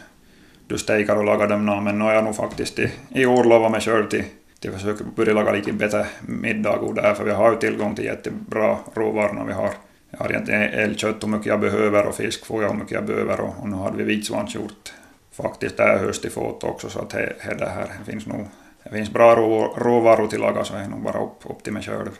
du 0.66 0.78
stekar 0.78 1.16
och 1.16 1.24
lagar 1.24 1.48
dem. 1.48 1.84
Men 1.84 1.98
nu 1.98 2.04
har 2.04 2.12
jag 2.12 2.24
nog 2.24 2.36
faktiskt 2.36 2.78
i, 2.78 2.92
i 3.08 3.26
år 3.26 3.44
lovat 3.44 3.70
mig 3.70 3.80
själv 3.80 4.08
till 4.08 4.24
till 4.64 4.72
försöker 4.72 5.04
börja 5.04 5.32
laga 5.32 5.52
lite 5.52 5.72
bättre 5.72 6.06
middag 6.20 6.78
och 6.78 6.94
där, 6.94 7.14
för 7.14 7.24
vi 7.24 7.30
har 7.30 7.52
ju 7.52 7.58
tillgång 7.58 7.94
till 7.94 8.04
jättebra 8.04 8.78
råvaror. 8.94 9.44
Vi 9.46 9.52
har, 9.52 9.70
jag 10.10 10.18
har 10.18 10.30
egentligen 10.30 10.62
älgkött 10.62 11.22
hur 11.22 11.28
mycket 11.28 11.46
jag 11.46 11.60
behöver 11.60 12.06
och 12.06 12.14
fisk 12.14 12.46
får 12.46 12.62
jag 12.62 12.70
hur 12.70 12.78
mycket 12.78 12.92
jag 12.92 13.04
behöver 13.04 13.40
och, 13.40 13.54
och 13.60 13.68
nu 13.68 13.76
hade 13.76 13.96
vi 13.96 14.04
vitsvanshjort 14.04 14.92
faktiskt 15.32 15.76
där 15.76 15.98
höst 15.98 16.24
i 16.24 16.30
fåt 16.30 16.64
också 16.64 16.88
så 16.88 16.98
att 16.98 17.10
det, 17.10 17.32
he, 17.40 17.54
det 17.54 17.68
här 17.68 17.86
finns 18.06 18.26
nog 18.26 18.46
det 18.84 18.90
finns 18.90 19.10
bra 19.10 19.36
rå, 19.36 19.74
råvaror 19.76 20.26
till 20.26 20.40
laga 20.40 20.64
så 20.64 20.74
det 20.74 20.80
är 20.80 20.88
nog 20.88 21.02
bara 21.02 21.22
upp, 21.22 21.50
upp 21.50 21.62
till 21.62 21.72
mig 21.72 21.82
själv. 21.82 22.10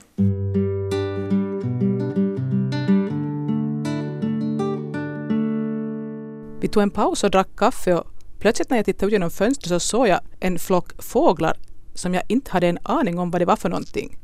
Vi 6.60 6.68
tog 6.68 6.82
en 6.82 6.90
paus 6.90 7.24
och 7.24 7.30
drack 7.30 7.48
kaffe 7.56 7.94
och 7.94 8.06
plötsligt 8.38 8.70
när 8.70 8.76
jag 8.76 8.86
tittade 8.86 9.06
ut 9.06 9.12
genom 9.12 9.30
fönstret 9.30 9.68
så 9.68 9.80
såg 9.80 10.08
jag 10.08 10.20
en 10.40 10.58
flock 10.58 11.02
fåglar 11.02 11.56
som 11.94 12.14
jag 12.14 12.22
inte 12.28 12.50
hade 12.50 12.68
en 12.68 12.78
aning 12.82 13.18
om 13.18 13.30
vad 13.30 13.40
det 13.40 13.44
var 13.44 13.56
för 13.56 13.68
någonting. 13.68 14.16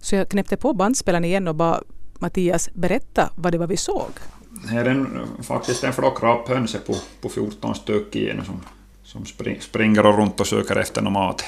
Så 0.00 0.16
jag 0.16 0.28
knäppte 0.28 0.56
på 0.56 0.72
bandspelaren 0.72 1.24
igen 1.24 1.48
och 1.48 1.54
bad 1.54 1.84
Mattias 2.18 2.70
berätta 2.74 3.30
vad 3.34 3.52
det 3.52 3.58
var 3.58 3.66
vi 3.66 3.76
såg. 3.76 4.10
Det 4.70 4.76
är 4.76 4.84
en, 4.84 5.26
faktiskt 5.42 5.84
en 5.84 5.92
flock 5.92 6.22
raphönser 6.22 6.78
på, 6.78 6.94
på 7.20 7.28
14 7.28 7.74
stycken 7.74 8.22
igen 8.22 8.44
som, 8.44 8.60
som 9.02 9.24
spring, 9.24 9.60
springer 9.60 10.06
och 10.06 10.18
runt 10.18 10.40
och 10.40 10.46
söker 10.46 10.76
efter 10.76 11.02
någon 11.02 11.12
mat. 11.12 11.44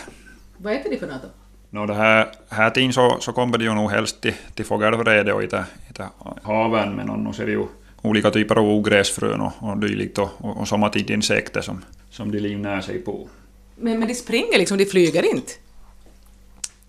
Vad 0.57 0.73
äter 0.73 0.91
de 0.91 0.97
för 0.97 1.07
något 1.07 1.23
då? 1.23 1.29
No, 1.71 1.87
det 1.87 1.95
här, 1.95 2.33
här 2.49 2.71
tiden 2.71 2.93
så, 2.93 3.17
så 3.21 3.33
kommer 3.33 3.59
de 3.59 3.65
ju 3.65 3.75
nog 3.75 3.91
helst 3.91 4.21
till, 4.21 4.35
till 4.55 4.65
fågelvrede 4.65 5.33
och 5.33 5.43
i 5.43 5.47
det, 5.47 5.65
haven, 6.43 6.97
men 6.97 7.11
annars 7.11 7.41
är 7.41 7.47
det 7.47 7.53
ju 7.53 7.67
olika 8.03 8.31
typer 8.31 8.59
av 8.59 8.65
ogräsfrön 8.65 9.41
och, 9.41 9.53
och 9.61 9.79
dylikt 9.79 10.19
och, 10.19 10.31
och, 10.39 10.61
och 10.61 10.69
sommartid 10.69 11.11
insekter 11.11 11.61
som, 11.61 11.85
som 12.11 12.33
de 12.33 12.39
livnär 12.39 12.81
sig 12.81 12.99
på. 12.99 13.29
Men, 13.77 13.99
men 13.99 14.09
de 14.09 14.15
springer 14.15 14.59
liksom, 14.59 14.79
de 14.79 14.87
flyger 14.87 15.35
inte? 15.35 15.53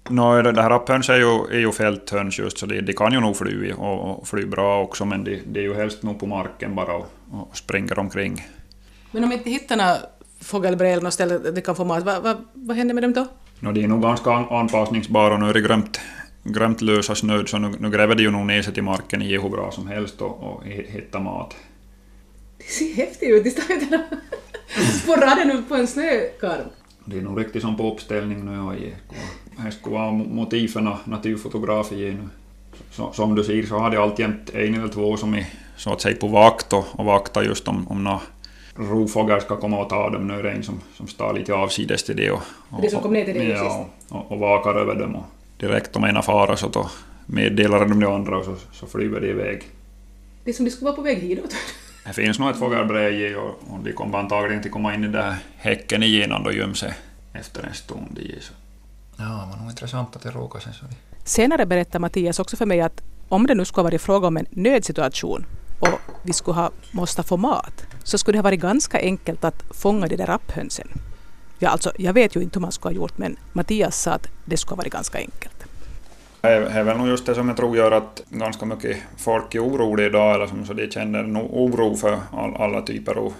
No, 0.10 0.42
det 0.42 0.62
här 0.62 0.70
rapphöns 0.70 1.10
är 1.10 1.18
ju, 1.18 1.46
är 1.52 1.60
ju 1.60 1.72
fälthöns 1.72 2.40
just, 2.40 2.58
så 2.58 2.66
de, 2.66 2.82
de 2.82 2.94
kan 2.94 3.14
ju 3.14 3.20
nog 3.20 3.38
fly 3.38 3.72
och, 3.72 4.12
och 4.12 4.28
fly 4.28 4.46
bra 4.46 4.82
också, 4.82 5.06
men 5.06 5.24
de, 5.24 5.42
de 5.46 5.60
är 5.60 5.64
ju 5.64 5.74
helst 5.74 6.04
nog 6.04 6.20
på 6.20 6.26
marken 6.26 6.76
bara 6.76 6.96
och, 6.96 7.08
och 7.32 7.58
springer 7.58 8.00
omkring. 8.00 8.46
Men 9.12 9.24
om 9.24 9.32
inte 9.32 9.50
hittar 9.50 9.78
några 9.78 9.98
fågelbräl 10.42 11.04
något 11.04 11.14
ställe 11.14 11.38
där 11.38 11.52
de 11.52 11.62
kan 11.62 11.76
få 11.76 11.86
mat, 11.86 12.04
vad, 12.04 12.24
vad, 12.24 12.38
vad 12.54 12.78
händer 12.78 12.94
med 12.94 13.04
dem 13.04 13.14
då? 13.14 13.28
No, 13.60 13.72
de 13.72 13.84
är 13.84 13.88
nog 13.88 14.02
ganska 14.02 14.32
anpassningsbara 14.32 15.34
och 15.34 15.40
nu 15.40 15.50
är 15.50 15.54
det 15.54 15.62
grömt, 15.62 16.00
grömt 16.44 16.82
lösa 16.82 17.16
snöd, 17.16 17.50
så 17.50 17.58
nu, 17.58 17.72
nu 17.80 17.90
gräver 17.90 18.16
de 18.16 18.24
ju 18.24 18.32
nog 18.32 18.46
ner 18.46 18.62
sig 18.62 18.74
till 18.74 18.84
marken 18.84 19.22
i 19.22 19.38
hur 19.38 19.50
bra 19.50 19.72
som 19.72 19.88
helst 19.88 20.22
och, 20.22 20.44
och 20.44 20.66
hittar 20.66 21.20
mat. 21.20 21.56
Det 22.58 22.64
ser 22.64 22.94
häftigt 22.94 23.30
ut, 23.30 23.44
de 23.44 23.50
står 23.50 23.76
ju 23.76 23.86
där 23.86 24.04
på 25.06 25.16
raden 25.16 25.64
på 25.64 25.76
en 25.76 25.88
snökarm. 25.88 26.70
Det 27.10 27.18
är 27.18 27.22
nog 27.22 27.40
riktigt 27.40 27.62
som 27.62 27.78
på 27.78 27.92
uppställning 27.94 28.46
nu 28.46 28.60
och 28.60 28.74
det 29.66 29.72
skulle 29.72 29.96
vara 29.96 30.12
motiv 30.12 30.68
för 30.68 30.98
naturfotografi 31.04 31.96
nu. 31.96 32.30
Så, 32.92 33.12
som 33.14 33.36
du 33.36 33.44
ser 33.44 33.64
så 33.64 33.78
har 33.78 33.92
de 33.92 33.98
alltjämt 33.98 34.50
en 34.50 34.76
eller 34.76 34.88
två 34.88 35.18
som 35.18 35.34
är 35.34 35.46
så 35.78 35.94
att 35.94 36.02
säga 36.02 36.18
på 36.18 36.28
vakt 36.28 36.74
och, 36.74 36.86
och 36.92 37.06
vaktar 37.06 37.44
just 37.44 37.68
om, 37.68 37.88
om 37.88 38.04
några 38.04 38.20
rovfåglar 38.76 39.40
ska 39.40 39.56
komma 39.56 39.80
och 39.80 39.90
ta 39.90 40.10
dem. 40.10 40.28
Nu 40.28 40.34
är 40.34 40.44
det 40.44 40.52
en 40.52 40.64
som, 40.64 40.82
som 40.94 41.08
står 41.08 41.34
lite 41.34 41.54
avsides 41.54 42.04
till 42.04 42.16
det. 42.16 42.32
Och, 42.32 42.42
och, 42.70 42.82
det 42.82 42.90
som 42.90 43.02
kom 43.02 43.14
ner 43.14 43.26
till 43.26 43.34
dig 43.34 43.50
ja, 43.50 43.88
och, 44.10 44.32
och 44.32 44.40
vakar 44.40 44.76
över 44.76 44.96
dem. 44.96 45.16
Och 45.16 45.26
direkt 45.58 45.96
om 45.96 46.06
ena 46.06 46.22
fara 46.22 46.58
så 46.58 46.68
då 46.68 46.90
meddelar 47.26 47.80
de 47.80 48.00
de 48.00 48.06
andra 48.06 48.38
och 48.38 48.46
så, 48.46 48.56
så 48.72 48.88
flyger 48.88 49.20
de 49.20 49.28
iväg. 49.28 49.64
Det 50.44 50.50
är 50.50 50.54
som 50.54 50.66
de 50.66 50.72
skulle 50.72 50.86
vara 50.86 50.96
på 50.96 51.02
väg 51.02 51.18
hitåt. 51.18 51.56
Det 52.08 52.14
finns 52.14 52.40
nog 52.40 52.50
ett 52.50 52.60
fågelbräge 52.60 53.36
och, 53.36 53.50
och 53.70 53.80
de 53.84 53.94
kommer 53.94 54.18
antagligen 54.18 54.60
att 54.60 54.72
komma 54.72 54.94
in 54.94 55.00
i 55.00 55.04
den 55.04 55.12
där 55.12 55.36
häcken 55.58 56.04
igen 56.04 56.32
och 56.32 56.54
gömma 56.54 56.74
sig 56.74 56.94
efter 57.34 57.64
en 57.64 57.74
stund. 57.74 58.20
I, 58.20 58.42
så. 58.42 58.54
Ja, 59.18 59.24
det 59.24 59.52
var 59.52 59.58
nog 59.62 59.70
intressant 59.70 60.16
att 60.16 60.22
det 60.22 60.32
råkade 60.32 60.64
sig 60.64 60.74
så. 60.74 60.86
Senare 61.24 61.66
berättar 61.66 62.00
Mattias 62.00 62.40
också 62.40 62.58
för 62.58 62.66
mig 62.66 62.82
att 62.82 63.04
om 63.30 63.48
det 63.48 63.56
nu 63.56 63.66
skulle 63.66 63.82
ha 63.82 63.84
varit 63.84 64.02
fråga 64.02 64.28
om 64.28 64.38
en 64.38 64.46
nödsituation 64.50 65.46
och 65.80 66.00
vi 66.22 66.34
skulle 66.34 66.56
ha 66.56 66.72
måste 66.92 67.24
få 67.24 67.38
mat, 67.38 67.86
så 68.04 68.18
skulle 68.18 68.36
det 68.36 68.40
ha 68.40 68.44
varit 68.44 68.60
ganska 68.60 69.00
enkelt 69.00 69.44
att 69.44 69.64
fånga 69.72 70.08
de 70.08 70.16
där 70.16 70.26
rapphönsen. 70.26 70.88
Ja, 71.60 71.70
alltså, 71.70 71.92
jag 71.98 72.14
vet 72.14 72.36
ju 72.36 72.42
inte 72.42 72.60
hur 72.60 72.62
man 72.62 72.72
skulle 72.72 72.96
ha 72.96 73.02
gjort, 73.02 73.18
men 73.18 73.38
Mattias 73.54 74.02
sa 74.02 74.12
att 74.12 74.28
det 74.46 74.58
skulle 74.58 74.76
ha 74.76 74.78
varit 74.78 74.94
ganska 74.94 75.18
enkelt. 75.18 75.57
Det 76.48 76.54
är 76.54 76.84
väl 76.84 76.98
nog 76.98 77.08
just 77.08 77.26
det 77.26 77.36
som 77.36 77.48
jag 77.48 77.58
tror 77.58 77.78
gör 77.78 77.92
att 77.92 78.24
ganska 78.30 78.66
mycket 78.66 78.98
folk 79.18 79.56
är 79.56 79.64
oroliga 79.64 80.08
idag, 80.08 80.36
eller 80.36 80.48
som 80.48 80.66
så 80.66 80.74
de 80.74 80.92
känner 80.92 81.24
nog 81.24 81.50
oro 81.54 81.96
för 81.96 82.20
all, 82.32 82.56
alla 82.56 82.82
typer 82.82 83.16
av 83.16 83.34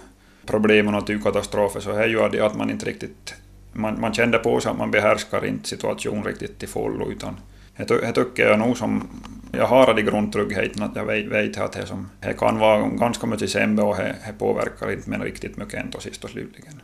problem 0.46 0.86
och 0.86 0.92
naturkatastrofer, 0.92 1.80
så 1.80 1.90
är 1.90 2.06
ju 2.06 2.28
det 2.28 2.40
att 2.40 2.56
man 2.56 2.70
inte 2.70 2.86
riktigt... 2.86 3.34
Man, 3.72 4.00
man 4.00 4.14
känner 4.14 4.38
på 4.38 4.60
sig 4.60 4.70
att 4.70 4.78
man 4.78 4.90
behärskar 4.90 5.46
inte 5.46 5.68
situationen 5.68 6.24
riktigt 6.24 6.58
till 6.58 6.68
fullo, 6.68 7.10
utan 7.10 7.36
det 7.76 8.12
tycker 8.12 8.48
jag 8.48 8.58
nog 8.58 8.76
som... 8.76 9.08
Jag 9.52 9.66
har 9.66 9.94
det 9.94 10.02
grundtryggheten 10.02 10.82
att 10.82 10.96
jag 10.96 11.04
vet, 11.04 11.26
vet 11.26 11.58
att 11.58 11.72
det, 11.72 11.86
som, 11.86 12.10
det 12.20 12.32
kan 12.32 12.58
vara 12.58 12.88
ganska 12.88 13.26
mycket 13.26 13.50
sämre 13.50 13.84
och 13.84 13.96
det, 13.96 14.16
det 14.26 14.32
påverkar 14.38 14.92
inte 14.92 15.10
men 15.10 15.22
riktigt 15.22 15.56
mycket 15.56 15.84
ändå 15.84 15.98
sist 15.98 16.24
och 16.24 16.30
slutligen. 16.30 16.82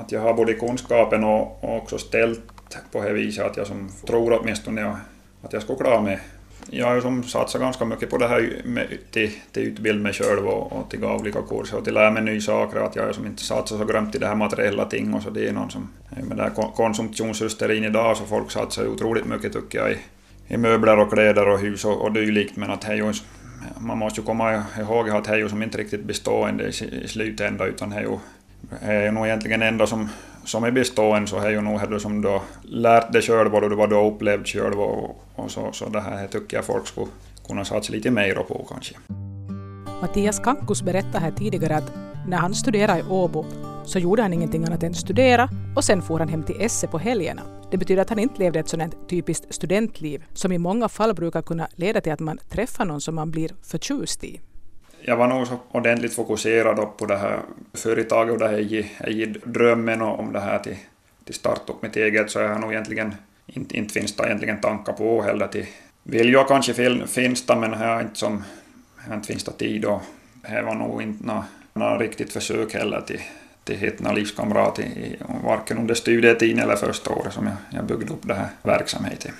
Att 0.00 0.12
jag 0.12 0.20
har 0.20 0.34
både 0.34 0.54
kunskapen 0.54 1.24
och, 1.24 1.64
och 1.64 1.76
också 1.76 1.98
ställt 1.98 2.78
på 2.92 3.02
det 3.02 3.12
viset 3.12 3.46
att 3.46 3.56
jag 3.56 3.66
som 3.66 3.88
tror 4.06 4.40
åtminstone 4.40 4.96
att 5.42 5.52
jag 5.52 5.62
skulle 5.62 5.78
klara 5.78 6.00
mig. 6.00 6.20
Jag 6.70 6.86
har 6.86 6.94
ju 6.94 7.00
som 7.00 7.22
satsat 7.22 7.60
ganska 7.60 7.84
mycket 7.84 8.10
på 8.10 8.18
det 8.18 8.28
här 8.28 8.62
med, 8.64 8.86
till, 9.10 9.30
till 9.52 9.62
utbilda 9.62 10.02
mig 10.02 10.12
själv 10.12 10.46
och, 10.46 10.72
och 10.72 10.90
till 10.90 11.04
olika 11.04 11.42
kurser 11.42 11.78
och 11.78 11.84
till 11.84 11.94
lära 11.94 12.10
mig 12.10 12.22
nya 12.22 12.40
saker. 12.40 12.80
Att 12.80 12.96
jag 12.96 13.04
har 13.04 13.12
som 13.12 13.26
inte 13.26 13.42
satsat 13.42 13.78
så 13.78 13.84
grömt 13.84 14.14
i 14.14 14.18
det 14.18 14.26
här 14.26 14.34
materiella 14.34 14.84
ting 14.84 15.14
och 15.14 15.22
så 15.22 15.30
det 15.30 15.48
är 15.48 15.52
någon 15.52 15.70
som... 15.70 15.88
Med 16.28 16.36
det 16.36 16.42
här 16.42 16.72
konsumtionshysterin 16.76 17.84
idag 17.84 18.16
så 18.16 18.24
folk 18.24 18.50
satsar 18.50 18.86
otroligt 18.86 19.26
mycket 19.26 19.52
tycker 19.52 19.78
jag 19.78 19.92
i, 19.92 19.98
i 20.48 20.56
möbler 20.56 20.98
och 20.98 21.12
kläder 21.12 21.48
och 21.48 21.58
hus 21.58 21.84
och, 21.84 22.02
och 22.02 22.12
dylikt 22.12 22.56
men 22.56 22.70
att 22.70 22.88
ju, 22.88 23.12
man 23.78 23.98
måste 23.98 24.20
ju 24.20 24.26
komma 24.26 24.64
ihåg 24.78 25.10
att 25.10 25.24
det 25.24 25.32
är 25.32 25.36
ju 25.36 25.48
som 25.48 25.62
inte 25.62 25.78
riktigt 25.78 26.04
bestående 26.04 26.64
i, 26.64 27.02
i 27.04 27.08
slutändan 27.08 27.68
utan 27.68 27.90
det 27.90 27.96
är 27.96 28.00
ju, 28.00 28.18
det 28.80 28.86
är 28.86 29.02
ju 29.04 29.10
nog 29.10 29.26
egentligen 29.26 29.62
enda 29.62 29.86
som 29.86 30.08
som 30.44 30.64
är 30.64 30.70
bestående 30.70 31.28
så 31.28 31.38
är 31.38 31.50
ju 31.50 31.60
nog 31.60 31.90
det 31.90 32.00
som 32.00 32.22
du 32.22 32.28
har 32.28 32.40
lärt 32.62 33.12
dig 33.12 33.22
själv 33.22 33.54
och 33.54 33.72
vad 33.72 33.90
du 33.90 33.94
har 33.94 34.06
upplevt 34.06 34.48
själv 34.48 34.80
och, 34.80 35.22
och 35.34 35.50
så, 35.50 35.72
så 35.72 35.88
det 35.88 36.00
här 36.00 36.26
tycker 36.26 36.56
jag 36.56 36.64
folk 36.64 36.86
skulle 36.86 37.06
kunna 37.46 37.64
satsa 37.64 37.92
lite 37.92 38.10
mer 38.10 38.34
på 38.34 38.66
kanske. 38.68 38.94
Mattias 40.00 40.38
Kankus 40.38 40.82
berättade 40.82 41.18
här 41.18 41.30
tidigare 41.30 41.76
att 41.76 41.92
när 42.26 42.36
han 42.36 42.54
studerade 42.54 43.00
i 43.00 43.02
Åbo 43.02 43.44
så 43.84 43.98
gjorde 43.98 44.22
han 44.22 44.32
ingenting 44.32 44.64
annat 44.64 44.82
än 44.82 44.94
studera 44.94 45.48
och 45.76 45.84
sen 45.84 46.02
for 46.02 46.18
han 46.18 46.28
hem 46.28 46.42
till 46.42 46.60
Esse 46.60 46.86
på 46.86 46.98
helgerna. 46.98 47.42
Det 47.70 47.78
betyder 47.78 48.02
att 48.02 48.08
han 48.08 48.18
inte 48.18 48.38
levde 48.38 48.58
ett 48.60 48.68
sådant 48.68 49.08
typiskt 49.08 49.54
studentliv 49.54 50.24
som 50.34 50.52
i 50.52 50.58
många 50.58 50.88
fall 50.88 51.14
brukar 51.14 51.42
kunna 51.42 51.68
leda 51.74 52.00
till 52.00 52.12
att 52.12 52.20
man 52.20 52.38
träffar 52.48 52.84
någon 52.84 53.00
som 53.00 53.14
man 53.14 53.30
blir 53.30 53.50
förtjust 53.62 54.24
i 54.24 54.40
jag 55.04 55.16
var 55.16 55.28
nog 55.28 55.46
så 55.46 55.58
ordentligt 55.70 56.14
fokuserad 56.14 56.96
på 56.96 57.06
det 57.06 57.16
här 57.16 57.40
företaget 57.74 58.32
och 58.32 58.38
det 58.38 58.48
här 58.48 58.58
i, 58.58 59.34
drömmen 59.44 60.02
om 60.02 60.32
det 60.32 60.40
här 60.40 60.58
till, 60.58 60.76
till 61.24 61.34
start 61.34 61.70
upp 61.70 61.82
mitt 61.82 61.96
eget 61.96 62.30
så 62.30 62.38
jag 62.38 62.48
har 62.48 62.58
nog 62.58 62.72
egentligen 62.72 63.14
inte, 63.46 63.76
inte 63.76 63.94
finns 63.94 64.16
det 64.16 64.26
egentligen 64.26 64.60
tankar 64.60 64.92
på 64.92 65.22
heller 65.22 65.46
till 65.46 65.66
vill 66.02 66.32
jag 66.32 66.48
kanske 66.48 66.74
finns 67.06 67.46
det 67.46 67.56
men 67.56 67.74
här 67.74 67.94
har 67.94 68.00
inte 68.02 68.18
som 68.18 68.44
här 68.96 69.14
inte 69.14 69.26
finns 69.26 69.44
det 69.44 69.52
tid 69.52 69.84
och 69.84 70.02
det 70.42 70.62
var 70.62 70.74
nog 70.74 71.02
inte 71.02 71.26
något, 71.26 71.44
något 71.72 72.00
riktigt 72.00 72.32
försök 72.32 72.74
heller 72.74 73.00
till 73.00 73.20
till 73.64 73.76
hitta 73.76 74.12
livskamrat 74.12 74.78
livskamrater 74.78 74.82
i, 74.82 75.16
varken 75.44 75.78
under 75.78 75.94
studietiden 75.94 76.58
eller 76.58 76.76
första 76.76 77.10
året 77.10 77.32
som 77.32 77.46
jag, 77.46 77.56
jag 77.70 77.84
byggde 77.84 78.12
upp 78.12 78.28
den 78.28 78.36
här 78.36 78.48
verksamheten. 78.62 79.32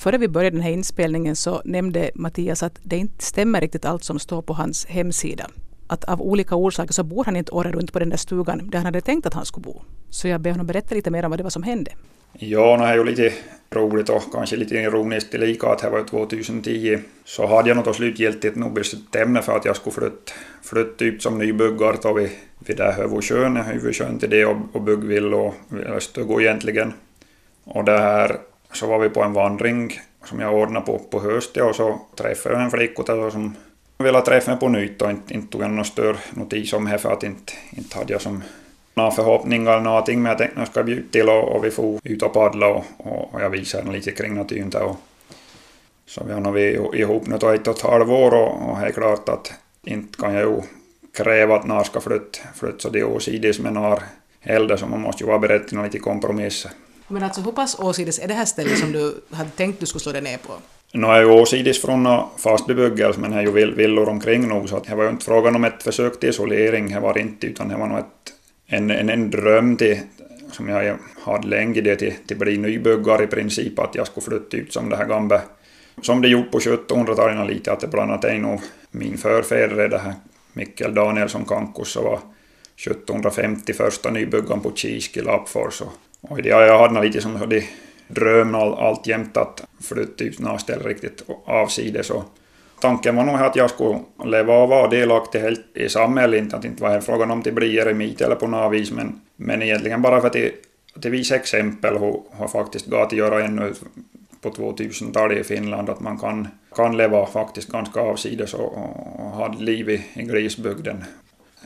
Före 0.00 0.18
vi 0.18 0.28
började 0.28 0.56
den 0.56 0.62
här 0.62 0.70
inspelningen 0.70 1.36
så 1.36 1.62
nämnde 1.64 2.10
Mattias 2.14 2.62
att 2.62 2.78
det 2.82 2.96
inte 2.96 3.24
stämmer 3.24 3.60
riktigt 3.60 3.84
allt 3.84 4.04
som 4.04 4.18
står 4.18 4.42
på 4.42 4.52
hans 4.52 4.86
hemsida. 4.86 5.46
Att 5.86 6.04
av 6.04 6.22
olika 6.22 6.54
orsaker 6.54 6.92
så 6.92 7.04
bor 7.04 7.24
han 7.24 7.36
inte 7.36 7.52
året 7.52 7.74
runt 7.74 7.92
på 7.92 7.98
den 7.98 8.10
där 8.10 8.16
stugan 8.16 8.70
där 8.70 8.78
han 8.78 8.84
hade 8.84 9.00
tänkt 9.00 9.26
att 9.26 9.34
han 9.34 9.44
skulle 9.44 9.64
bo. 9.64 9.82
Så 10.10 10.28
jag 10.28 10.40
ber 10.40 10.50
honom 10.50 10.66
berätta 10.66 10.94
lite 10.94 11.10
mer 11.10 11.24
om 11.24 11.30
vad 11.30 11.38
det 11.38 11.42
var 11.42 11.50
som 11.50 11.62
hände. 11.62 11.90
Ja, 12.32 12.76
det 12.76 12.84
är 12.84 12.96
ju 12.96 13.04
lite 13.04 13.32
roligt 13.70 14.08
och 14.08 14.22
kanske 14.32 14.56
lite 14.56 14.74
ironiskt 14.74 15.34
lika 15.34 15.68
att 15.68 15.78
det 15.78 15.90
var 15.90 16.04
2010 16.04 16.98
så 17.24 17.46
hade 17.46 17.68
jag 17.68 17.76
något 17.76 17.96
slutgiltigt 17.96 18.56
nog 18.56 18.72
bestämt 18.72 19.44
för 19.44 19.56
att 19.56 19.64
jag 19.64 19.76
skulle 19.76 19.94
flytta, 19.94 20.32
flytta 20.62 20.88
ut 20.88 20.98
typ 20.98 21.22
som 21.22 21.38
nybyggare 21.38 21.96
då 22.02 22.12
vid, 22.12 22.30
vid 22.58 22.76
där 22.76 22.92
Hövosjön, 22.92 23.56
huvudsjön 23.56 24.18
till 24.18 24.30
det 24.30 24.44
och, 24.44 24.56
och 24.72 24.82
byggvill 24.82 25.34
och 25.34 25.54
stugor 25.98 26.42
egentligen. 26.42 26.92
Och 27.64 27.84
det 27.84 27.98
här 27.98 28.36
så 28.72 28.86
var 28.86 28.98
vi 28.98 29.08
på 29.08 29.22
en 29.22 29.32
vandring 29.32 30.00
som 30.24 30.40
jag 30.40 30.54
ordnade 30.54 30.86
på, 30.86 30.98
på 30.98 31.20
hösten 31.20 31.62
och 31.62 31.76
så 31.76 32.00
träffade 32.16 32.54
jag 32.54 32.64
en 32.64 32.70
flicka 32.70 33.30
som 33.30 33.56
ville 33.98 34.20
träffa 34.20 34.50
mig 34.50 34.60
på 34.60 34.68
nytt 34.68 35.02
och 35.02 35.10
inte, 35.10 35.34
inte 35.34 35.52
tog 35.52 35.62
jag 35.62 35.70
någon 35.70 35.84
större 35.84 36.16
notis 36.30 36.72
om 36.72 36.84
det 36.84 36.98
för 36.98 37.12
att 37.12 37.22
inte, 37.22 37.52
inte 37.70 37.98
hade 37.98 38.12
jag 38.12 38.22
som 38.22 38.42
några 38.94 39.10
förhoppningar 39.10 39.72
eller 39.72 39.82
någonting 39.82 40.22
men 40.22 40.30
jag 40.30 40.38
tänkte 40.38 40.56
att 40.56 40.60
jag 40.60 40.68
ska 40.68 40.82
bjuda 40.82 41.08
till 41.10 41.28
och, 41.28 41.56
och 41.56 41.64
vi 41.64 41.70
får 41.70 42.00
ut 42.04 42.22
och 42.22 42.32
paddla 42.32 42.66
och, 42.66 42.84
och, 42.96 43.34
och 43.34 43.40
jag 43.40 43.50
visade 43.50 43.84
henne 43.84 43.96
lite 43.96 44.12
kring 44.12 44.34
naturen 44.34 44.70
där. 44.70 44.82
Och, 44.82 44.96
så 46.06 46.24
vi 46.24 46.32
har 46.32 46.40
nog 46.40 46.58
ihop 46.94 47.26
nu 47.26 47.34
ett 47.36 47.42
och 47.42 47.76
ett 47.76 47.80
halvår 47.80 48.34
och, 48.34 48.70
och 48.70 48.80
det 48.80 48.86
är 48.86 48.92
klart 48.92 49.28
att 49.28 49.52
inte 49.84 50.18
kan 50.18 50.34
jag 50.34 50.42
ju 50.42 50.60
kräva 51.12 51.56
att 51.56 51.66
några 51.66 51.84
ska 51.84 52.00
flytta, 52.00 52.38
flytta 52.54 52.78
så 52.78 52.90
det 52.90 53.00
är 53.00 53.04
åsides 53.04 53.58
med 53.58 53.72
några 53.72 53.98
äldre 54.42 54.78
så 54.78 54.86
man 54.86 55.00
måste 55.00 55.24
ju 55.24 55.28
vara 55.28 55.38
beredd 55.38 55.68
till 55.68 55.82
lite 55.82 55.98
kompromisser. 55.98 56.70
Men 57.10 57.22
alltså 57.22 57.40
hur 57.40 57.52
pass 57.52 57.78
åsides 57.78 58.18
är 58.18 58.28
det 58.28 58.34
här 58.34 58.44
stället 58.44 58.78
som 58.78 58.92
du 58.92 59.20
hade 59.30 59.50
tänkt 59.50 59.80
du 59.80 59.86
skulle 59.86 60.00
slå 60.00 60.12
dig 60.12 60.22
ner 60.22 60.38
på? 60.38 60.52
Nu 60.92 61.06
är 61.06 61.20
ju 61.20 61.26
åsides 61.26 61.82
från 61.82 62.08
fast 62.36 62.66
bebyggelse 62.66 63.20
men 63.20 63.30
det 63.30 63.36
är 63.36 63.42
ju 63.42 63.74
villor 63.74 64.08
omkring 64.08 64.48
nog 64.48 64.68
så 64.68 64.76
att 64.76 64.84
det 64.84 64.94
var 64.94 65.04
ju 65.04 65.10
inte 65.10 65.24
frågan 65.24 65.56
om 65.56 65.64
ett 65.64 65.82
försök 65.82 66.20
till 66.20 66.28
isolering, 66.28 66.94
det 66.94 67.00
var 67.00 67.18
inte 67.18 67.46
utan 67.46 67.68
det 67.68 67.76
var 67.76 67.86
nog 67.86 67.98
ett, 67.98 68.32
en, 68.66 68.90
en, 68.90 69.08
en 69.08 69.30
dröm 69.30 69.76
till, 69.76 69.98
som 70.52 70.68
jag 70.68 70.96
hade 71.24 71.48
länge 71.48 71.80
det 71.80 71.96
till, 71.96 72.14
till 72.26 72.36
bli 72.36 72.58
nybyggare 72.58 73.24
i 73.24 73.26
princip 73.26 73.78
att 73.78 73.94
jag 73.94 74.06
skulle 74.06 74.24
flytta 74.24 74.56
ut 74.56 74.72
som 74.72 74.90
det 74.90 74.96
här 74.96 75.06
gamla 75.06 75.40
som 76.02 76.22
det 76.22 76.28
gjort 76.28 76.50
på 76.50 76.58
1700-talet 76.58 77.50
lite 77.50 77.72
att 77.72 77.80
det 77.80 77.86
bland 77.86 78.10
annat 78.10 78.24
är 78.24 78.38
nog 78.38 78.60
min 78.90 79.18
förfäder 79.18 79.88
det 79.88 79.98
här 79.98 80.14
Mikkel 80.52 80.94
Danielsson 80.94 81.44
Kankus 81.44 81.88
så 81.88 82.02
var 82.02 82.20
1750 82.76 83.72
första 83.72 84.10
nybyggaren 84.10 84.60
på 84.60 84.72
Kiski 84.74 85.20
Lappfors 85.20 85.80
och 85.80 85.92
det, 86.20 86.48
jag 86.48 86.78
hade 86.78 87.02
lite 87.02 87.20
som 87.20 87.48
det 87.48 87.64
dröm 88.08 88.54
all, 88.54 88.74
alltjämt 88.74 89.36
att 89.36 89.64
flytta 89.80 90.12
typ 90.16 90.32
ut 90.32 90.38
några 90.38 90.56
riktigt 90.56 91.24
avsides. 91.44 92.10
Och 92.10 92.24
tanken 92.80 93.16
var 93.16 93.24
nog 93.24 93.34
att 93.34 93.56
jag 93.56 93.70
skulle 93.70 93.98
leva 94.24 94.62
och 94.62 94.68
vara 94.68 94.88
delaktig 94.88 95.40
helt 95.40 95.76
i 95.76 95.88
samhället, 95.88 96.38
inte 96.38 96.56
att 96.56 96.62
det 96.62 96.68
inte 96.68 96.82
var 96.82 97.00
frågan 97.00 97.30
om 97.30 97.38
att 97.38 97.54
bli 97.54 97.76
eremit 97.76 98.20
eller 98.20 98.34
på 98.34 98.46
något 98.46 98.72
vis, 98.72 98.92
men, 98.92 99.20
men 99.36 99.62
egentligen 99.62 100.02
bara 100.02 100.20
för 100.20 100.26
att 100.26 100.32
det, 100.32 100.52
att 100.94 101.02
det 101.02 101.10
visar 101.10 101.36
exempel 101.36 101.98
hur, 101.98 102.22
hur 102.38 102.48
faktiskt 102.48 102.86
går 102.86 103.02
att 103.02 103.12
göra 103.12 103.44
ännu 103.44 103.74
på 104.40 104.50
2000-talet 104.50 105.38
i 105.38 105.44
Finland, 105.44 105.90
att 105.90 106.00
man 106.00 106.18
kan, 106.18 106.48
kan 106.76 106.96
leva 106.96 107.26
faktiskt 107.26 107.72
ganska 107.72 108.00
avsides 108.00 108.54
och, 108.54 108.78
och, 108.78 109.20
och 109.20 109.30
ha 109.30 109.52
liv 109.58 109.90
i, 109.90 110.04
i 110.14 110.22
grisbygden 110.22 111.04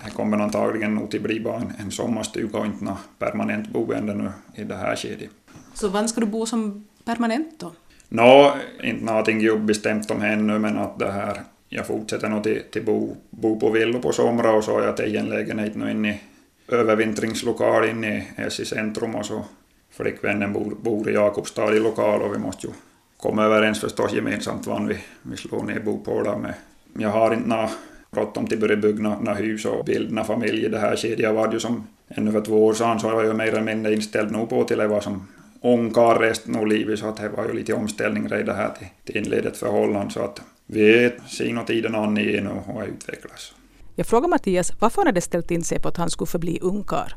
det 0.05 0.11
kommer 0.11 0.39
antagligen 0.39 0.95
nog 0.95 1.15
att 1.17 1.23
bli 1.23 1.41
bara 1.41 1.57
en, 1.57 1.73
en 1.79 1.91
sommarstuga 1.91 2.59
och 2.59 2.67
inte 2.67 2.85
något 2.85 2.99
permanent 3.19 3.69
boende 3.69 4.15
nu 4.15 4.31
i 4.55 4.65
det 4.65 4.77
här 4.77 4.97
skedet. 4.97 5.31
Så 5.75 5.89
var 5.89 6.07
ska 6.07 6.21
du 6.21 6.27
bo 6.27 6.47
som 6.47 6.89
permanent 7.05 7.61
då? 7.61 7.73
Nå, 8.09 8.55
inte 8.83 9.05
någonting 9.05 9.67
bestämt 9.67 10.11
om 10.11 10.23
ännu, 10.23 10.59
men 10.59 10.79
att 10.79 10.99
det 10.99 11.11
här, 11.11 11.41
jag 11.69 11.87
fortsätter 11.87 12.29
nog 12.29 12.43
till, 12.43 12.63
till 12.71 12.85
bo, 12.85 13.17
bo 13.31 13.61
på 13.61 13.71
villo 13.71 14.01
på 14.01 14.13
somrar 14.13 14.55
och 14.55 14.65
så 14.65 14.73
har 14.73 14.83
jag 14.83 14.97
till 14.97 15.17
en 15.17 15.29
lägenhet 15.29 15.75
nu 15.75 15.91
inne 15.91 16.11
i 16.11 16.21
övervintringslokal 16.69 17.89
inne 17.89 18.17
i 18.17 18.51
SI 18.51 18.65
centrum 18.65 19.15
och 19.15 19.27
så 19.27 19.45
flickvännen 19.91 20.53
bor, 20.53 20.77
bor 20.83 21.11
i 21.11 21.15
Jakobstad 21.15 21.77
i 21.77 21.81
lokal 21.81 22.23
och 22.23 22.35
vi 22.35 22.39
måste 22.39 22.67
ju 22.67 22.73
komma 23.17 23.45
överens 23.45 23.81
förstås 23.81 24.13
gemensamt 24.13 24.67
vad 24.67 24.87
vi, 24.87 24.99
vi 25.23 25.37
slår 25.37 25.63
ner 25.63 25.81
bopålar 25.81 26.39
med. 26.39 26.55
Jag 26.99 27.09
har 27.09 27.35
inte 27.35 27.49
något 27.49 27.71
bråttom 28.15 28.47
till 28.47 28.61
börja 28.61 28.77
bygga 28.77 29.03
några 29.03 29.35
hus 29.35 29.65
och 29.65 29.85
bilda 29.85 30.25
familj 30.25 30.65
i 30.65 30.69
det 30.69 30.79
här 30.79 30.97
skedet. 30.97 31.19
Jag 31.19 31.33
var 31.33 31.53
ju 31.53 31.61
som 31.61 31.87
ännu 32.09 32.33
för 32.33 32.41
två 32.41 32.67
år 32.67 32.75
sedan 32.75 33.01
så 33.01 33.11
var 33.11 33.25
jag 33.25 33.37
mer 33.37 33.49
eller 33.49 33.63
mindre 33.63 33.95
inställd 33.95 34.33
nog 34.33 34.49
på 34.49 34.65
till 34.65 34.81
att 34.81 34.91
vara 34.91 35.01
som 35.01 35.29
ungkarl 35.63 36.19
resten 36.19 36.57
av 36.57 36.67
livet 36.67 36.99
så 36.99 37.07
att 37.07 37.17
det 37.17 37.29
var 37.29 37.47
ju 37.47 37.53
lite 37.53 37.75
omställning 37.75 38.29
redan 38.29 38.57
här 38.57 38.71
till, 38.79 38.87
till 39.05 39.17
inleda 39.17 39.49
ett 39.49 39.57
förhållande 39.57 40.13
så 40.13 40.21
att 40.21 40.43
vi 40.67 41.13
ser 41.29 41.53
nog 41.53 41.67
tiden 41.67 41.95
an 41.95 42.19
igen 42.19 42.47
och, 42.47 42.83
utvecklas. 42.89 43.53
Jag 43.95 44.07
frågar 44.07 44.29
Mattias 44.29 44.73
varför 44.81 44.97
han 44.97 45.07
hade 45.07 45.21
ställt 45.21 45.51
in 45.51 45.65
sig 45.65 45.81
på 45.81 45.89
att 45.89 45.97
han 45.97 46.11
skulle 46.11 46.27
förbli 46.27 46.59
ungkarl. 46.63 47.11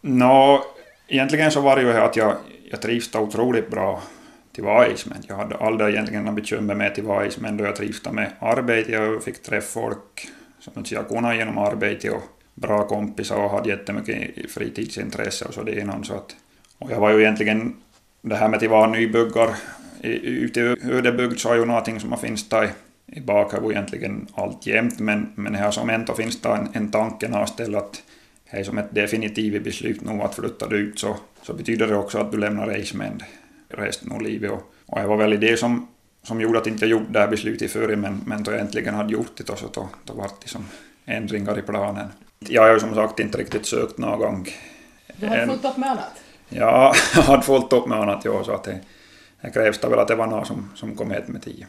Nå, 0.00 0.64
egentligen 1.08 1.50
så 1.50 1.60
var 1.60 1.76
det 1.76 1.82
ju 1.82 1.92
att 1.92 2.16
jag, 2.16 2.34
jag 2.70 2.82
trivs 2.82 3.14
otroligt 3.14 3.70
bra 3.70 4.02
till 4.52 4.64
Vais, 4.64 5.06
men 5.06 5.18
jag 5.28 5.36
hade 5.36 5.56
aldrig 5.56 5.94
egentligen 5.94 6.24
några 6.24 6.34
bekymmer 6.34 6.74
med 6.74 6.94
till 6.94 7.04
Vais, 7.04 7.38
men 7.38 7.56
då 7.56 7.64
jag 7.64 7.76
trivs 7.76 8.04
med 8.12 8.30
arbete, 8.40 8.92
jag 8.92 9.22
fick 9.22 9.42
träffa 9.42 9.80
folk 9.80 10.28
som 10.74 10.84
jag 10.90 11.08
kunde 11.08 11.36
genom 11.36 11.58
arbete 11.58 12.10
och 12.10 12.22
bra 12.54 12.86
kompisar 12.86 13.36
och 13.36 13.50
hade 13.50 13.68
jättemycket 13.68 14.50
fritidsintresse 14.50 15.44
och 15.44 15.54
så 15.54 15.62
det 15.62 15.80
innan 15.80 16.04
så 16.04 16.14
att 16.14 16.36
och 16.78 16.90
jag 16.90 17.00
var 17.00 17.10
ju 17.10 17.20
egentligen 17.20 17.76
det 18.22 18.36
här 18.36 18.48
med 18.48 18.62
att 18.62 18.70
vara 18.70 18.90
nybyggar 18.90 19.54
ute 20.02 20.60
i 20.60 20.76
ödebygd 20.82 21.38
så 21.38 21.52
är 21.52 21.56
ju 21.56 21.64
någonting 21.64 22.00
som 22.00 22.12
har 22.12 22.18
finns 22.18 22.48
där 22.48 22.70
i 23.06 23.20
bakhuvudet 23.20 23.76
egentligen 23.76 24.26
alltjämt 24.34 24.98
men, 24.98 25.32
men 25.34 25.54
här 25.54 25.70
som 25.70 25.90
ändå 25.90 26.14
finns 26.14 26.40
det 26.40 26.48
en, 26.48 26.68
en 26.72 26.90
tanke 26.90 27.46
ställer 27.46 27.78
att 27.78 28.02
det 28.50 28.58
är 28.58 28.64
som 28.64 28.78
ett 28.78 28.94
definitivt 28.94 29.64
beslut 29.64 30.00
nu 30.00 30.22
att 30.22 30.34
flytta 30.34 30.74
ut 30.74 30.98
så, 30.98 31.16
så 31.42 31.54
betyder 31.54 31.86
det 31.86 31.96
också 31.96 32.18
att 32.18 32.32
du 32.32 32.38
lämnar 32.38 32.66
Reismend 32.66 33.22
resten 33.68 34.12
av 34.12 34.22
livet. 34.22 34.50
Och, 34.50 34.74
och 34.86 35.00
det 35.00 35.06
var 35.06 35.16
väl 35.16 35.40
det 35.40 35.56
som, 35.56 35.88
som 36.28 36.40
gjorde 36.40 36.58
att 36.58 36.66
inte 36.66 36.84
jag 36.84 36.90
gjorde 36.90 37.12
det 37.12 37.18
här 37.18 37.28
beslutet 37.28 37.72
före 37.72 37.96
men, 37.96 38.20
men 38.26 38.42
då 38.42 38.50
jag 38.50 38.60
äntligen 38.60 38.94
hade 38.94 39.12
gjort 39.12 39.36
det 39.36 39.58
så 39.58 39.66
då, 39.72 39.88
då 40.04 40.12
var 40.12 40.30
det 40.42 40.48
som 40.48 40.66
ändringar 41.04 41.58
i 41.58 41.62
planen. 41.62 42.08
Jag 42.38 42.62
har 42.62 42.72
ju 42.72 42.80
som 42.80 42.94
sagt 42.94 43.20
inte 43.20 43.38
riktigt 43.38 43.66
sökt 43.66 43.98
någon 43.98 44.18
gång. 44.18 44.48
Du 45.16 45.26
har 45.26 45.46
fullt 45.46 45.64
upp 45.64 45.76
med 45.76 45.90
annat? 45.90 46.12
Ja, 46.48 46.94
jag 47.14 47.22
hade 47.22 47.42
fullt 47.42 47.72
upp 47.72 47.86
med 47.86 47.98
annat, 47.98 48.24
ja, 48.24 48.44
så 48.44 48.52
att 48.52 48.64
det, 48.64 48.80
det 49.40 49.50
krävs 49.50 49.78
det 49.78 49.88
väl 49.88 49.98
att 49.98 50.08
det 50.08 50.14
var 50.14 50.26
någon 50.26 50.46
som, 50.46 50.70
som 50.74 50.96
kom 50.96 51.10
hit 51.10 51.28
med 51.28 51.42
tio. 51.42 51.66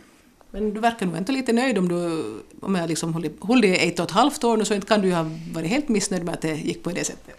Men 0.51 0.74
du 0.74 0.80
verkar 0.80 1.05
nog 1.05 1.18
inte 1.18 1.32
lite 1.32 1.53
nöjd 1.53 1.78
om 1.78 1.88
du 1.88 2.24
om 2.62 2.76
jag 2.76 2.89
liksom 2.89 3.14
hållit 3.39 3.66
i 3.66 3.88
ett 3.88 3.99
och 3.99 4.05
ett 4.05 4.12
halvt 4.12 4.43
år 4.43 4.57
nu 4.57 4.66
så 4.66 4.74
inte 4.74 4.88
kan 4.88 5.01
du 5.01 5.07
ju 5.07 5.14
ha 5.14 5.26
varit 5.53 5.70
helt 5.70 5.89
missnöjd 5.89 6.24
med 6.24 6.34
att 6.34 6.41
det 6.41 6.53
gick 6.53 6.84
på 6.84 6.89
det 6.89 7.03
sättet. 7.03 7.36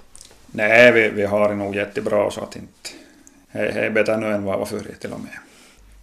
Nej, 0.47 0.93
vi, 0.93 1.09
vi 1.09 1.25
har 1.25 1.49
det 1.49 1.55
nog 1.55 1.77
jättebra 1.77 2.31
så 2.31 2.41
att 2.41 2.57
inte... 2.57 2.91
Det 3.53 3.59
är 3.59 3.91
bättre 3.91 4.17
nu 4.17 4.27
än 4.27 4.45
vad 4.45 4.59
var 4.59 4.67
förr 4.67 4.87
till 5.01 5.13
och 5.13 5.21
med. 5.21 5.50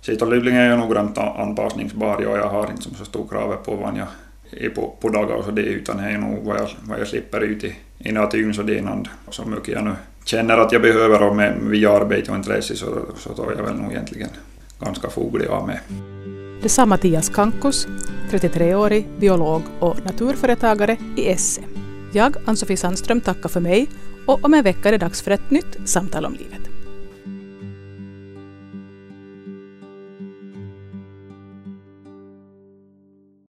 Sittolivningen 0.08 0.62
är 0.62 0.70
ju 0.70 0.78
noggrant 0.78 1.18
anpassningsbar 1.18 2.16
och 2.16 2.38
jag 2.38 2.50
har 2.50 2.72
inte 2.72 2.96
så 2.98 3.06
stor 3.06 3.28
krav 3.28 3.56
på 3.66 3.76
vad 3.76 3.98
jag 3.98 4.08
är 4.52 4.70
på, 4.70 4.96
på 5.02 5.10
dagar 5.10 5.36
och 5.36 5.46
så 5.46 5.52
det 5.52 5.62
utan 5.62 5.98
det 5.98 6.04
är 6.04 6.18
nog 6.18 6.46
vad 6.46 6.58
jag, 6.58 6.70
vad 6.84 7.00
jag 7.00 7.08
slipper 7.08 7.42
ut 7.42 7.64
i, 7.64 7.76
i 8.00 8.12
naturen 8.12 8.54
så 8.54 8.64
det 8.64 8.78
är 8.78 9.10
så 9.30 9.46
mycket 9.46 9.68
jag 9.68 9.84
nu 9.84 9.92
känner 10.26 10.58
att 10.58 10.72
jag 10.72 10.82
behöver 10.82 11.30
och 11.30 11.36
med, 11.36 11.58
via 11.62 11.92
arbete 11.92 12.32
och 12.32 12.38
intresse 12.38 12.76
så, 12.76 12.86
så 13.18 13.34
tar 13.34 13.54
jag 13.58 13.64
väl 13.64 13.76
nog 13.76 13.92
egentligen 13.92 14.30
ganska 14.80 15.10
foglig 15.10 15.48
av 15.48 15.68
med. 15.68 15.80
Det 16.62 16.70
sa 16.70 16.86
Mattias 16.86 17.30
Kankus, 17.30 17.88
33-årig 18.32 19.08
biolog 19.20 19.62
och 19.80 20.06
naturföretagare 20.06 20.98
i 21.18 21.30
Esse. 21.30 21.62
Jag, 22.14 22.36
Ann-Sofie 22.46 22.78
Sandström, 22.78 23.22
tackar 23.22 23.50
för 23.50 23.60
mig 23.60 23.88
och 24.28 24.46
om 24.46 24.54
en 24.54 24.64
vecka 24.64 24.88
är 24.88 24.92
det 24.92 24.98
dags 24.98 25.22
för 25.22 25.32
ett 25.32 25.52
nytt 25.52 25.78
samtal 25.86 26.26
om 26.26 26.34
livet. 26.34 26.67